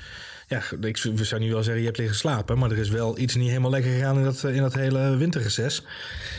ja, 0.51 0.61
ik 0.81 0.97
zou 0.97 1.41
nu 1.41 1.51
wel 1.51 1.63
zeggen, 1.63 1.79
je 1.79 1.85
hebt 1.85 1.97
liggen 1.97 2.17
slapen. 2.17 2.57
Maar 2.57 2.71
er 2.71 2.77
is 2.77 2.89
wel 2.89 3.17
iets 3.19 3.35
niet 3.35 3.47
helemaal 3.47 3.69
lekker 3.69 3.91
gegaan 3.91 4.17
in 4.17 4.23
dat, 4.23 4.43
in 4.43 4.61
dat 4.61 4.73
hele 4.73 5.17
winterreces. 5.17 5.83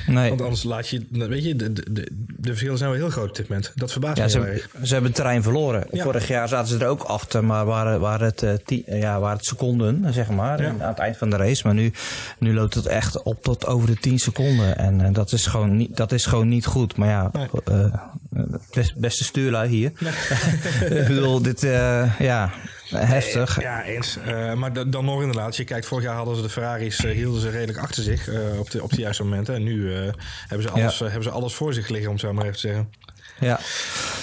Nee. 0.07 0.29
Want 0.29 0.43
anders 0.43 0.63
laat 0.63 0.89
je, 0.89 1.07
weet 1.11 1.45
je, 1.45 1.57
de, 1.57 1.73
de, 1.73 2.09
de 2.13 2.49
verschillen 2.49 2.79
zijn 2.79 2.91
wel 2.91 2.99
heel 2.99 3.11
groot 3.11 3.29
op 3.29 3.37
dit 3.37 3.49
moment. 3.49 3.73
Dat 3.75 3.93
verbaast 3.93 4.17
ja, 4.17 4.25
me 4.25 4.31
ze, 4.31 4.41
erg. 4.41 4.69
Ze 4.83 4.95
hebben 4.95 5.13
terrein 5.13 5.43
verloren. 5.43 5.87
Vorig 5.91 6.29
jaar 6.29 6.49
zaten 6.49 6.69
ze 6.69 6.85
er 6.85 6.91
ook 6.91 7.03
achter, 7.03 7.45
maar 7.45 7.65
waren, 7.65 8.01
waren, 8.01 8.27
het, 8.27 8.43
uh, 8.43 8.53
tien, 8.65 8.85
ja, 8.87 9.21
waren 9.21 9.37
het 9.37 9.47
seconden, 9.47 10.13
zeg 10.13 10.29
maar, 10.29 10.67
aan 10.67 10.81
het 10.81 10.99
eind 10.99 11.17
van 11.17 11.31
de 11.31 11.37
race. 11.37 11.63
Maar 11.65 11.75
nu, 11.75 11.93
nu 12.39 12.55
loopt 12.55 12.75
het 12.75 12.87
echt 12.87 13.23
op 13.23 13.43
tot 13.43 13.67
over 13.67 13.87
de 13.87 13.97
10 13.97 14.19
seconden. 14.19 14.79
En 14.79 15.01
uh, 15.01 15.09
dat, 15.13 15.33
is 15.33 15.47
gewoon 15.47 15.77
niet, 15.77 15.97
dat 15.97 16.13
is 16.13 16.27
gewoon 16.27 16.49
niet 16.49 16.67
goed. 16.67 16.97
Maar 16.97 17.09
ja, 17.09 17.31
nee. 17.33 17.49
uh, 17.71 17.95
best, 18.73 18.97
beste 18.97 19.25
stuurlui 19.25 19.69
hier. 19.69 19.93
Nee. 19.99 20.13
ik 21.01 21.07
bedoel, 21.07 21.43
dit, 21.43 21.61
ja, 22.19 22.53
Heftig. 22.97 23.61
ja, 23.61 23.83
eens. 23.85 24.19
Uh, 24.27 24.53
maar 24.53 24.91
dan 24.91 25.05
nog 25.05 25.21
inderdaad, 25.21 25.57
je 25.57 25.65
kijkt, 25.65 25.87
vorig 25.87 26.05
jaar 26.05 26.17
hadden 26.17 26.37
ze 26.37 26.43
de 26.43 26.49
Ferraris, 26.49 27.05
uh, 27.05 27.13
hielden 27.13 27.41
ze 27.41 27.51
redelijk 27.51 27.79
achter 27.79 28.03
zich 28.03 28.29
op, 28.59 28.71
de, 28.71 28.83
op 28.83 28.91
de 28.91 29.01
juiste 29.01 29.23
momenten. 29.23 29.55
En 29.55 29.63
nu 29.63 29.93
hebben, 30.47 30.63
ze 30.63 30.71
alles, 30.71 30.99
hebben 30.99 31.23
ze 31.23 31.31
alles 31.31 31.55
voor 31.55 31.75
zich 31.75 31.89
liggen, 31.89 32.11
om 32.11 32.19
zo 32.19 32.33
maar 32.33 32.45
even 32.45 32.57
te 32.57 32.67
zeggen. 32.67 32.93
Ja. 33.41 33.61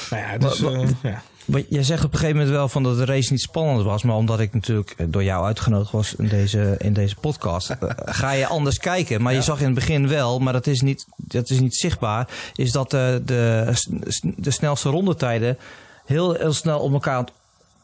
Nou 0.10 0.24
ja, 0.24 0.38
dus, 0.38 0.60
ja. 1.02 1.24
Maar 1.50 1.62
jij 1.70 1.84
zegt 1.84 2.04
op 2.04 2.14
een 2.14 2.20
gegeven 2.20 2.38
moment 2.40 2.56
wel 2.56 2.70
van 2.70 2.84
dat 2.84 2.98
de 2.98 3.06
race 3.06 3.32
niet 3.32 3.42
spannend 3.42 3.84
was. 3.84 4.04
Maar 4.04 4.16
omdat 4.16 4.40
ik 4.40 4.54
natuurlijk 4.54 4.96
door 5.08 5.24
jou 5.24 5.46
uitgenodigd 5.46 5.92
was 5.92 6.16
in 6.16 6.28
deze, 6.28 6.76
in 6.78 6.94
deze 6.94 7.16
podcast. 7.16 7.76
ga 8.06 8.32
je 8.32 8.48
anders 8.48 8.78
kijken. 8.78 9.22
Maar 9.22 9.34
je 9.34 9.42
zag 9.42 9.60
in 9.60 9.66
het 9.66 9.74
begin 9.74 10.08
wel, 10.08 10.40
maar 10.40 10.54
dat 10.54 10.68
is 10.68 10.82
niet, 10.82 11.06
dat 11.16 11.50
is 11.50 11.60
niet 11.60 11.76
zichtbaar. 11.76 12.28
Is 12.56 12.72
dat 12.72 12.92
de, 12.92 13.22
de, 13.26 13.74
de 14.36 14.52
snelste 14.52 14.90
rondetijden 14.90 15.58
heel, 16.06 16.34
heel 16.34 16.54
snel 16.54 16.80
op 16.80 16.94
elkaar 16.94 17.18
het 17.18 17.32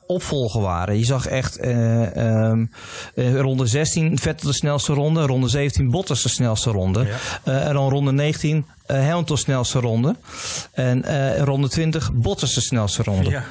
opvolgen 0.08 0.62
waren. 0.62 0.98
Je 0.98 1.06
zag 1.06 1.28
echt 1.28 1.64
uh, 1.64 2.48
um, 2.48 2.72
ronde 3.16 3.66
16 3.66 4.20
Vettel 4.20 4.50
de 4.50 4.56
snelste 4.56 4.94
ronde, 4.94 5.26
ronde 5.26 5.48
17 5.48 5.90
Bottas 5.90 6.24
de 6.24 6.30
snelste 6.30 6.72
ronde. 6.72 7.06
Ja. 7.06 7.18
Uh, 7.54 7.68
en 7.68 7.74
dan 7.74 7.90
ronde 7.90 8.12
19 8.12 8.66
Hamilton 8.88 9.38
snelste 9.38 9.80
ronde. 9.80 10.16
En 10.72 11.04
ronde 11.44 11.70
20 11.70 12.14
Bottas 12.14 12.54
de 12.54 12.62
snelste 12.62 13.04
ronde. 13.04 13.30
Ja. 13.30 13.44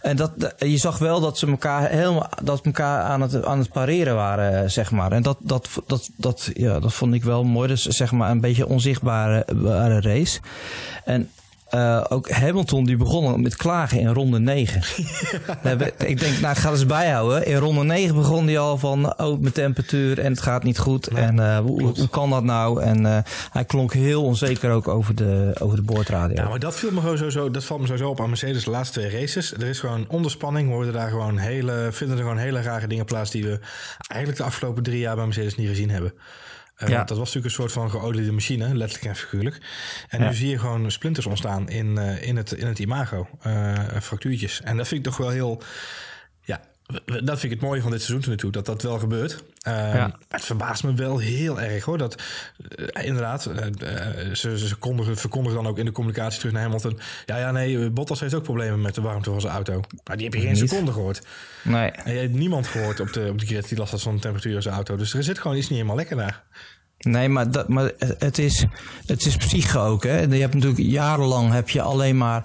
En 0.00 0.16
dat, 0.16 0.54
je 0.58 0.76
zag 0.76 0.98
wel 0.98 1.20
dat 1.20 1.38
ze 1.38 1.46
elkaar 1.46 1.90
helemaal 1.90 2.28
dat 2.42 2.60
elkaar 2.64 3.02
aan 3.02 3.20
het, 3.20 3.44
aan 3.44 3.58
het 3.58 3.72
pareren 3.72 4.14
waren, 4.14 4.70
zeg 4.70 4.90
maar. 4.90 5.12
En 5.12 5.22
dat, 5.22 5.36
dat, 5.40 5.68
dat, 5.86 6.10
dat, 6.16 6.50
ja, 6.54 6.80
dat 6.80 6.92
vond 6.92 7.14
ik 7.14 7.24
wel 7.24 7.44
mooi. 7.44 7.68
Dus 7.68 7.84
zeg 7.84 8.12
maar 8.12 8.30
een 8.30 8.40
beetje 8.40 8.66
onzichtbare 8.66 10.00
race. 10.00 10.40
En 11.04 11.30
uh, 11.74 12.04
ook 12.08 12.30
Hamilton 12.30 12.84
die 12.84 12.96
begon 12.96 13.42
met 13.42 13.56
klagen 13.56 14.00
in 14.00 14.08
ronde 14.08 14.38
9. 14.38 14.80
ik 16.06 16.20
denk, 16.20 16.40
nou 16.40 16.52
ik 16.52 16.58
ga 16.58 16.70
eens 16.70 16.86
bijhouden. 16.86 17.46
In 17.46 17.56
ronde 17.56 17.84
9 17.84 18.14
begon 18.14 18.46
hij 18.46 18.58
al 18.58 18.78
van, 18.78 19.20
oh 19.20 19.40
mijn 19.40 19.52
temperatuur 19.52 20.18
en 20.18 20.30
het 20.30 20.40
gaat 20.40 20.62
niet 20.62 20.78
goed. 20.78 21.06
en 21.06 21.36
uh, 21.36 21.58
hoe, 21.58 21.82
hoe, 21.82 22.08
kan 22.08 22.30
dat 22.30 22.44
nou? 22.44 22.82
En 22.82 23.02
uh, 23.02 23.18
hij 23.50 23.64
klonk 23.64 23.92
heel 23.92 24.24
onzeker 24.24 24.70
ook 24.70 24.88
over 24.88 25.14
de, 25.14 25.56
over 25.58 25.76
de 25.76 25.82
boordradio. 25.82 26.36
Ja, 26.36 26.48
maar 26.48 26.58
dat, 26.58 26.76
viel 26.76 26.90
me 26.90 27.00
gewoon 27.00 27.16
sowieso, 27.16 27.50
dat 27.50 27.64
valt 27.64 27.80
me 27.80 27.86
sowieso 27.86 28.10
op 28.10 28.20
aan 28.20 28.28
Mercedes 28.28 28.64
de 28.64 28.70
laatste 28.70 29.00
twee 29.00 29.20
races. 29.20 29.52
Er 29.52 29.66
is 29.66 29.80
gewoon 29.80 30.04
onderspanning, 30.08 30.70
worden 30.70 30.92
daar 30.92 31.10
gewoon 31.10 31.38
hele, 31.38 31.88
vinden 31.92 32.16
er 32.16 32.22
gewoon 32.22 32.38
hele 32.38 32.62
rare 32.62 32.86
dingen 32.86 33.04
plaats 33.04 33.30
die 33.30 33.44
we 33.44 33.58
eigenlijk 34.06 34.40
de 34.40 34.46
afgelopen 34.46 34.82
drie 34.82 34.98
jaar 34.98 35.16
bij 35.16 35.24
Mercedes 35.24 35.56
niet 35.56 35.68
gezien 35.68 35.90
hebben. 35.90 36.12
Uh, 36.82 36.88
ja. 36.88 37.04
Dat 37.04 37.18
was 37.18 37.34
natuurlijk 37.34 37.44
een 37.44 37.50
soort 37.50 37.72
van 37.72 37.90
geoliede 37.90 38.32
machine, 38.32 38.74
letterlijk 38.74 39.08
en 39.10 39.16
figuurlijk. 39.16 39.60
En 40.08 40.20
nu 40.20 40.34
zie 40.34 40.48
je 40.48 40.58
gewoon 40.58 40.90
splinters 40.90 41.26
ontstaan 41.26 41.68
in, 41.68 41.86
uh, 41.86 42.22
in, 42.22 42.36
het, 42.36 42.52
in 42.52 42.66
het 42.66 42.78
imago, 42.78 43.28
uh, 43.46 43.78
fractuurtjes. 44.02 44.60
En 44.60 44.76
dat 44.76 44.88
vind 44.88 45.00
ik 45.00 45.06
toch 45.06 45.16
wel 45.16 45.30
heel... 45.30 45.62
Dat 47.04 47.38
vind 47.38 47.42
ik 47.42 47.50
het 47.50 47.60
mooie 47.60 47.80
van 47.80 47.90
dit 47.90 48.02
seizoen 48.02 48.20
tot 48.20 48.30
nu 48.30 48.36
toe, 48.36 48.50
dat 48.50 48.66
dat 48.66 48.82
wel 48.82 48.98
gebeurt. 48.98 49.44
Ja. 49.56 50.16
Het 50.28 50.44
verbaast 50.44 50.84
me 50.84 50.94
wel 50.94 51.18
heel 51.18 51.60
erg 51.60 51.84
hoor. 51.84 51.98
Dat 51.98 52.22
inderdaad, 53.02 53.42
ze, 54.32 54.58
ze 54.58 54.76
kondigen, 54.78 55.16
verkondigen 55.16 55.62
dan 55.62 55.66
ook 55.66 55.78
in 55.78 55.84
de 55.84 55.92
communicatie 55.92 56.38
terug 56.38 56.52
naar 56.52 56.62
Hamilton. 56.62 56.98
Ja, 57.26 57.38
ja, 57.38 57.50
nee, 57.50 57.90
Bottas 57.90 58.20
heeft 58.20 58.34
ook 58.34 58.42
problemen 58.42 58.80
met 58.80 58.94
de 58.94 59.00
warmte 59.00 59.30
van 59.30 59.40
zijn 59.40 59.52
auto. 59.52 59.80
Maar 60.04 60.16
die 60.16 60.24
heb 60.24 60.34
je 60.34 60.40
geen 60.40 60.52
Niet. 60.52 60.68
seconde 60.68 60.92
gehoord. 60.92 61.26
Nee. 61.62 61.90
En 61.90 62.12
je 62.12 62.18
hebt 62.18 62.34
niemand 62.34 62.66
gehoord 62.66 63.00
op 63.00 63.12
de, 63.12 63.28
op 63.30 63.38
de 63.38 63.46
grid 63.46 63.68
die 63.68 63.78
last 63.78 63.90
had 63.90 64.02
van 64.02 64.14
de 64.14 64.20
temperatuur 64.20 64.54
in 64.54 64.62
zijn 64.62 64.74
auto. 64.74 64.96
Dus 64.96 65.14
er 65.14 65.24
zit 65.24 65.38
gewoon 65.38 65.56
iets 65.56 65.68
niet 65.68 65.78
helemaal 65.78 65.96
lekker 65.96 66.16
daar. 66.16 66.42
Nee, 66.98 67.28
maar, 67.28 67.50
dat, 67.50 67.68
maar 67.68 67.92
het, 68.18 68.38
is, 68.38 68.64
het 69.06 69.26
is 69.26 69.36
psyche 69.36 69.78
ook. 69.78 70.04
Hè? 70.04 70.20
Je 70.20 70.40
hebt 70.40 70.54
natuurlijk 70.54 70.80
jarenlang 70.80 71.52
heb 71.52 71.68
je 71.68 71.82
alleen 71.82 72.16
maar 72.16 72.44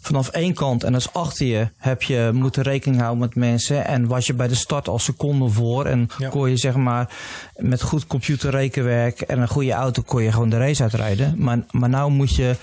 vanaf 0.00 0.28
één 0.28 0.54
kant 0.54 0.84
en 0.84 0.94
als 0.94 1.12
achter 1.12 1.46
je 1.46 1.68
heb 1.76 2.02
je 2.02 2.30
moeten 2.32 2.62
rekening 2.62 3.00
houden 3.00 3.20
met 3.20 3.34
mensen. 3.34 3.86
En 3.86 4.06
was 4.06 4.26
je 4.26 4.34
bij 4.34 4.48
de 4.48 4.54
start 4.54 4.88
al 4.88 4.98
seconden 4.98 5.50
voor. 5.50 5.86
En 5.86 6.08
kon 6.30 6.50
je 6.50 6.56
zeg 6.56 6.74
maar 6.74 7.16
met 7.56 7.82
goed 7.82 8.06
computerrekenwerk 8.06 9.20
en 9.20 9.40
een 9.40 9.48
goede 9.48 9.72
auto 9.72 10.02
kon 10.02 10.22
je 10.22 10.32
gewoon 10.32 10.50
de 10.50 10.58
race 10.58 10.82
uitrijden. 10.82 11.34
Maar, 11.36 11.58
maar 11.70 11.88
nou 11.88 12.10
moet 12.10 12.36
je 12.36 12.56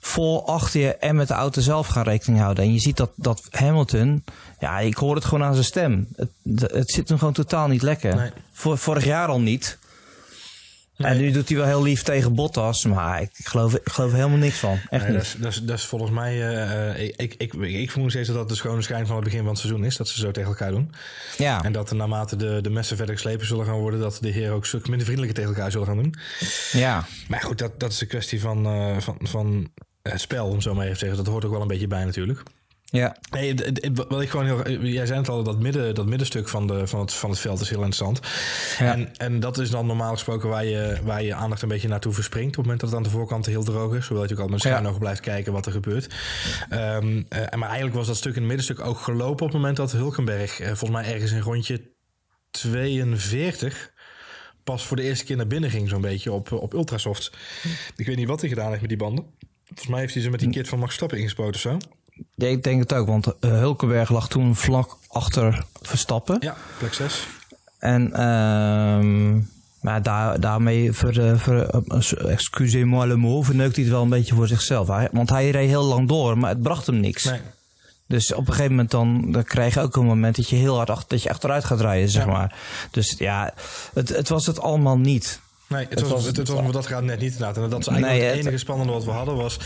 voor, 0.00 0.42
achter 0.42 0.80
je 0.80 0.96
en 0.96 1.16
met 1.16 1.28
de 1.28 1.34
auto 1.34 1.60
zelf 1.60 1.86
gaan 1.86 2.04
rekening 2.04 2.40
houden. 2.40 2.64
En 2.64 2.72
je 2.72 2.80
ziet 2.80 2.96
dat, 2.96 3.10
dat 3.16 3.42
Hamilton, 3.50 4.24
ja, 4.58 4.78
ik 4.78 4.96
hoor 4.96 5.14
het 5.14 5.24
gewoon 5.24 5.44
aan 5.44 5.52
zijn 5.52 5.64
stem. 5.64 6.08
Het, 6.16 6.30
het 6.60 6.90
zit 6.90 7.08
hem 7.08 7.18
gewoon 7.18 7.32
totaal 7.32 7.68
niet 7.68 7.82
lekker. 7.82 8.16
Nee. 8.16 8.30
vorig 8.76 9.04
jaar 9.04 9.28
al 9.28 9.40
niet. 9.40 9.78
En 10.96 11.16
nu 11.16 11.30
doet 11.30 11.48
hij 11.48 11.58
wel 11.58 11.66
heel 11.66 11.82
lief 11.82 12.02
tegen 12.02 12.34
Bottas, 12.34 12.84
maar 12.84 13.22
ik 13.22 13.30
geloof, 13.32 13.74
ik 13.74 13.88
geloof 13.90 14.10
er 14.10 14.16
helemaal 14.16 14.38
niks 14.38 14.58
van. 14.58 14.78
Echt 14.90 15.04
niet. 15.04 15.14
Dat 15.14 15.22
is, 15.22 15.36
dat, 15.38 15.52
is, 15.52 15.62
dat 15.62 15.78
is 15.78 15.84
volgens 15.84 16.10
mij, 16.10 16.34
uh, 16.96 17.08
ik, 17.16 17.34
ik, 17.34 17.54
ik, 17.54 17.72
ik 17.72 17.90
vermoed 17.90 18.10
steeds 18.10 18.28
dat 18.28 18.38
het 18.38 18.48
de 18.48 18.54
schone 18.54 18.82
schijn 18.82 19.06
van 19.06 19.16
het 19.16 19.24
begin 19.24 19.40
van 19.40 19.48
het 19.48 19.58
seizoen 19.58 19.84
is. 19.84 19.96
Dat 19.96 20.08
ze 20.08 20.18
zo 20.20 20.30
tegen 20.30 20.48
elkaar 20.48 20.70
doen. 20.70 20.92
Ja. 21.38 21.64
En 21.64 21.72
dat 21.72 21.92
naarmate 21.92 22.36
de, 22.36 22.58
de 22.62 22.70
messen 22.70 22.96
verder 22.96 23.14
geslepen 23.14 23.46
zullen 23.46 23.66
gaan 23.66 23.78
worden, 23.78 24.00
dat 24.00 24.18
de 24.20 24.30
heren 24.30 24.54
ook 24.54 24.66
stuk 24.66 24.88
minder 24.88 25.06
vriendelijker 25.06 25.42
tegen 25.42 25.54
elkaar 25.54 25.70
zullen 25.70 25.86
gaan 25.86 25.96
doen. 25.96 26.14
Ja. 26.72 27.06
Maar 27.28 27.40
goed, 27.40 27.58
dat, 27.58 27.80
dat 27.80 27.92
is 27.92 28.00
een 28.00 28.08
kwestie 28.08 28.40
van, 28.40 28.66
uh, 28.66 28.96
van, 28.98 29.16
van 29.20 29.70
het 30.02 30.20
spel, 30.20 30.46
om 30.46 30.60
zo 30.60 30.74
maar 30.74 30.84
even 30.84 30.98
te 30.98 31.04
zeggen. 31.04 31.24
Dat 31.24 31.32
hoort 31.32 31.44
ook 31.44 31.52
wel 31.52 31.60
een 31.60 31.68
beetje 31.68 31.86
bij 31.86 32.04
natuurlijk. 32.04 32.42
Ja. 32.94 33.16
Nee, 33.30 33.54
wat 34.08 34.20
ik 34.20 34.28
gewoon 34.28 34.46
heel. 34.46 34.80
Jij 34.80 35.06
zei 35.06 35.18
het 35.18 35.28
al, 35.28 35.42
dat, 35.42 35.60
midden, 35.60 35.94
dat 35.94 36.06
middenstuk 36.06 36.48
van, 36.48 36.66
de, 36.66 36.86
van, 36.86 37.00
het, 37.00 37.12
van 37.12 37.30
het 37.30 37.38
veld 37.38 37.60
is 37.60 37.68
heel 37.68 37.82
interessant. 37.82 38.20
Ja. 38.78 38.92
En, 38.92 39.16
en 39.16 39.40
dat 39.40 39.58
is 39.58 39.70
dan 39.70 39.86
normaal 39.86 40.12
gesproken 40.12 40.48
waar 40.48 40.64
je, 40.64 40.98
waar 41.04 41.22
je 41.22 41.34
aandacht 41.34 41.62
een 41.62 41.68
beetje 41.68 41.88
naartoe 41.88 42.12
verspringt. 42.12 42.48
Op 42.48 42.54
het 42.54 42.64
moment 42.64 42.80
dat 42.80 42.88
het 42.88 42.98
aan 42.98 43.04
de 43.04 43.10
voorkant 43.10 43.46
heel 43.46 43.64
droog 43.64 43.94
is. 43.94 44.06
Zodat 44.06 44.28
je 44.28 44.34
ook 44.34 44.40
altijd 44.40 44.50
met 44.50 44.60
schuin 44.60 44.82
nog 44.82 44.98
blijft 44.98 45.20
kijken 45.20 45.52
wat 45.52 45.66
er 45.66 45.72
gebeurt. 45.72 46.14
Um, 46.72 47.16
uh, 47.16 47.22
maar 47.30 47.68
eigenlijk 47.68 47.94
was 47.94 48.06
dat 48.06 48.16
stuk 48.16 48.34
in 48.34 48.38
het 48.38 48.48
middenstuk 48.48 48.86
ook 48.86 48.98
gelopen 48.98 49.46
op 49.46 49.52
het 49.52 49.60
moment 49.60 49.76
dat 49.76 49.92
Hulkenberg, 49.92 50.60
uh, 50.60 50.66
volgens 50.66 50.90
mij 50.90 51.12
ergens 51.12 51.32
in 51.32 51.40
rondje 51.40 51.90
42 52.50 53.92
pas 54.64 54.84
voor 54.84 54.96
de 54.96 55.02
eerste 55.02 55.24
keer 55.24 55.36
naar 55.36 55.46
binnen 55.46 55.70
ging, 55.70 55.88
zo'n 55.88 56.00
beetje 56.00 56.32
op, 56.32 56.52
op 56.52 56.72
Ultrasoft. 56.72 57.32
Ik 57.96 58.06
weet 58.06 58.16
niet 58.16 58.28
wat 58.28 58.40
hij 58.40 58.48
gedaan 58.48 58.68
heeft 58.68 58.80
met 58.80 58.88
die 58.88 58.98
banden. 58.98 59.24
Volgens 59.64 59.88
mij 59.88 60.00
heeft 60.00 60.14
hij 60.14 60.22
ze 60.22 60.30
met 60.30 60.40
die 60.40 60.50
kit 60.50 60.68
van 60.68 60.78
Max 60.78 60.94
Stappen 60.94 61.18
ingespoten 61.18 61.54
of 61.54 61.60
zo. 61.60 61.78
Ja, 62.34 62.48
ik 62.48 62.62
denk 62.62 62.80
het 62.80 62.92
ook, 62.92 63.06
want 63.06 63.26
uh, 63.26 63.32
Hulkenberg 63.40 64.10
lag 64.10 64.28
toen 64.28 64.56
vlak 64.56 64.96
achter 65.08 65.64
Verstappen. 65.82 66.36
Ja, 66.40 66.56
plek 66.78 66.94
6. 66.94 67.26
En 67.78 68.06
uh, 68.10 69.42
Maar 69.80 70.02
daar, 70.02 70.40
daarmee, 70.40 70.92
voor, 70.92 71.16
uh, 71.16 71.38
voor, 71.38 71.82
uh, 71.88 72.30
excusez-moi 72.30 73.08
le 73.08 73.16
mot, 73.16 73.44
verneukt 73.44 73.74
hij 73.74 73.84
het 73.84 73.92
wel 73.92 74.02
een 74.02 74.08
beetje 74.08 74.34
voor 74.34 74.48
zichzelf. 74.48 74.88
Hij, 74.88 75.08
want 75.12 75.30
hij 75.30 75.50
reed 75.50 75.68
heel 75.68 75.84
lang 75.84 76.08
door, 76.08 76.38
maar 76.38 76.50
het 76.50 76.62
bracht 76.62 76.86
hem 76.86 77.00
niks. 77.00 77.24
Nee. 77.24 77.40
Dus 78.06 78.32
op 78.32 78.38
een 78.38 78.52
gegeven 78.52 78.70
moment 78.70 78.90
dan, 78.90 79.32
dan 79.32 79.44
krijg 79.44 79.74
je 79.74 79.80
ook 79.80 79.96
een 79.96 80.04
moment 80.04 80.36
dat 80.36 80.48
je 80.48 80.56
heel 80.56 80.76
hard 80.76 80.90
achter, 80.90 81.08
dat 81.08 81.22
je 81.22 81.30
achteruit 81.30 81.64
gaat 81.64 81.80
rijden, 81.80 82.08
zeg 82.08 82.26
maar. 82.26 82.56
Dus 82.90 83.14
ja, 83.18 83.54
het, 83.94 84.08
het 84.08 84.28
was 84.28 84.46
het 84.46 84.60
allemaal 84.60 84.98
niet. 84.98 85.40
Nee, 85.74 85.86
het, 85.88 86.08
was, 86.08 86.24
het, 86.24 86.36
het 86.36 86.48
was, 86.48 86.72
dat 86.72 86.86
gaat 86.86 87.02
net 87.02 87.20
niet 87.20 87.32
inderdaad. 87.32 87.56
En 87.56 87.70
dat 87.70 87.80
is 87.80 87.86
eigenlijk 87.86 88.22
het 88.22 88.34
enige 88.34 88.58
spannende 88.58 88.92
wat 88.92 89.04
we 89.04 89.10
hadden 89.10 89.36
was... 89.36 89.58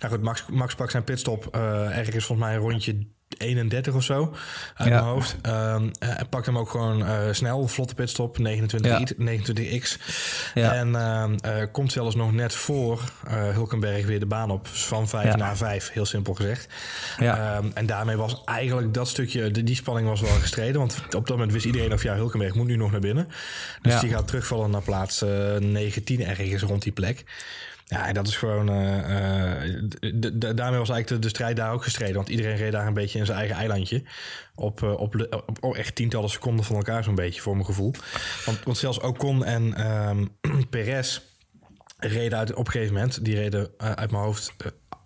Nou 0.00 0.12
goed, 0.12 0.22
Max, 0.22 0.44
Max 0.50 0.74
pak 0.74 0.90
zijn 0.90 1.04
pitstop. 1.04 1.56
Uh, 1.56 1.98
ergens 1.98 2.24
volgens 2.24 2.48
mij 2.48 2.56
een 2.56 2.62
rondje 2.62 3.06
31 3.38 3.94
of 3.94 4.02
zo 4.02 4.34
uit 4.74 4.88
mijn 4.88 5.02
hoofd. 5.02 5.36
Um, 5.46 5.90
uh, 6.02 6.10
pak 6.30 6.46
hem 6.46 6.58
ook 6.58 6.70
gewoon 6.70 7.00
uh, 7.00 7.18
snel, 7.30 7.68
vlotte 7.68 7.94
pitstop, 7.94 8.38
29, 8.38 9.16
29x. 9.16 10.00
Ja. 10.54 10.72
En 10.72 10.88
uh, 10.88 11.62
komt 11.72 11.92
zelfs 11.92 12.14
nog 12.14 12.32
net 12.32 12.54
voor 12.54 13.02
Hulkenberg 13.28 14.06
weer 14.06 14.20
de 14.20 14.26
baan 14.26 14.50
op 14.50 14.66
van 14.66 15.08
5 15.08 15.36
naar 15.36 15.56
5, 15.56 15.92
heel 15.92 16.04
simpel 16.06 16.34
gezegd. 16.34 16.68
Ja. 17.18 17.56
Um, 17.56 17.70
en 17.74 17.86
daarmee 17.86 18.16
was 18.16 18.42
eigenlijk 18.44 18.94
dat 18.94 19.08
stukje, 19.08 19.50
de, 19.50 19.62
die 19.62 19.76
spanning 19.76 20.08
was 20.08 20.20
wel 20.20 20.30
gestreden. 20.30 20.80
Want 20.80 21.02
op 21.04 21.10
dat 21.10 21.28
moment 21.28 21.52
wist 21.52 21.64
iedereen 21.64 21.92
of 21.92 22.02
ja, 22.02 22.14
Hulkenberg 22.14 22.54
moet 22.54 22.66
nu 22.66 22.76
nog 22.76 22.90
naar 22.90 23.00
binnen. 23.00 23.28
Dus 23.82 24.00
die 24.00 24.10
gaat 24.10 24.26
terugvallen 24.26 24.70
naar 24.70 24.82
plaats 24.82 25.24
19 25.58 26.24
ergens 26.24 26.62
rond 26.62 26.82
die 26.82 26.92
plek. 26.92 27.24
Ja, 27.94 28.12
dat 28.12 28.28
is 28.28 28.36
gewoon. 28.36 28.68
Uh, 28.68 30.32
daarmee 30.54 30.78
was 30.78 30.90
eigenlijk 30.90 31.22
de, 31.22 31.28
strijd 31.28 31.56
daar 31.56 31.72
ook 31.72 31.82
gestreden. 31.82 32.14
Want 32.14 32.28
iedereen 32.28 32.56
reed 32.56 32.72
daar 32.72 32.86
een 32.86 32.94
beetje 32.94 33.18
in 33.18 33.26
zijn 33.26 33.38
eigen 33.38 33.56
eilandje. 33.56 34.02
Op, 34.54 34.80
uh, 34.80 34.92
op, 34.92 35.14
op, 35.60 35.74
echt 35.74 35.94
tientallen 35.94 36.30
seconden 36.30 36.64
van 36.64 36.76
elkaar, 36.76 37.04
zo'n 37.04 37.14
beetje, 37.14 37.40
voor 37.40 37.52
mijn 37.52 37.66
gevoel. 37.66 37.94
Want, 38.44 38.64
want 38.64 38.76
zelfs 38.76 39.00
Ocon 39.00 39.44
en 39.44 39.90
um, 40.08 40.36
Perez 40.70 41.20
reden 41.98 42.38
uit, 42.38 42.54
op 42.54 42.66
een 42.66 42.72
gegeven 42.72 42.94
moment. 42.94 43.24
Die 43.24 43.34
reden 43.34 43.70
uit 43.76 44.10
mijn 44.10 44.22
hoofd 44.22 44.52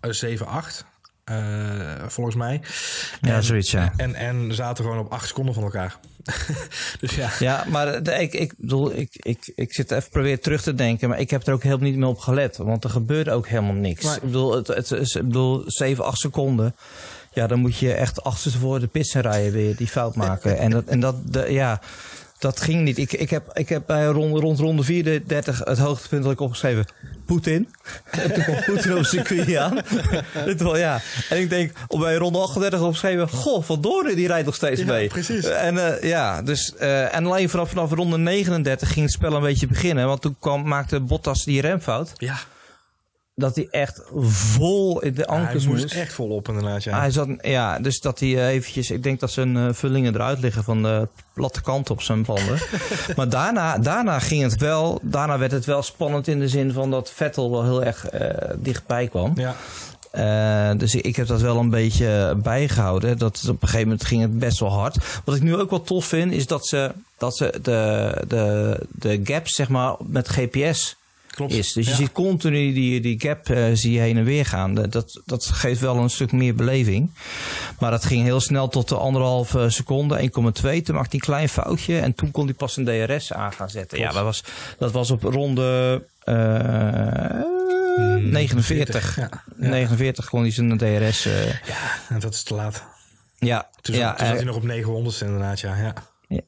7-8. 0.07 0.85
Uh, 1.31 2.07
volgens 2.07 2.35
mij. 2.35 2.61
Ja, 3.21 3.35
en, 3.35 3.43
zoiets, 3.43 3.71
ja. 3.71 3.93
En, 3.97 4.15
en 4.15 4.53
zaten 4.53 4.83
gewoon 4.83 4.99
op 4.99 5.11
acht 5.11 5.27
seconden 5.27 5.53
van 5.53 5.63
elkaar. 5.63 5.99
dus 6.99 7.15
ja. 7.15 7.29
Ja, 7.39 7.65
maar 7.67 8.03
de, 8.03 8.11
ik, 8.11 8.33
ik 8.33 8.53
bedoel, 8.57 8.95
ik, 8.95 9.09
ik, 9.11 9.51
ik 9.55 9.73
zit 9.73 9.91
even 9.91 10.09
proberen 10.09 10.41
terug 10.41 10.61
te 10.61 10.73
denken, 10.75 11.09
maar 11.09 11.19
ik 11.19 11.29
heb 11.29 11.47
er 11.47 11.53
ook 11.53 11.63
helemaal 11.63 11.89
niet 11.89 11.97
meer 11.97 12.07
op 12.07 12.19
gelet. 12.19 12.57
Want 12.57 12.83
er 12.83 12.89
gebeurde 12.89 13.31
ook 13.31 13.47
helemaal 13.47 13.73
niks. 13.73 14.03
Maar, 14.03 14.15
ik 14.15 14.21
bedoel, 14.21 14.55
het, 14.55 14.67
het, 14.67 14.91
is, 14.91 15.15
ik 15.15 15.25
bedoel, 15.25 15.63
7, 15.65 16.05
8 16.05 16.19
seconden. 16.19 16.75
Ja, 17.33 17.47
dan 17.47 17.59
moet 17.59 17.77
je 17.77 17.93
echt 17.93 18.19
voor 18.59 18.79
de 18.79 18.87
pits 18.87 19.13
rijden 19.13 19.51
weer, 19.51 19.75
die 19.75 19.87
fout 19.87 20.15
maken. 20.15 20.57
en 20.57 20.69
dat, 20.69 20.85
en 20.85 20.99
dat 20.99 21.15
de, 21.33 21.51
ja 21.51 21.81
dat 22.39 22.61
ging 22.61 22.81
niet. 22.83 22.97
Ik, 22.97 23.13
ik, 23.13 23.29
heb, 23.29 23.49
ik 23.53 23.69
heb 23.69 23.83
bij 23.85 24.05
rond, 24.05 24.37
rond 24.37 24.59
ronde 24.59 24.83
34 24.83 25.59
het 25.63 25.77
hoogtepunt 25.77 26.23
dat 26.23 26.31
ik 26.31 26.39
opgeschreven. 26.39 26.85
Poetin. 27.25 27.69
En 28.11 28.33
toen 28.33 28.43
kwam 28.43 28.63
Poetin 28.63 28.91
op 28.91 28.97
het 28.97 29.07
circuit 29.07 29.55
aan. 29.55 29.79
ja. 30.77 31.01
En 31.29 31.39
ik 31.39 31.49
denk, 31.49 31.71
op 31.87 31.99
bij 31.99 32.15
ronde 32.15 32.39
38 32.39 32.81
opgeschreven. 32.81 33.29
Goh, 33.29 33.63
Van 33.63 33.81
die 34.15 34.27
rijdt 34.27 34.45
nog 34.45 34.55
steeds 34.55 34.83
mee. 34.83 35.07
precies. 35.07 35.45
En 35.45 35.75
uh, 35.75 36.01
ja, 36.01 36.41
dus, 36.41 36.73
uh, 36.81 37.15
en 37.15 37.25
alleen 37.25 37.49
vanaf, 37.49 37.69
vanaf 37.69 37.91
ronde 37.91 38.17
39 38.17 38.91
ging 38.93 39.05
het 39.05 39.13
spel 39.13 39.33
een 39.33 39.41
beetje 39.41 39.67
beginnen. 39.67 40.07
Want 40.07 40.21
toen 40.21 40.35
kwam, 40.39 40.67
maakte 40.67 40.99
Bottas 40.99 41.43
die 41.43 41.61
remfout. 41.61 42.11
Ja 42.17 42.39
dat 43.39 43.55
hij 43.55 43.67
echt 43.71 44.01
vol 44.27 45.01
in 45.01 45.13
de 45.13 45.27
ankers 45.27 45.63
ja, 45.63 45.69
hij 45.69 45.79
moest. 45.79 45.93
echt 45.93 46.13
vol 46.13 46.29
op 46.29 46.47
inderdaad, 46.47 46.83
ja. 46.83 46.99
Hij 46.99 47.11
zat, 47.11 47.27
ja, 47.41 47.79
dus 47.79 47.99
dat 47.99 48.19
hij 48.19 48.29
eh, 48.29 48.47
eventjes... 48.47 48.91
Ik 48.91 49.03
denk 49.03 49.19
dat 49.19 49.31
zijn 49.31 49.55
uh, 49.55 49.67
vullingen 49.71 50.13
eruit 50.13 50.39
liggen 50.39 50.63
van 50.63 50.83
de 50.83 51.07
platte 51.33 51.61
kant 51.61 51.89
op 51.89 52.01
zijn 52.01 52.23
banden. 52.23 52.59
maar 53.15 53.29
daarna, 53.29 53.77
daarna 53.77 54.19
ging 54.19 54.41
het 54.41 54.57
wel... 54.57 54.99
Daarna 55.01 55.37
werd 55.37 55.51
het 55.51 55.65
wel 55.65 55.81
spannend 55.81 56.27
in 56.27 56.39
de 56.39 56.47
zin 56.47 56.71
van 56.71 56.91
dat 56.91 57.11
Vettel 57.11 57.51
wel 57.51 57.63
heel 57.63 57.83
erg 57.83 58.13
uh, 58.13 58.29
dichtbij 58.55 59.07
kwam. 59.07 59.33
Ja. 59.35 59.55
Uh, 60.13 60.79
dus 60.79 60.95
ik 60.95 61.15
heb 61.15 61.27
dat 61.27 61.41
wel 61.41 61.57
een 61.57 61.69
beetje 61.69 62.37
bijgehouden. 62.37 63.17
Dat 63.17 63.45
op 63.49 63.61
een 63.61 63.67
gegeven 63.67 63.87
moment 63.87 64.05
ging 64.05 64.21
het 64.21 64.39
best 64.39 64.59
wel 64.59 64.71
hard. 64.71 64.97
Wat 65.25 65.35
ik 65.35 65.41
nu 65.41 65.55
ook 65.55 65.69
wel 65.69 65.81
tof 65.81 66.05
vind, 66.05 66.31
is 66.31 66.47
dat 66.47 66.67
ze, 66.67 66.91
dat 67.17 67.37
ze 67.37 67.59
de, 67.61 68.11
de, 68.27 68.77
de 68.89 69.19
gaps 69.23 69.55
zeg 69.55 69.69
maar, 69.69 69.95
met 69.99 70.29
GPS 70.29 70.95
Klopt. 71.39 71.53
is. 71.53 71.73
Dus 71.73 71.87
je 71.87 71.93
ziet 71.93 72.11
continu 72.11 72.73
die, 72.73 73.01
die 73.01 73.19
gap 73.19 73.49
uh, 73.49 73.65
zie 73.73 73.91
je 73.91 73.99
heen 73.99 74.17
en 74.17 74.23
weer 74.23 74.45
gaan. 74.45 74.73
Dat, 74.73 75.21
dat 75.25 75.45
geeft 75.45 75.81
wel 75.81 75.97
een 75.97 76.09
stuk 76.09 76.31
meer 76.31 76.55
beleving. 76.55 77.11
Maar 77.79 77.91
dat 77.91 78.05
ging 78.05 78.23
heel 78.23 78.39
snel 78.39 78.67
tot 78.67 78.89
de 78.89 78.95
anderhalve 78.95 79.69
seconde, 79.69 80.21
1,2. 80.21 80.29
Toen 80.31 80.61
maakte 80.61 80.91
hij 80.91 81.05
een 81.09 81.19
klein 81.19 81.49
foutje 81.49 81.99
en 81.99 82.13
toen 82.13 82.31
kon 82.31 82.45
hij 82.45 82.53
pas 82.53 82.77
een 82.77 82.85
DRS 82.85 83.33
aan 83.33 83.53
gaan 83.53 83.69
zetten. 83.69 83.99
Ja, 83.99 84.11
dat 84.11 84.23
was, 84.23 84.43
dat 84.77 84.91
was 84.91 85.11
op 85.11 85.23
ronde... 85.23 86.03
Uh, 86.25 86.35
49. 88.31 89.15
Ja, 89.15 89.29
ja. 89.59 89.69
49 89.69 90.29
kon 90.29 90.41
hij 90.41 90.51
zijn 90.51 90.77
DRS. 90.77 91.25
Uh, 91.25 91.45
ja, 91.45 91.77
en 92.09 92.19
dat 92.19 92.33
is 92.33 92.43
te 92.43 92.53
laat. 92.53 92.83
Ja, 93.37 93.69
toen, 93.81 93.95
ja, 93.95 94.13
toen 94.13 94.27
zat 94.27 94.35
hij 94.35 94.45
nog 94.45 94.55
op 94.55 94.63
900 94.63 95.21
inderdaad, 95.21 95.59
ja. 95.59 95.75
ja. 95.75 95.93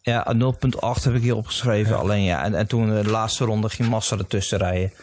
Ja, 0.01 0.35
0.8 0.35 1.03
heb 1.03 1.13
ik 1.13 1.21
hier 1.21 1.35
opgeschreven. 1.35 1.97
Alleen 1.97 2.23
ja, 2.23 2.43
en, 2.43 2.55
en 2.55 2.67
toen 2.67 2.89
de 2.89 3.09
laatste 3.09 3.45
ronde 3.45 3.69
ging 3.69 3.89
Massa 3.89 4.17
ertussen 4.17 4.57
rijden. 4.57 4.91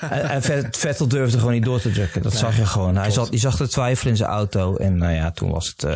Ja. 0.00 0.10
En, 0.10 0.42
en, 0.42 0.68
Vettel 0.70 1.08
durfde 1.08 1.38
gewoon 1.38 1.52
niet 1.52 1.64
door 1.64 1.80
te 1.80 1.90
drukken. 1.90 2.22
Dat 2.22 2.34
zag 2.34 2.56
je 2.56 2.66
gewoon. 2.66 2.96
Hij 2.96 3.10
zat, 3.10 3.30
die 3.30 3.40
zag 3.40 3.56
te 3.56 3.68
twijfelen 3.68 4.12
in 4.12 4.16
zijn 4.16 4.30
auto. 4.30 4.76
En 4.76 4.96
nou 4.96 5.12
ja, 5.12 5.30
toen 5.30 5.50
was 5.50 5.66
het. 5.66 5.82
Uh, 5.82 5.92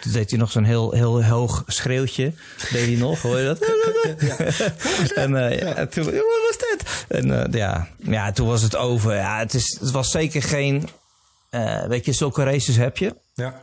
toen 0.00 0.12
deed 0.12 0.30
hij 0.30 0.38
nog 0.38 0.50
zo'n 0.50 0.64
heel, 0.64 0.92
heel 0.92 1.24
hoog 1.24 1.62
schreeuwtje. 1.66 2.32
Deed 2.72 2.86
hij 2.86 2.96
nog, 2.96 3.22
hoor 3.22 3.38
je 3.38 3.44
dat? 3.44 3.58
Ja. 4.18 4.36
en, 5.22 5.30
uh, 5.30 5.58
ja. 5.58 5.74
en 5.74 5.88
toen, 5.88 6.04
wat 6.04 6.14
was 6.48 6.58
dit? 6.58 7.04
En 7.08 7.28
uh, 7.28 7.44
ja, 7.50 7.88
ja, 7.96 8.32
toen 8.32 8.46
was 8.46 8.62
het 8.62 8.76
over. 8.76 9.14
Ja, 9.14 9.38
het, 9.38 9.54
is, 9.54 9.78
het 9.80 9.90
was 9.90 10.10
zeker 10.10 10.42
geen. 10.42 10.88
weet 11.88 12.04
je, 12.04 12.12
zulke 12.12 12.44
races 12.44 12.76
heb 12.76 12.96
je. 12.96 13.14
Ja 13.34 13.60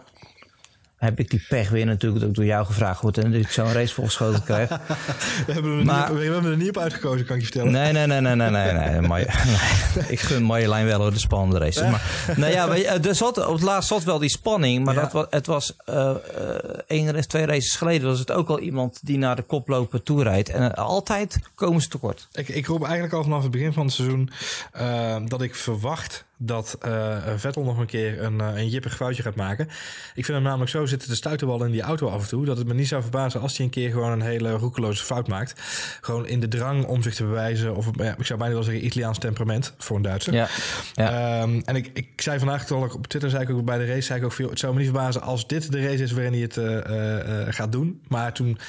heb 0.99 1.19
ik 1.19 1.29
die 1.29 1.45
pech 1.49 1.69
weer 1.69 1.85
natuurlijk 1.85 2.21
dat 2.21 2.29
ik 2.29 2.35
door 2.35 2.45
jou 2.45 2.65
gevraagd 2.65 3.01
word 3.01 3.17
en 3.17 3.31
dat 3.31 3.41
ik 3.41 3.49
zo'n 3.49 3.71
race 3.71 3.93
volgeschoten 3.93 4.43
krijg. 4.43 4.69
we, 5.45 5.53
hebben 5.53 5.77
er 5.79 5.85
maar, 5.85 6.09
niet, 6.09 6.19
we 6.19 6.23
hebben 6.23 6.51
er 6.51 6.57
niet 6.57 6.69
op 6.69 6.77
uitgekozen, 6.77 7.25
kan 7.25 7.35
ik 7.35 7.41
je 7.41 7.47
vertellen. 7.47 7.71
Nee, 7.71 7.91
nee, 7.91 8.07
nee, 8.07 8.21
nee, 8.21 8.35
nee, 8.35 8.49
nee. 8.49 8.73
nee, 8.73 8.99
nee, 8.99 9.25
ik 10.15 10.19
gun 10.19 10.43
Marjolein 10.43 10.85
wel 10.85 10.99
hoor, 10.99 11.11
de 11.13 11.19
spannende 11.19 11.59
races. 11.59 11.89
Maar, 11.89 12.33
nou 12.35 12.51
ja, 12.51 12.99
er 13.01 13.15
zat, 13.15 13.45
op 13.47 13.53
het 13.53 13.61
laatst 13.61 13.89
zat 13.89 14.03
wel 14.03 14.19
die 14.19 14.29
spanning, 14.29 14.85
maar 14.85 14.95
dat, 14.95 15.27
het 15.29 15.45
was 15.45 15.75
uh, 15.89 16.15
één 16.87 17.11
race, 17.11 17.27
twee 17.27 17.45
races 17.45 17.75
geleden 17.75 18.07
was 18.07 18.19
het 18.19 18.31
ook 18.31 18.49
al 18.49 18.59
iemand 18.59 18.99
die 19.01 19.17
naar 19.17 19.35
de 19.35 19.41
koploper 19.41 20.03
toe 20.03 20.23
rijdt. 20.23 20.49
En 20.49 20.75
altijd 20.75 21.39
komen 21.55 21.81
ze 21.81 21.87
tekort. 21.87 22.27
Ik, 22.31 22.47
ik 22.47 22.65
roep 22.65 22.83
eigenlijk 22.83 23.13
al 23.13 23.23
vanaf 23.23 23.41
het 23.41 23.51
begin 23.51 23.73
van 23.73 23.85
het 23.85 23.93
seizoen 23.93 24.29
uh, 24.81 25.15
dat 25.25 25.41
ik 25.41 25.55
verwacht 25.55 26.27
dat 26.41 26.77
uh, 26.85 27.17
Vettel 27.35 27.63
nog 27.63 27.77
een 27.77 27.85
keer 27.85 28.23
een, 28.23 28.39
uh, 28.41 28.55
een 28.55 28.69
jippig 28.69 28.95
foutje 28.95 29.23
gaat 29.23 29.35
maken. 29.35 29.65
Ik 30.15 30.25
vind 30.25 30.27
hem 30.27 30.43
namelijk 30.43 30.71
zo 30.71 30.85
zitten 30.85 31.09
de 31.09 31.15
stuiterbal 31.15 31.63
in 31.63 31.71
die 31.71 31.81
auto 31.81 32.07
af 32.07 32.21
en 32.21 32.27
toe... 32.27 32.45
dat 32.45 32.57
het 32.57 32.67
me 32.67 32.73
niet 32.73 32.87
zou 32.87 33.01
verbazen 33.01 33.41
als 33.41 33.57
hij 33.57 33.65
een 33.65 33.71
keer 33.71 33.91
gewoon 33.91 34.11
een 34.11 34.21
hele 34.21 34.51
roekeloze 34.51 35.03
fout 35.03 35.27
maakt. 35.27 35.61
Gewoon 36.01 36.27
in 36.27 36.39
de 36.39 36.47
drang 36.47 36.85
om 36.85 37.01
zich 37.01 37.15
te 37.15 37.23
bewijzen... 37.23 37.75
of 37.75 37.89
ja, 37.93 38.15
ik 38.17 38.25
zou 38.25 38.39
bijna 38.39 38.53
wel 38.53 38.63
zeggen 38.63 38.85
Italiaans 38.85 39.17
temperament 39.17 39.73
voor 39.77 39.95
een 39.95 40.01
Duitser. 40.01 40.33
Ja. 40.33 40.47
ja. 40.93 41.41
Um, 41.41 41.61
en 41.65 41.75
ik, 41.75 41.89
ik 41.93 42.21
zei 42.21 42.37
vandaag 42.37 42.65
toch 42.65 42.93
op 42.93 43.07
Twitter, 43.07 43.29
zei 43.29 43.43
ik 43.43 43.49
ook 43.49 43.65
bij 43.65 43.77
de 43.77 43.85
race... 43.85 44.01
zei 44.01 44.19
ik 44.19 44.25
ook 44.25 44.33
veel, 44.33 44.49
het 44.49 44.59
zou 44.59 44.73
me 44.73 44.79
niet 44.79 44.89
verbazen 44.89 45.21
als 45.21 45.47
dit 45.47 45.71
de 45.71 45.81
race 45.81 46.03
is 46.03 46.11
waarin 46.11 46.33
hij 46.33 46.41
het 46.41 46.57
uh, 46.57 47.53
gaat 47.53 47.71
doen. 47.71 48.01
Maar 48.07 48.33
toen 48.33 48.59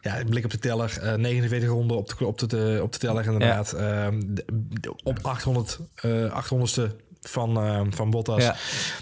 ja, 0.00 0.24
blik 0.28 0.44
op 0.44 0.50
de 0.50 0.58
teller. 0.58 0.98
Uh, 1.02 1.14
49 1.14 1.68
ronden 1.68 1.96
op 1.96 2.08
de, 2.08 2.26
op 2.26 2.38
de, 2.38 2.80
op 2.82 2.92
de 2.92 2.98
teller 2.98 3.24
inderdaad. 3.24 3.74
Ja. 3.76 4.10
De, 4.10 4.94
op 5.02 5.18
800, 5.22 5.78
uh, 6.04 6.42
800ste 6.44 7.08
van, 7.22 7.66
uh, 7.66 7.80
van 7.90 8.10
Bottas. 8.10 8.42
Ja. 8.42 8.56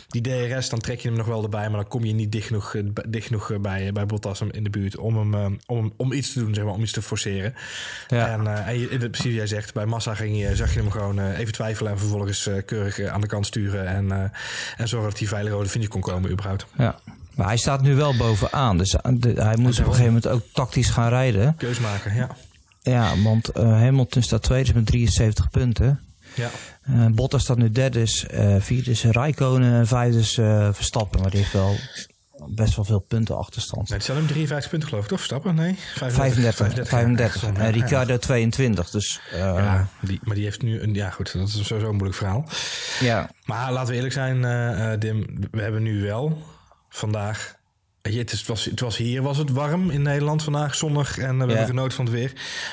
Die 0.09 0.23
DRS, 0.23 0.69
dan 0.69 0.79
trek 0.79 1.01
je 1.01 1.09
hem 1.09 1.17
nog 1.17 1.27
wel 1.27 1.43
erbij, 1.43 1.69
maar 1.69 1.81
dan 1.81 1.89
kom 1.89 2.05
je 2.05 2.13
niet 2.13 2.33
dicht 2.33 2.47
genoeg, 2.47 2.75
eh, 2.75 2.83
dicht 3.09 3.27
genoeg 3.27 3.51
eh, 3.51 3.59
bij, 3.59 3.93
bij 3.93 4.07
Bottas 4.07 4.41
in 4.51 4.65
de 4.65 4.71
buurt 4.71 4.97
om 4.97 5.33
hem, 5.33 5.59
om, 5.67 5.93
om 5.97 6.13
iets 6.13 6.33
te 6.33 6.39
doen, 6.39 6.55
zeg 6.55 6.65
maar, 6.65 6.73
om 6.73 6.83
iets 6.83 6.93
te 6.93 7.03
forceren. 7.03 7.55
Ja. 8.09 8.29
En, 8.29 8.45
uh, 8.45 8.69
en 8.69 8.79
je, 8.79 9.11
precies 9.11 9.35
jij 9.35 9.47
zegt, 9.47 9.75
bij 9.75 9.87
Massa 9.87 10.15
ging 10.15 10.41
je, 10.41 10.57
zag 10.57 10.75
je 10.75 10.81
hem 10.81 10.91
gewoon 10.91 11.19
even 11.19 11.53
twijfelen 11.53 11.93
en 11.93 11.99
vervolgens 11.99 12.51
keurig 12.65 13.01
aan 13.01 13.21
de 13.21 13.27
kant 13.27 13.47
sturen 13.47 13.87
en, 13.87 14.33
en 14.77 14.89
zorgen 14.89 15.11
dat 15.11 15.19
hij 15.19 15.29
veilig 15.29 15.53
over 15.53 15.65
de 15.65 15.71
finish 15.71 15.89
kon 15.89 16.01
komen 16.01 16.31
überhaupt. 16.31 16.67
Ja. 16.77 16.99
Maar 17.35 17.47
hij 17.47 17.57
staat 17.57 17.83
nu 17.83 17.95
wel 17.95 18.17
bovenaan, 18.17 18.79
dus 18.79 18.97
hij 19.03 19.57
moet 19.57 19.79
op 19.79 19.87
een 19.87 19.93
gegeven 19.93 20.05
moment 20.05 20.29
ook 20.29 20.43
tactisch 20.53 20.89
gaan 20.89 21.09
rijden. 21.09 21.55
Keus 21.57 21.79
maken, 21.79 22.15
ja. 22.15 22.29
Ja, 22.83 23.23
want 23.23 23.51
Hamilton 23.55 24.23
staat 24.23 24.43
tweede 24.43 24.75
met 24.75 24.87
73 24.87 25.51
punten. 25.51 26.01
Ja. 26.35 26.51
Uh, 26.91 27.07
Bottas 27.07 27.43
staat 27.43 27.57
nu 27.57 27.71
derde, 27.71 28.01
uh, 28.01 28.57
vierde 28.59 28.91
is 28.91 29.05
Raikkonen, 29.05 29.87
vijfde 29.87 30.19
is 30.19 30.37
uh, 30.37 30.69
Verstappen. 30.73 31.21
Maar 31.21 31.31
die 31.31 31.41
heeft 31.41 31.53
wel 31.53 31.77
best 32.49 32.77
wel 32.77 32.85
veel 32.85 32.99
punten 32.99 33.37
achterstand. 33.37 33.89
Nee, 33.89 33.99
het 33.99 34.07
zijn 34.07 34.19
hem 34.19 34.27
53 34.27 34.71
punten 34.71 34.89
geloof 34.89 35.05
ik, 35.05 35.11
toch? 35.11 35.19
Verstappen? 35.19 35.55
Nee? 35.55 35.75
35. 35.95 36.55
35. 36.55 36.89
35. 36.89 37.43
Ja, 37.43 37.55
en 37.55 37.73
Ricardo 37.73 38.13
ja. 38.13 38.19
22. 38.19 38.91
Dus, 38.91 39.21
ja, 39.33 39.89
die, 40.01 40.21
maar 40.23 40.35
die 40.35 40.45
heeft 40.45 40.63
nu 40.63 40.81
een... 40.81 40.95
Ja 40.95 41.11
goed, 41.11 41.33
dat 41.33 41.49
is 41.49 41.67
sowieso 41.67 41.89
een 41.89 41.97
moeilijk 41.97 42.15
verhaal. 42.15 42.45
Ja. 43.01 43.31
Maar 43.45 43.73
laten 43.73 43.89
we 43.89 43.95
eerlijk 43.95 44.15
zijn, 44.15 44.41
Dim. 45.01 45.49
We 45.51 45.63
hebben 45.63 45.83
nu 45.83 46.03
wel 46.03 46.43
vandaag 46.89 47.57
het, 48.03 48.31
het, 48.31 48.47
was, 48.47 48.65
het 48.65 48.81
was 48.81 48.97
hier 48.97 49.23
was 49.23 49.37
het 49.37 49.51
warm 49.51 49.91
in 49.91 50.03
Nederland 50.03 50.43
vandaag, 50.43 50.75
zonnig 50.75 51.19
en 51.19 51.39
we 51.39 51.47
hebben 51.47 51.67
genoten 51.67 51.97
van 51.97 52.05
het 52.05 52.15
weer. 52.15 52.33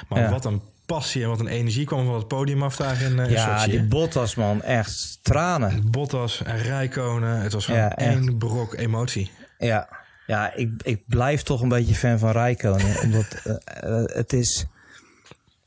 Maar 0.09 0.29
wat 0.29 0.45
een 0.45 0.61
passie 0.85 1.23
en 1.23 1.29
wat 1.29 1.39
een 1.39 1.47
energie 1.47 1.85
kwam 1.85 2.05
van 2.05 2.15
het 2.15 2.27
podium 2.27 2.63
af 2.63 2.75
daar 2.75 3.01
in, 3.01 3.17
uh, 3.17 3.31
Ja, 3.31 3.65
die 3.65 3.83
Bottas 3.83 4.35
man, 4.35 4.61
echt 4.61 5.19
tranen. 5.21 5.91
Bottas 5.91 6.43
en 6.43 6.57
Rijkonen, 6.57 7.41
het 7.41 7.53
was 7.53 7.65
gewoon 7.65 7.79
ja, 7.79 7.95
één 7.95 8.37
brok 8.37 8.75
emotie. 8.75 9.31
Ja, 9.57 9.89
ja 10.27 10.53
ik, 10.53 10.69
ik 10.83 11.01
blijf 11.07 11.41
toch 11.43 11.61
een 11.61 11.69
beetje 11.69 11.95
fan 11.95 12.19
van 12.19 12.31
Rijkonen. 12.31 12.99
omdat 13.03 13.25
uh, 13.45 14.03
het 14.05 14.33
is... 14.33 14.65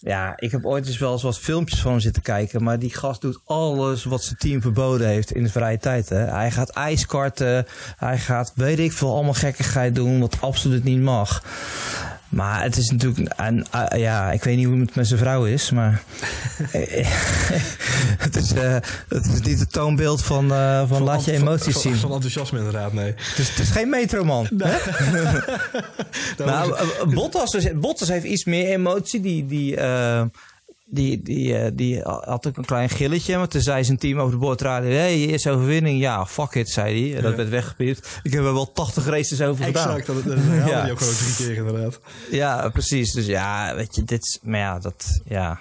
Ja, 0.00 0.32
ik 0.36 0.50
heb 0.50 0.64
ooit 0.64 0.86
eens 0.86 0.98
wel 0.98 1.12
eens 1.12 1.22
wat 1.22 1.38
filmpjes 1.38 1.80
van 1.80 1.90
hem 1.90 2.00
zitten 2.00 2.22
kijken. 2.22 2.62
Maar 2.62 2.78
die 2.78 2.94
gast 2.94 3.20
doet 3.20 3.40
alles 3.44 4.04
wat 4.04 4.22
zijn 4.22 4.38
team 4.38 4.60
verboden 4.60 5.06
heeft 5.06 5.32
in 5.32 5.42
de 5.42 5.50
vrije 5.50 5.78
tijd. 5.78 6.08
Hè. 6.08 6.16
Hij 6.16 6.50
gaat 6.50 6.70
ijskarten. 6.70 7.66
Hij 7.96 8.18
gaat, 8.18 8.52
weet 8.54 8.78
ik 8.78 8.92
veel, 8.92 9.14
allemaal 9.14 9.32
gekkigheid 9.32 9.94
doen. 9.94 10.20
Wat 10.20 10.40
absoluut 10.40 10.84
niet 10.84 11.00
mag. 11.00 11.42
Maar 12.28 12.62
het 12.62 12.76
is 12.76 12.90
natuurlijk, 12.90 13.32
een, 13.36 13.66
uh, 13.74 14.00
ja, 14.00 14.32
ik 14.32 14.44
weet 14.44 14.56
niet 14.56 14.66
hoe 14.66 14.80
het 14.80 14.94
met 14.94 15.06
zijn 15.06 15.18
vrouw 15.18 15.44
is, 15.44 15.70
maar 15.70 16.02
het, 18.24 18.36
is, 18.36 18.52
uh, 18.52 18.76
het 19.08 19.26
is 19.26 19.40
niet 19.40 19.58
het 19.58 19.72
toonbeeld 19.72 20.24
van, 20.24 20.52
uh, 20.52 20.78
van, 20.78 20.88
van, 20.88 21.02
laat 21.02 21.24
je 21.24 21.32
emoties 21.32 21.72
van, 21.72 21.82
zien. 21.82 21.96
Van 21.96 22.12
enthousiasme 22.12 22.58
inderdaad, 22.58 22.92
nee. 22.92 23.14
Het 23.16 23.38
is, 23.38 23.48
het 23.48 23.58
is 23.58 23.70
geen 23.70 23.88
metroman. 23.88 24.48
Nee. 24.50 24.76
nou, 26.46 26.74
Bottas, 27.14 27.72
Bottas 27.74 28.08
heeft 28.08 28.24
iets 28.24 28.44
meer 28.44 28.72
emotie. 28.72 29.20
Die, 29.20 29.46
die, 29.46 29.76
die, 30.90 31.22
die, 31.22 31.64
uh, 31.64 31.66
die 31.72 32.00
had 32.02 32.46
ook 32.46 32.56
een 32.56 32.64
klein 32.64 32.88
gilletje. 32.88 33.36
Maar 33.36 33.48
toen 33.48 33.60
zei 33.60 33.84
zijn 33.84 33.98
team 33.98 34.18
over 34.18 34.32
de 34.32 34.38
boordradio... 34.38 34.90
hey, 34.90 35.16
eerste 35.16 35.50
overwinning. 35.50 36.00
Ja, 36.00 36.26
fuck 36.26 36.54
it, 36.54 36.68
zei 36.68 37.12
hij. 37.12 37.20
Dat 37.22 37.34
werd 37.34 37.48
weggepiept. 37.48 38.20
Ik 38.22 38.32
heb 38.32 38.44
er 38.44 38.52
wel 38.52 38.72
80 38.72 39.06
races 39.06 39.42
over 39.42 39.64
gedaan. 39.64 39.96
Exact, 39.96 40.24
dat 40.24 40.34
ja. 40.66 40.90
ook 40.90 40.98
gewoon 40.98 41.14
drie 41.14 41.34
keer 41.36 41.56
inderdaad. 41.56 42.00
Ja, 42.30 42.68
precies. 42.68 43.12
Dus 43.12 43.26
ja, 43.26 43.74
weet 43.74 43.94
je, 43.94 44.04
dit... 44.04 44.40
Maar 44.42 44.60
ja, 44.60 44.78
dat... 44.78 45.20
Ja, 45.24 45.60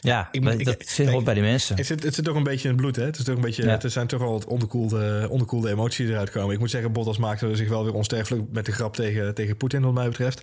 ja, 0.00 0.28
ik, 0.32 0.44
ik, 0.44 0.64
dat 0.64 0.76
zit 0.86 1.08
hoort 1.08 1.24
bij 1.24 1.34
die 1.34 1.42
mensen. 1.42 1.76
Het 1.76 1.86
zit, 1.86 2.02
het 2.02 2.14
zit 2.14 2.24
toch 2.24 2.34
een 2.34 2.42
beetje 2.42 2.68
in 2.68 2.74
het 2.74 2.82
bloed, 2.82 2.96
hè? 2.96 3.04
Het, 3.04 3.18
is 3.18 3.24
toch 3.24 3.34
een 3.34 3.40
beetje, 3.40 3.68
het 3.68 3.92
zijn 3.92 4.06
toch 4.06 4.22
al 4.22 4.32
wat 4.32 4.44
onderkoelde, 4.44 5.26
onderkoelde 5.30 5.70
emoties 5.70 6.06
die 6.06 6.14
eruit 6.14 6.30
komen. 6.30 6.54
Ik 6.54 6.58
moet 6.58 6.70
zeggen, 6.70 6.92
Bottas 6.92 7.18
maakte 7.18 7.56
zich 7.56 7.68
wel 7.68 7.84
weer 7.84 7.94
onsterfelijk 7.94 8.44
met 8.52 8.66
de 8.66 8.72
grap 8.72 8.94
tegen, 8.94 9.34
tegen 9.34 9.56
Poetin, 9.56 9.82
wat 9.82 9.92
mij 9.92 10.08
betreft. 10.08 10.42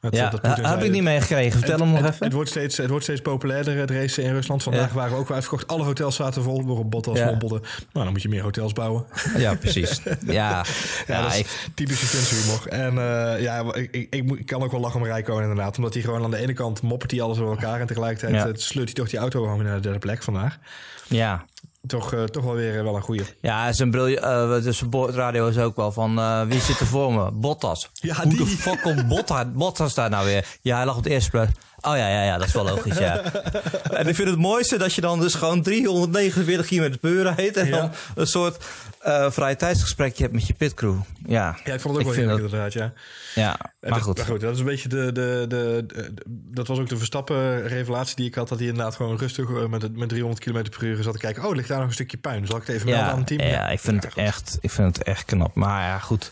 Maar 0.00 0.14
ja, 0.14 0.30
dat 0.30 0.40
Poetin 0.40 0.64
heb 0.64 0.82
ik 0.82 0.90
niet 0.90 1.02
meegekregen. 1.02 1.58
Vertel 1.58 1.78
hem 1.78 1.88
nog 1.88 2.00
het, 2.00 2.12
even. 2.12 2.24
Het 2.24 2.34
wordt, 2.34 2.50
steeds, 2.50 2.76
het 2.76 2.88
wordt 2.88 3.04
steeds 3.04 3.20
populairder, 3.20 3.76
het 3.76 3.90
racen 3.90 4.22
in 4.22 4.32
Rusland. 4.32 4.62
Vandaag 4.62 4.92
waren 4.92 5.12
we 5.12 5.18
ook 5.18 5.26
weer 5.26 5.34
uitverkocht. 5.34 5.66
Alle 5.66 5.84
hotels 5.84 6.16
zaten 6.16 6.42
vol, 6.42 6.66
waarop 6.66 6.90
Bottas 6.90 7.18
ja. 7.18 7.26
mompelde. 7.26 7.60
Nou, 7.60 8.04
dan 8.04 8.12
moet 8.12 8.22
je 8.22 8.28
meer 8.28 8.42
hotels 8.42 8.72
bouwen. 8.72 9.06
Ja, 9.36 9.54
precies. 9.54 10.00
Ja, 10.26 10.64
ja, 11.06 11.22
dat 11.22 11.34
is 11.34 11.68
typische 11.74 12.68
En 12.68 12.94
uh, 12.94 13.40
ja, 13.40 13.74
ik, 13.74 13.92
ik, 13.92 14.10
ik, 14.10 14.46
kan 14.46 14.62
ook 14.62 14.70
wel 14.70 14.80
lachen 14.80 15.00
om 15.00 15.06
Rijkoon 15.06 15.42
inderdaad. 15.42 15.76
Omdat 15.76 15.94
hij 15.94 16.02
gewoon 16.02 16.24
aan 16.24 16.30
de 16.30 16.36
ene 16.36 16.52
kant 16.52 16.82
moppert 16.82 17.10
hij 17.10 17.20
alles 17.20 17.38
door 17.38 17.50
elkaar 17.50 17.80
en 17.80 17.86
tegelijkertijd 17.86 18.55
sleurt 18.60 18.86
hij 18.86 18.94
toch 18.94 19.08
die 19.08 19.18
auto 19.18 19.42
gewoon 19.42 19.64
naar 19.64 19.74
de 19.74 19.80
derde 19.80 19.98
plek 19.98 20.22
vandaag. 20.22 20.58
Ja. 21.08 21.44
Toch, 21.86 22.14
uh, 22.14 22.22
toch 22.22 22.44
wel 22.44 22.54
weer 22.54 22.84
wel 22.84 22.96
een 22.96 23.02
goede. 23.02 23.24
Ja, 23.40 23.72
zijn 23.72 23.90
briljant. 23.90 24.24
Uh, 24.24 24.62
dus 24.62 24.82
radio 25.14 25.48
is 25.48 25.58
ook 25.58 25.76
wel 25.76 25.92
van 25.92 26.46
wie 26.48 26.60
zit 26.60 26.80
er 26.80 26.86
voor 26.86 27.12
me? 27.12 27.30
Bottas. 27.32 27.90
Ja, 27.92 28.14
Hoe 28.14 28.30
die. 28.30 28.38
de 28.38 28.46
fuck 28.46 28.82
komt 28.82 29.08
Bottas, 29.08 29.44
Bottas 29.52 29.94
daar 29.94 30.10
nou 30.10 30.26
weer? 30.26 30.46
Ja, 30.60 30.76
hij 30.76 30.84
lag 30.84 30.96
op 30.96 31.04
het 31.04 31.12
eerste 31.12 31.30
plek. 31.30 31.48
Oh 31.80 31.96
ja, 31.96 32.08
ja, 32.08 32.22
ja, 32.22 32.38
dat 32.38 32.46
is 32.46 32.52
wel 32.52 32.64
logisch, 32.64 32.98
ja. 32.98 33.22
en 33.98 34.06
ik 34.06 34.14
vind 34.14 34.28
het 34.28 34.38
mooiste 34.38 34.76
dat 34.76 34.94
je 34.94 35.00
dan 35.00 35.20
dus 35.20 35.34
gewoon 35.34 35.62
349 35.62 36.66
km 36.66 36.98
per 37.00 37.10
uur 37.10 37.34
rijdt. 37.34 37.56
En 37.56 37.66
ja. 37.66 37.76
dan 37.76 37.92
een 38.14 38.26
soort 38.26 38.64
uh, 39.06 39.30
vrije 39.30 39.56
tijdsgesprekje 39.56 40.22
hebt 40.22 40.34
met 40.34 40.46
je 40.46 40.54
pitcrew. 40.54 40.96
Ja, 41.26 41.58
ja 41.64 41.74
ik 41.74 41.80
vond 41.80 41.96
het 41.96 42.06
ook 42.06 42.14
wel 42.14 42.24
heel 42.24 42.36
inderdaad, 42.36 42.72
ja. 42.72 42.92
Ja, 43.34 43.58
maar 43.80 43.90
dat, 43.90 44.00
goed. 44.00 44.20
goed. 44.20 44.40
Dat 44.40 44.54
is 44.54 44.58
een 44.58 44.64
beetje 44.64 44.88
de, 44.88 45.12
de, 45.12 45.44
de, 45.48 45.84
de, 45.86 46.12
Dat 46.26 46.66
was 46.66 46.78
ook 46.78 46.88
de 46.88 46.96
Verstappen-revelatie 46.96 48.16
die 48.16 48.26
ik 48.26 48.34
had. 48.34 48.48
Dat 48.48 48.58
hij 48.58 48.66
inderdaad 48.68 48.94
gewoon 48.94 49.16
rustig 49.16 49.48
eh, 49.50 49.66
met, 49.66 49.96
met 49.96 50.08
300 50.08 50.44
km 50.44 50.62
per 50.70 50.84
uur 50.84 51.02
zat 51.02 51.12
te 51.12 51.18
kijken. 51.18 51.44
Oh, 51.44 51.54
ligt 51.54 51.68
daar 51.68 51.78
nog 51.78 51.86
een 51.86 51.92
stukje 51.92 52.16
puin. 52.16 52.46
Zal 52.46 52.56
ik 52.56 52.66
het 52.66 52.76
even 52.76 52.88
ja, 52.88 52.94
melden 52.94 53.12
aan 53.12 53.18
het 53.18 53.26
team? 53.26 53.40
Ja, 53.40 53.68
ik 53.68 53.80
vind, 53.80 54.04
het 54.04 54.14
echt, 54.14 54.58
ik 54.60 54.70
vind 54.70 54.96
het 54.96 55.06
echt 55.06 55.24
knap. 55.24 55.54
Maar 55.54 55.82
ja, 55.82 55.98
goed. 55.98 56.30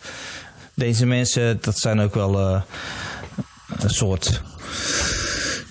Deze 0.74 1.06
mensen, 1.06 1.58
dat 1.60 1.78
zijn 1.78 2.00
ook 2.00 2.14
wel 2.14 2.40
uh, 2.40 2.62
een 3.78 3.90
soort 3.90 4.42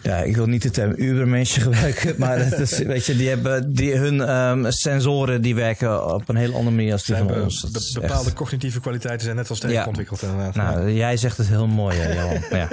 ja, 0.03 0.17
ik 0.17 0.35
wil 0.35 0.45
niet 0.45 0.61
de 0.61 0.69
term 0.69 0.93
Ubermensje 0.97 1.61
gebruiken, 1.61 2.15
maar 2.19 2.49
dat 2.49 2.59
is, 2.59 2.77
weet 2.77 3.05
je, 3.05 3.15
die 3.15 3.29
hebben 3.29 3.73
die, 3.73 3.95
hun 3.95 4.35
um, 4.35 4.71
sensoren 4.71 5.41
die 5.41 5.55
werken 5.55 6.13
op 6.13 6.29
een 6.29 6.35
heel 6.35 6.53
andere 6.55 6.75
manier 6.75 6.91
als 6.91 7.03
die 7.03 7.15
van 7.15 7.41
ons. 7.41 7.61
Dat 7.61 7.89
bepaalde 7.93 8.25
echt... 8.25 8.33
cognitieve 8.33 8.79
kwaliteiten 8.79 9.23
zijn 9.23 9.35
net 9.35 9.49
als 9.49 9.59
ja. 9.59 9.85
ontwikkeld 9.85 10.21
inderdaad. 10.21 10.55
Nou, 10.55 10.91
jij 10.91 11.17
zegt 11.17 11.37
het 11.37 11.47
heel 11.47 11.67
mooi, 11.67 11.97
Johan. 11.97 12.43
ja. 12.59 12.67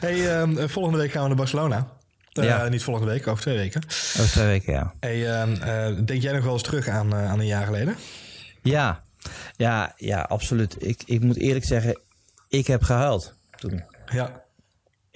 hey, 0.00 0.40
um, 0.40 0.68
volgende 0.68 0.98
week 0.98 1.10
gaan 1.10 1.22
we 1.22 1.28
naar 1.28 1.36
Barcelona. 1.36 1.86
Uh, 2.32 2.44
ja. 2.44 2.68
Niet 2.68 2.82
volgende 2.82 3.12
week, 3.12 3.26
over 3.26 3.42
twee 3.42 3.56
weken. 3.56 3.82
Over 3.84 4.30
twee 4.30 4.46
weken, 4.46 4.72
ja. 4.72 4.92
Hey, 5.00 5.46
uh, 5.46 5.98
denk 6.04 6.22
jij 6.22 6.32
nog 6.32 6.44
wel 6.44 6.52
eens 6.52 6.62
terug 6.62 6.88
aan, 6.88 7.14
uh, 7.14 7.30
aan 7.30 7.38
een 7.38 7.46
jaar 7.46 7.66
geleden? 7.66 7.96
Ja, 8.62 9.02
ja, 9.56 9.94
ja 9.96 10.20
absoluut. 10.20 10.76
Ik, 10.78 11.02
ik 11.06 11.20
moet 11.20 11.36
eerlijk 11.36 11.64
zeggen, 11.64 12.00
ik 12.48 12.66
heb 12.66 12.82
gehuild 12.82 13.34
toen. 13.56 13.82
Ja. 14.12 14.46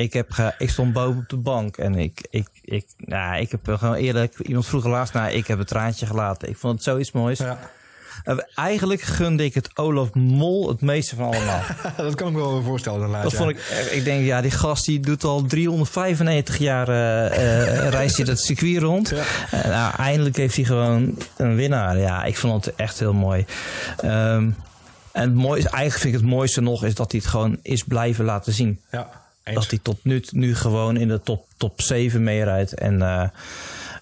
Ik, 0.02 0.12
heb 0.12 0.30
ge, 0.30 0.54
ik 0.58 0.70
stond 0.70 0.92
boven 0.92 1.20
op 1.20 1.28
de 1.28 1.36
bank 1.36 1.76
en 1.76 1.94
ik, 1.94 2.26
ik, 2.30 2.48
ik, 2.62 2.86
nou, 2.96 3.40
ik 3.40 3.50
heb 3.50 3.60
gewoon 3.64 3.94
eerlijk, 3.94 4.38
iemand 4.38 4.66
vroeg 4.66 4.84
laatst 4.84 5.14
naar, 5.14 5.32
ik 5.32 5.46
heb 5.46 5.58
een 5.58 5.64
traantje 5.64 6.06
gelaten. 6.06 6.48
Ik 6.48 6.56
vond 6.56 6.74
het 6.74 6.82
zoiets 6.82 7.12
moois. 7.12 7.38
Ja. 7.38 7.58
Uh, 8.24 8.36
eigenlijk 8.54 9.00
gunde 9.00 9.44
ik 9.44 9.54
het 9.54 9.78
Olaf 9.78 10.14
Mol 10.14 10.68
het 10.68 10.80
meeste 10.80 11.16
van 11.16 11.24
allemaal. 11.24 11.60
dat 11.96 12.14
kan 12.14 12.28
ik 12.28 12.34
me 12.34 12.38
wel 12.40 12.62
voorstellen. 12.62 13.22
Dat 13.22 13.30
ja. 13.30 13.36
vond 13.36 13.50
ik, 13.50 13.58
ik 13.90 14.04
denk, 14.04 14.24
ja, 14.24 14.40
die 14.40 14.50
gast 14.50 14.84
die 14.84 15.00
doet 15.00 15.24
al 15.24 15.42
395 15.42 16.58
jaar 16.58 16.88
uh, 16.88 16.94
uh, 16.94 17.88
reist 17.98 18.16
hij 18.16 18.26
dat 18.26 18.40
circuit 18.40 18.82
rond. 18.82 19.08
Ja. 19.08 19.24
nou, 19.68 19.94
eindelijk 19.96 20.36
heeft 20.36 20.56
hij 20.56 20.64
gewoon 20.64 21.18
een 21.36 21.54
winnaar. 21.54 21.98
Ja, 21.98 22.24
ik 22.24 22.36
vond 22.36 22.64
het 22.64 22.74
echt 22.74 22.98
heel 22.98 23.14
mooi. 23.14 23.44
Um, 24.04 24.56
en 25.12 25.22
het 25.22 25.34
mooiste, 25.34 25.68
eigenlijk 25.68 26.02
vind 26.02 26.14
ik 26.14 26.20
het 26.20 26.30
mooiste 26.30 26.60
nog 26.60 26.84
is 26.84 26.94
dat 26.94 27.12
hij 27.12 27.20
het 27.20 27.30
gewoon 27.30 27.58
is 27.62 27.84
blijven 27.84 28.24
laten 28.24 28.52
zien. 28.52 28.80
Ja. 28.90 29.21
Eens. 29.44 29.56
Dat 29.56 29.70
hij 29.70 29.78
tot 29.82 30.04
nu, 30.04 30.24
nu 30.30 30.54
gewoon 30.54 30.96
in 30.96 31.08
de 31.08 31.20
top, 31.20 31.46
top 31.56 31.80
7 31.80 32.22
meerijdt. 32.22 32.74
En, 32.74 32.94
uh, 32.94 33.24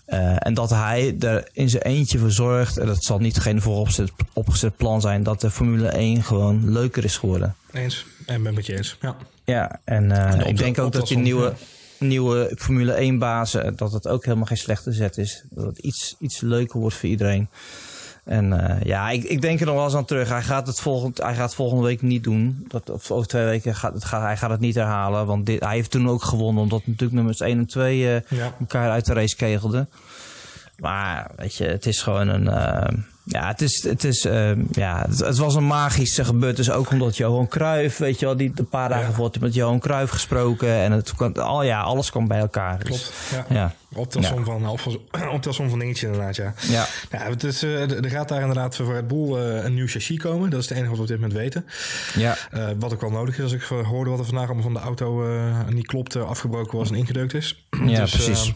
uh, 0.09 0.47
en 0.47 0.55
dat 0.55 0.71
hij 0.71 1.17
er 1.21 1.49
in 1.53 1.71
zijn 1.71 1.83
eentje 1.83 2.19
voor 2.19 2.31
zorgt. 2.31 2.79
En 2.79 2.87
dat 2.87 3.05
zal 3.05 3.19
niet 3.19 3.39
geen 3.39 3.61
vooropgezet 3.61 4.13
opgezet 4.33 4.77
plan 4.77 5.01
zijn. 5.01 5.23
Dat 5.23 5.41
de 5.41 5.51
Formule 5.51 5.89
1 5.89 6.23
gewoon 6.23 6.73
leuker 6.73 7.05
is 7.05 7.17
geworden. 7.17 7.55
Eens. 7.73 8.07
En 8.27 8.43
ben 8.43 8.55
met 8.55 8.67
je 8.67 8.77
eens. 8.77 8.97
Ja. 9.01 9.17
Ja, 9.45 9.81
en, 9.85 10.05
uh, 10.05 10.33
en 10.33 10.47
ik 10.47 10.57
denk 10.57 10.79
ook 10.79 10.93
dat 10.93 11.09
die 11.09 11.19
nieuwe, 11.19 11.55
ja. 11.99 12.07
nieuwe 12.07 12.53
Formule 12.57 12.93
1 12.93 13.19
bazen. 13.19 13.77
Dat 13.77 13.93
het 13.93 14.09
ook 14.09 14.25
helemaal 14.25 14.47
geen 14.47 14.57
slechte 14.57 14.93
zet 14.93 15.19
is. 15.19 15.45
Dat 15.51 15.67
het 15.67 15.79
iets, 15.79 16.17
iets 16.19 16.41
leuker 16.41 16.81
wordt 16.81 16.97
voor 16.97 17.09
iedereen. 17.09 17.49
En 18.25 18.53
uh, 18.53 18.83
ja, 18.83 19.11
ik, 19.11 19.25
ik 19.25 19.41
denk 19.41 19.61
er 19.61 19.67
nog 19.67 19.75
wel 19.75 19.85
eens 19.85 19.95
aan 19.95 20.05
terug. 20.05 20.29
Hij 20.29 20.43
gaat 20.43 20.67
het 20.67 20.81
volgend, 20.81 21.23
hij 21.23 21.35
gaat 21.35 21.55
volgende 21.55 21.85
week 21.85 22.03
niet 22.03 22.25
doen. 22.25 22.65
Dat, 22.69 22.91
of 22.91 23.11
over 23.11 23.29
twee 23.29 23.45
weken 23.45 23.75
gaat, 23.75 23.95
het, 23.95 24.05
gaat 24.05 24.23
hij 24.23 24.37
gaat 24.37 24.51
het 24.51 24.61
niet 24.61 24.75
herhalen. 24.75 25.27
Want 25.27 25.47
dit, 25.47 25.65
hij 25.65 25.75
heeft 25.75 25.91
toen 25.91 26.09
ook 26.09 26.23
gewonnen. 26.23 26.63
Omdat 26.63 26.87
natuurlijk 26.87 27.13
nummers 27.13 27.41
1 27.41 27.59
en 27.59 27.67
2 27.67 27.99
uh, 27.99 28.21
ja. 28.29 28.55
elkaar 28.61 28.91
uit 28.91 29.07
de 29.07 29.13
race 29.13 29.37
kegelden. 29.37 29.89
Maar 30.77 31.31
weet 31.37 31.55
je, 31.55 31.65
het 31.65 31.87
is 31.87 32.03
gewoon 32.03 32.29
een... 32.29 32.45
Uh, 32.45 32.99
ja, 33.31 33.47
het, 33.47 33.61
is, 33.61 33.83
het, 33.83 34.05
is, 34.05 34.27
uh, 34.27 34.51
ja 34.73 35.05
het, 35.09 35.19
het, 35.19 35.39
was 35.39 35.55
een 35.55 35.67
magische 35.67 36.25
gebeurtenis. 36.25 36.71
Ook 36.71 36.91
omdat 36.91 37.17
Johan 37.17 37.49
Cruijff, 37.49 37.99
weet 37.99 38.19
je 38.19 38.27
wel, 38.27 38.37
die 38.37 38.53
een 38.55 38.69
paar 38.69 38.89
dagen 38.89 39.15
voor 39.15 39.31
met 39.41 39.55
Johan 39.55 39.79
Cruijff 39.79 40.13
gesproken. 40.13 40.75
En 40.75 40.93
het 40.93 41.15
kwam, 41.15 41.33
al, 41.33 41.63
ja, 41.63 41.81
alles 41.81 42.11
kwam 42.11 42.29
bij 42.29 42.39
elkaar. 42.39 42.79
Klopt, 42.79 42.91
dus, 42.91 43.31
ja. 43.31 43.45
ja. 43.49 43.75
Optelsom 43.95 44.39
ja. 44.39 44.45
van, 44.45 45.31
optelsom 45.31 45.69
van 45.71 45.79
dingetje 45.79 46.07
inderdaad, 46.07 46.37
ja. 46.37 46.55
Ja. 46.69 46.87
ja 47.11 47.19
het 47.19 47.45
is, 47.45 47.65
uh, 47.65 48.05
er 48.05 48.11
gaat 48.11 48.29
daar 48.29 48.41
inderdaad 48.41 48.77
voor 48.77 48.93
Red 48.93 49.09
Bull 49.09 49.37
uh, 49.37 49.65
een 49.65 49.75
nieuw 49.75 49.87
chassis 49.87 50.19
komen. 50.19 50.51
Dat 50.51 50.61
is 50.61 50.69
het 50.69 50.79
enige 50.79 50.97
wat 50.97 50.97
we 50.99 51.03
op 51.03 51.09
dit 51.09 51.21
moment 51.21 51.39
weten. 51.39 51.67
Ja. 52.15 52.37
Uh, 52.55 52.69
wat 52.79 52.93
ook 52.93 53.01
wel 53.01 53.11
nodig 53.11 53.37
is 53.37 53.43
als 53.43 53.53
ik 53.53 53.63
hoorde 53.63 54.11
wat 54.11 54.19
er 54.19 54.25
vandaag 54.25 54.45
allemaal 54.45 54.63
van 54.63 54.75
de 54.75 54.81
auto 54.81 55.25
niet 55.69 55.87
klopt, 55.87 56.17
afgebroken 56.17 56.79
was 56.79 56.89
en 56.89 56.95
ingedeukt 56.95 57.35
is. 57.35 57.65
Ja, 57.87 58.01
dus, 58.01 58.11
precies. 58.11 58.53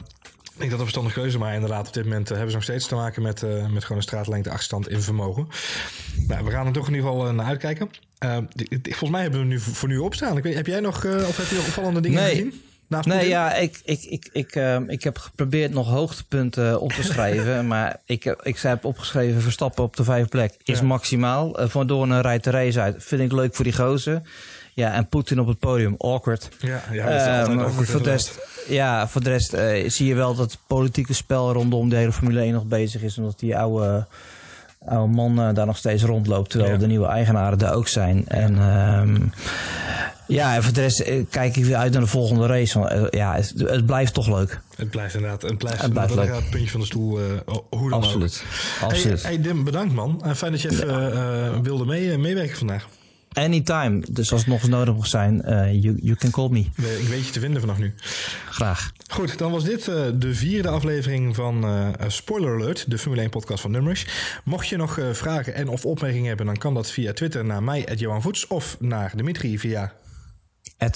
Ik 0.55 0.61
denk 0.61 0.71
dat 0.71 0.79
een 0.79 0.87
verstandige 0.87 1.21
keuze, 1.21 1.39
maar 1.39 1.55
inderdaad, 1.55 1.87
op 1.87 1.95
dit 1.95 2.05
moment 2.05 2.23
uh, 2.23 2.29
hebben 2.29 2.49
ze 2.49 2.55
nog 2.55 2.65
steeds 2.65 2.87
te 2.87 2.95
maken 2.95 3.23
met, 3.23 3.43
uh, 3.43 3.69
met 3.69 3.83
gewoon 3.83 3.97
een 3.97 4.03
straatlengte 4.03 4.51
achterstand 4.51 4.89
in 4.89 5.01
vermogen. 5.01 5.49
Nou, 6.29 6.45
we 6.45 6.51
gaan 6.51 6.67
er 6.67 6.73
toch 6.73 6.89
in 6.89 6.95
ieder 6.95 7.11
geval 7.11 7.27
uh, 7.27 7.33
naar 7.33 7.47
uitkijken. 7.47 7.91
volgens 8.83 9.11
mij 9.11 9.23
hebben 9.23 9.41
we 9.41 9.47
nu 9.47 9.61
voor 9.61 9.89
nu 9.89 9.99
opstaan. 9.99 10.37
Ik 10.37 10.43
weet, 10.43 10.55
heb 10.55 10.67
jij 10.67 10.81
nog, 10.81 11.05
of 11.05 11.37
heb 11.37 11.47
je 11.47 11.55
nog 11.55 11.67
opvallende 11.67 12.01
dingen 12.01 12.23
nee. 12.23 12.31
gezien? 12.31 12.63
Naast 12.87 13.07
nee, 13.07 13.29
ja, 13.29 13.55
ik, 13.55 13.81
ik, 13.85 14.03
ik, 14.03 14.29
ik, 14.33 14.55
ik 14.87 15.03
heb 15.03 15.19
geprobeerd 15.19 15.73
nog 15.73 15.89
hoogtepunten 15.89 16.81
op 16.81 16.93
te 16.93 17.03
schrijven. 17.03 17.67
maar 17.73 18.01
ik, 18.07 18.37
ik 18.43 18.59
heb 18.59 18.85
opgeschreven 18.85 19.43
Verstappen 19.43 19.85
op 19.85 19.97
de 19.97 20.05
vijfde 20.05 20.29
plek 20.29 20.55
is 20.65 20.79
ja. 20.79 20.85
maximaal. 20.85 21.57
Van 21.59 21.87
door 21.87 22.03
een 22.03 22.21
rijdt 22.21 22.45
de 22.45 22.51
race 22.51 22.81
uit. 22.81 23.05
Vind 23.05 23.23
ik 23.23 23.33
leuk 23.33 23.55
voor 23.55 23.65
die 23.65 23.75
gozer. 23.75 24.23
Ja, 24.75 24.93
en 24.93 25.09
Poetin 25.09 25.41
op 25.41 25.47
het 25.47 25.59
podium, 25.59 25.95
awkward. 25.99 26.49
Ja, 26.59 26.83
ja 26.93 27.05
dat 27.05 27.21
is 27.21 27.27
uh, 27.27 27.39
altijd 27.39 27.59
awkward. 27.59 27.91
Voor 27.91 28.03
de 28.03 28.11
rest, 28.11 28.39
ja, 28.69 29.09
voor 29.09 29.23
de 29.23 29.31
rest 29.31 29.55
uh, 29.55 29.89
zie 29.89 30.07
je 30.07 30.15
wel 30.15 30.35
dat 30.35 30.51
het 30.51 30.61
politieke 30.67 31.15
spel 31.15 31.53
rondom 31.53 31.89
de 31.89 31.97
hele 31.97 32.13
Formule 32.13 32.41
1 32.41 32.53
nog 32.53 32.65
bezig 32.65 33.03
is. 33.03 33.19
Omdat 33.19 33.39
die 33.39 33.57
oude, 33.57 34.07
oude 34.87 35.15
man 35.15 35.41
uh, 35.41 35.55
daar 35.55 35.67
nog 35.67 35.77
steeds 35.77 36.03
rondloopt. 36.03 36.51
Terwijl 36.51 36.73
ja. 36.73 36.79
de 36.79 36.87
nieuwe 36.87 37.07
eigenaren 37.07 37.59
er 37.59 37.75
ook 37.75 37.89
zijn. 37.89 38.29
En 38.29 38.59
um, 38.59 39.33
Ja, 40.27 40.55
en 40.55 40.63
voor 40.63 40.73
de 40.73 40.81
rest 40.81 41.01
eh, 41.01 41.25
kijk 41.31 41.57
ik 41.57 41.65
weer 41.65 41.77
uit 41.77 41.93
naar 41.93 42.01
de 42.01 42.07
volgende 42.07 42.47
race. 42.47 42.79
Want, 42.79 42.91
eh, 42.91 43.03
ja, 43.11 43.35
het, 43.35 43.55
het, 43.57 43.87
blijft 43.87 44.15
toch 44.15 44.29
leuk. 44.29 44.61
Het 44.77 44.91
blijft 44.91 45.15
inderdaad, 45.15 45.43
het 45.43 45.59
blijft, 45.59 45.83
het 45.83 45.93
blijft 45.93 46.15
leuk. 46.15 46.35
Het 46.35 46.51
puntje 46.51 46.71
van 46.71 46.81
de 46.81 46.87
stoel, 46.87 47.21
uh, 47.21 47.27
hoe 47.69 47.91
dan 47.91 48.03
Absoluut. 48.03 48.45
Absoluut. 48.81 49.23
Hey, 49.23 49.33
hey 49.33 49.43
Dim, 49.43 49.65
bedankt 49.65 49.95
man. 49.95 50.23
fijn 50.37 50.53
dat 50.53 50.61
je 50.61 50.71
even 50.71 51.63
wilde 51.63 51.85
mee, 51.85 52.19
meewerken 52.19 52.57
vandaag. 52.57 52.87
Anytime. 53.35 54.03
Dus 54.11 54.33
als 54.33 54.41
het 54.41 54.51
nog 54.51 54.61
eens 54.61 54.71
nodig 54.71 54.95
mag 54.95 55.07
zijn, 55.07 55.37
you, 55.81 55.99
you 56.03 56.17
can 56.17 56.31
call 56.31 56.49
me. 56.49 56.59
Ik 57.01 57.09
weet 57.09 57.27
je 57.27 57.33
te 57.33 57.41
vinden 57.41 57.61
vanaf 57.61 57.79
nu. 57.79 57.95
Graag. 58.51 58.93
Goed, 59.09 59.39
dan 59.39 59.51
was 59.51 59.65
dit 59.65 59.85
de 60.15 60.35
vierde 60.35 60.69
aflevering 60.69 61.35
van 61.35 61.65
Spoiler 62.07 62.55
Alert, 62.61 62.91
de 62.91 62.99
Formule 62.99 63.23
1 63.23 63.31
podcast 63.31 63.61
van 63.61 63.71
Nummers. 63.71 64.07
Mocht 64.45 64.69
je 64.69 64.77
nog 64.77 64.99
vragen 65.13 65.55
en 65.55 65.69
of 65.69 65.85
opmerkingen 65.85 66.29
hebben, 66.29 66.47
dan 66.47 66.57
kan 66.57 66.75
dat 66.75 66.91
via 66.91 67.13
Twitter 67.13 67.45
naar 67.45 67.63
mij, 67.63 67.89
Johan 67.97 68.23
Voets, 68.23 68.47
of 68.47 68.77
naar 68.81 69.13
Dimitri 69.17 69.59
via 69.59 69.93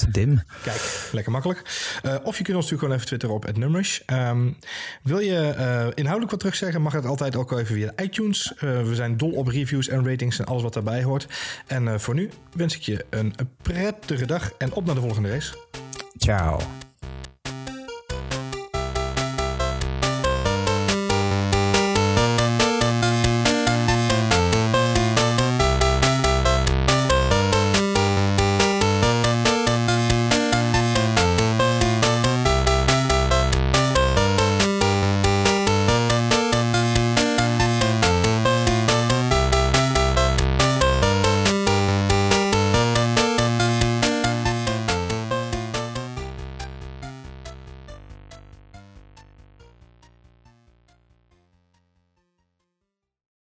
Dim. 0.08 0.42
Kijk, 0.62 1.08
lekker 1.12 1.32
makkelijk. 1.32 1.62
Uh, 2.02 2.14
of 2.22 2.38
je 2.38 2.44
kunt 2.44 2.56
ons 2.56 2.70
natuurlijk 2.70 2.80
gewoon 2.80 2.94
even 2.94 3.06
twitteren 3.06 3.34
op 3.34 3.56
@nummers. 3.56 4.02
Um, 4.06 4.56
wil 5.02 5.18
je 5.18 5.54
uh, 5.58 5.86
inhoudelijk 5.94 6.30
wat 6.30 6.40
terugzeggen, 6.40 6.82
mag 6.82 6.92
het 6.92 7.06
altijd 7.06 7.36
ook 7.36 7.52
even 7.52 7.74
via 7.74 7.92
iTunes. 7.96 8.52
Uh, 8.54 8.60
we 8.60 8.94
zijn 8.94 9.16
dol 9.16 9.32
op 9.32 9.46
reviews 9.46 9.88
en 9.88 10.08
ratings 10.08 10.38
en 10.38 10.44
alles 10.44 10.62
wat 10.62 10.74
daarbij 10.74 11.02
hoort. 11.02 11.26
En 11.66 12.00
voor 12.00 12.14
nu 12.14 12.30
wens 12.52 12.76
ik 12.76 12.82
je 12.82 13.04
een 13.10 13.34
prettige 13.62 14.26
dag 14.26 14.52
en 14.58 14.72
op 14.72 14.84
naar 14.84 14.94
de 14.94 15.00
volgende 15.00 15.30
race. 15.30 15.56
Ciao. 16.16 16.87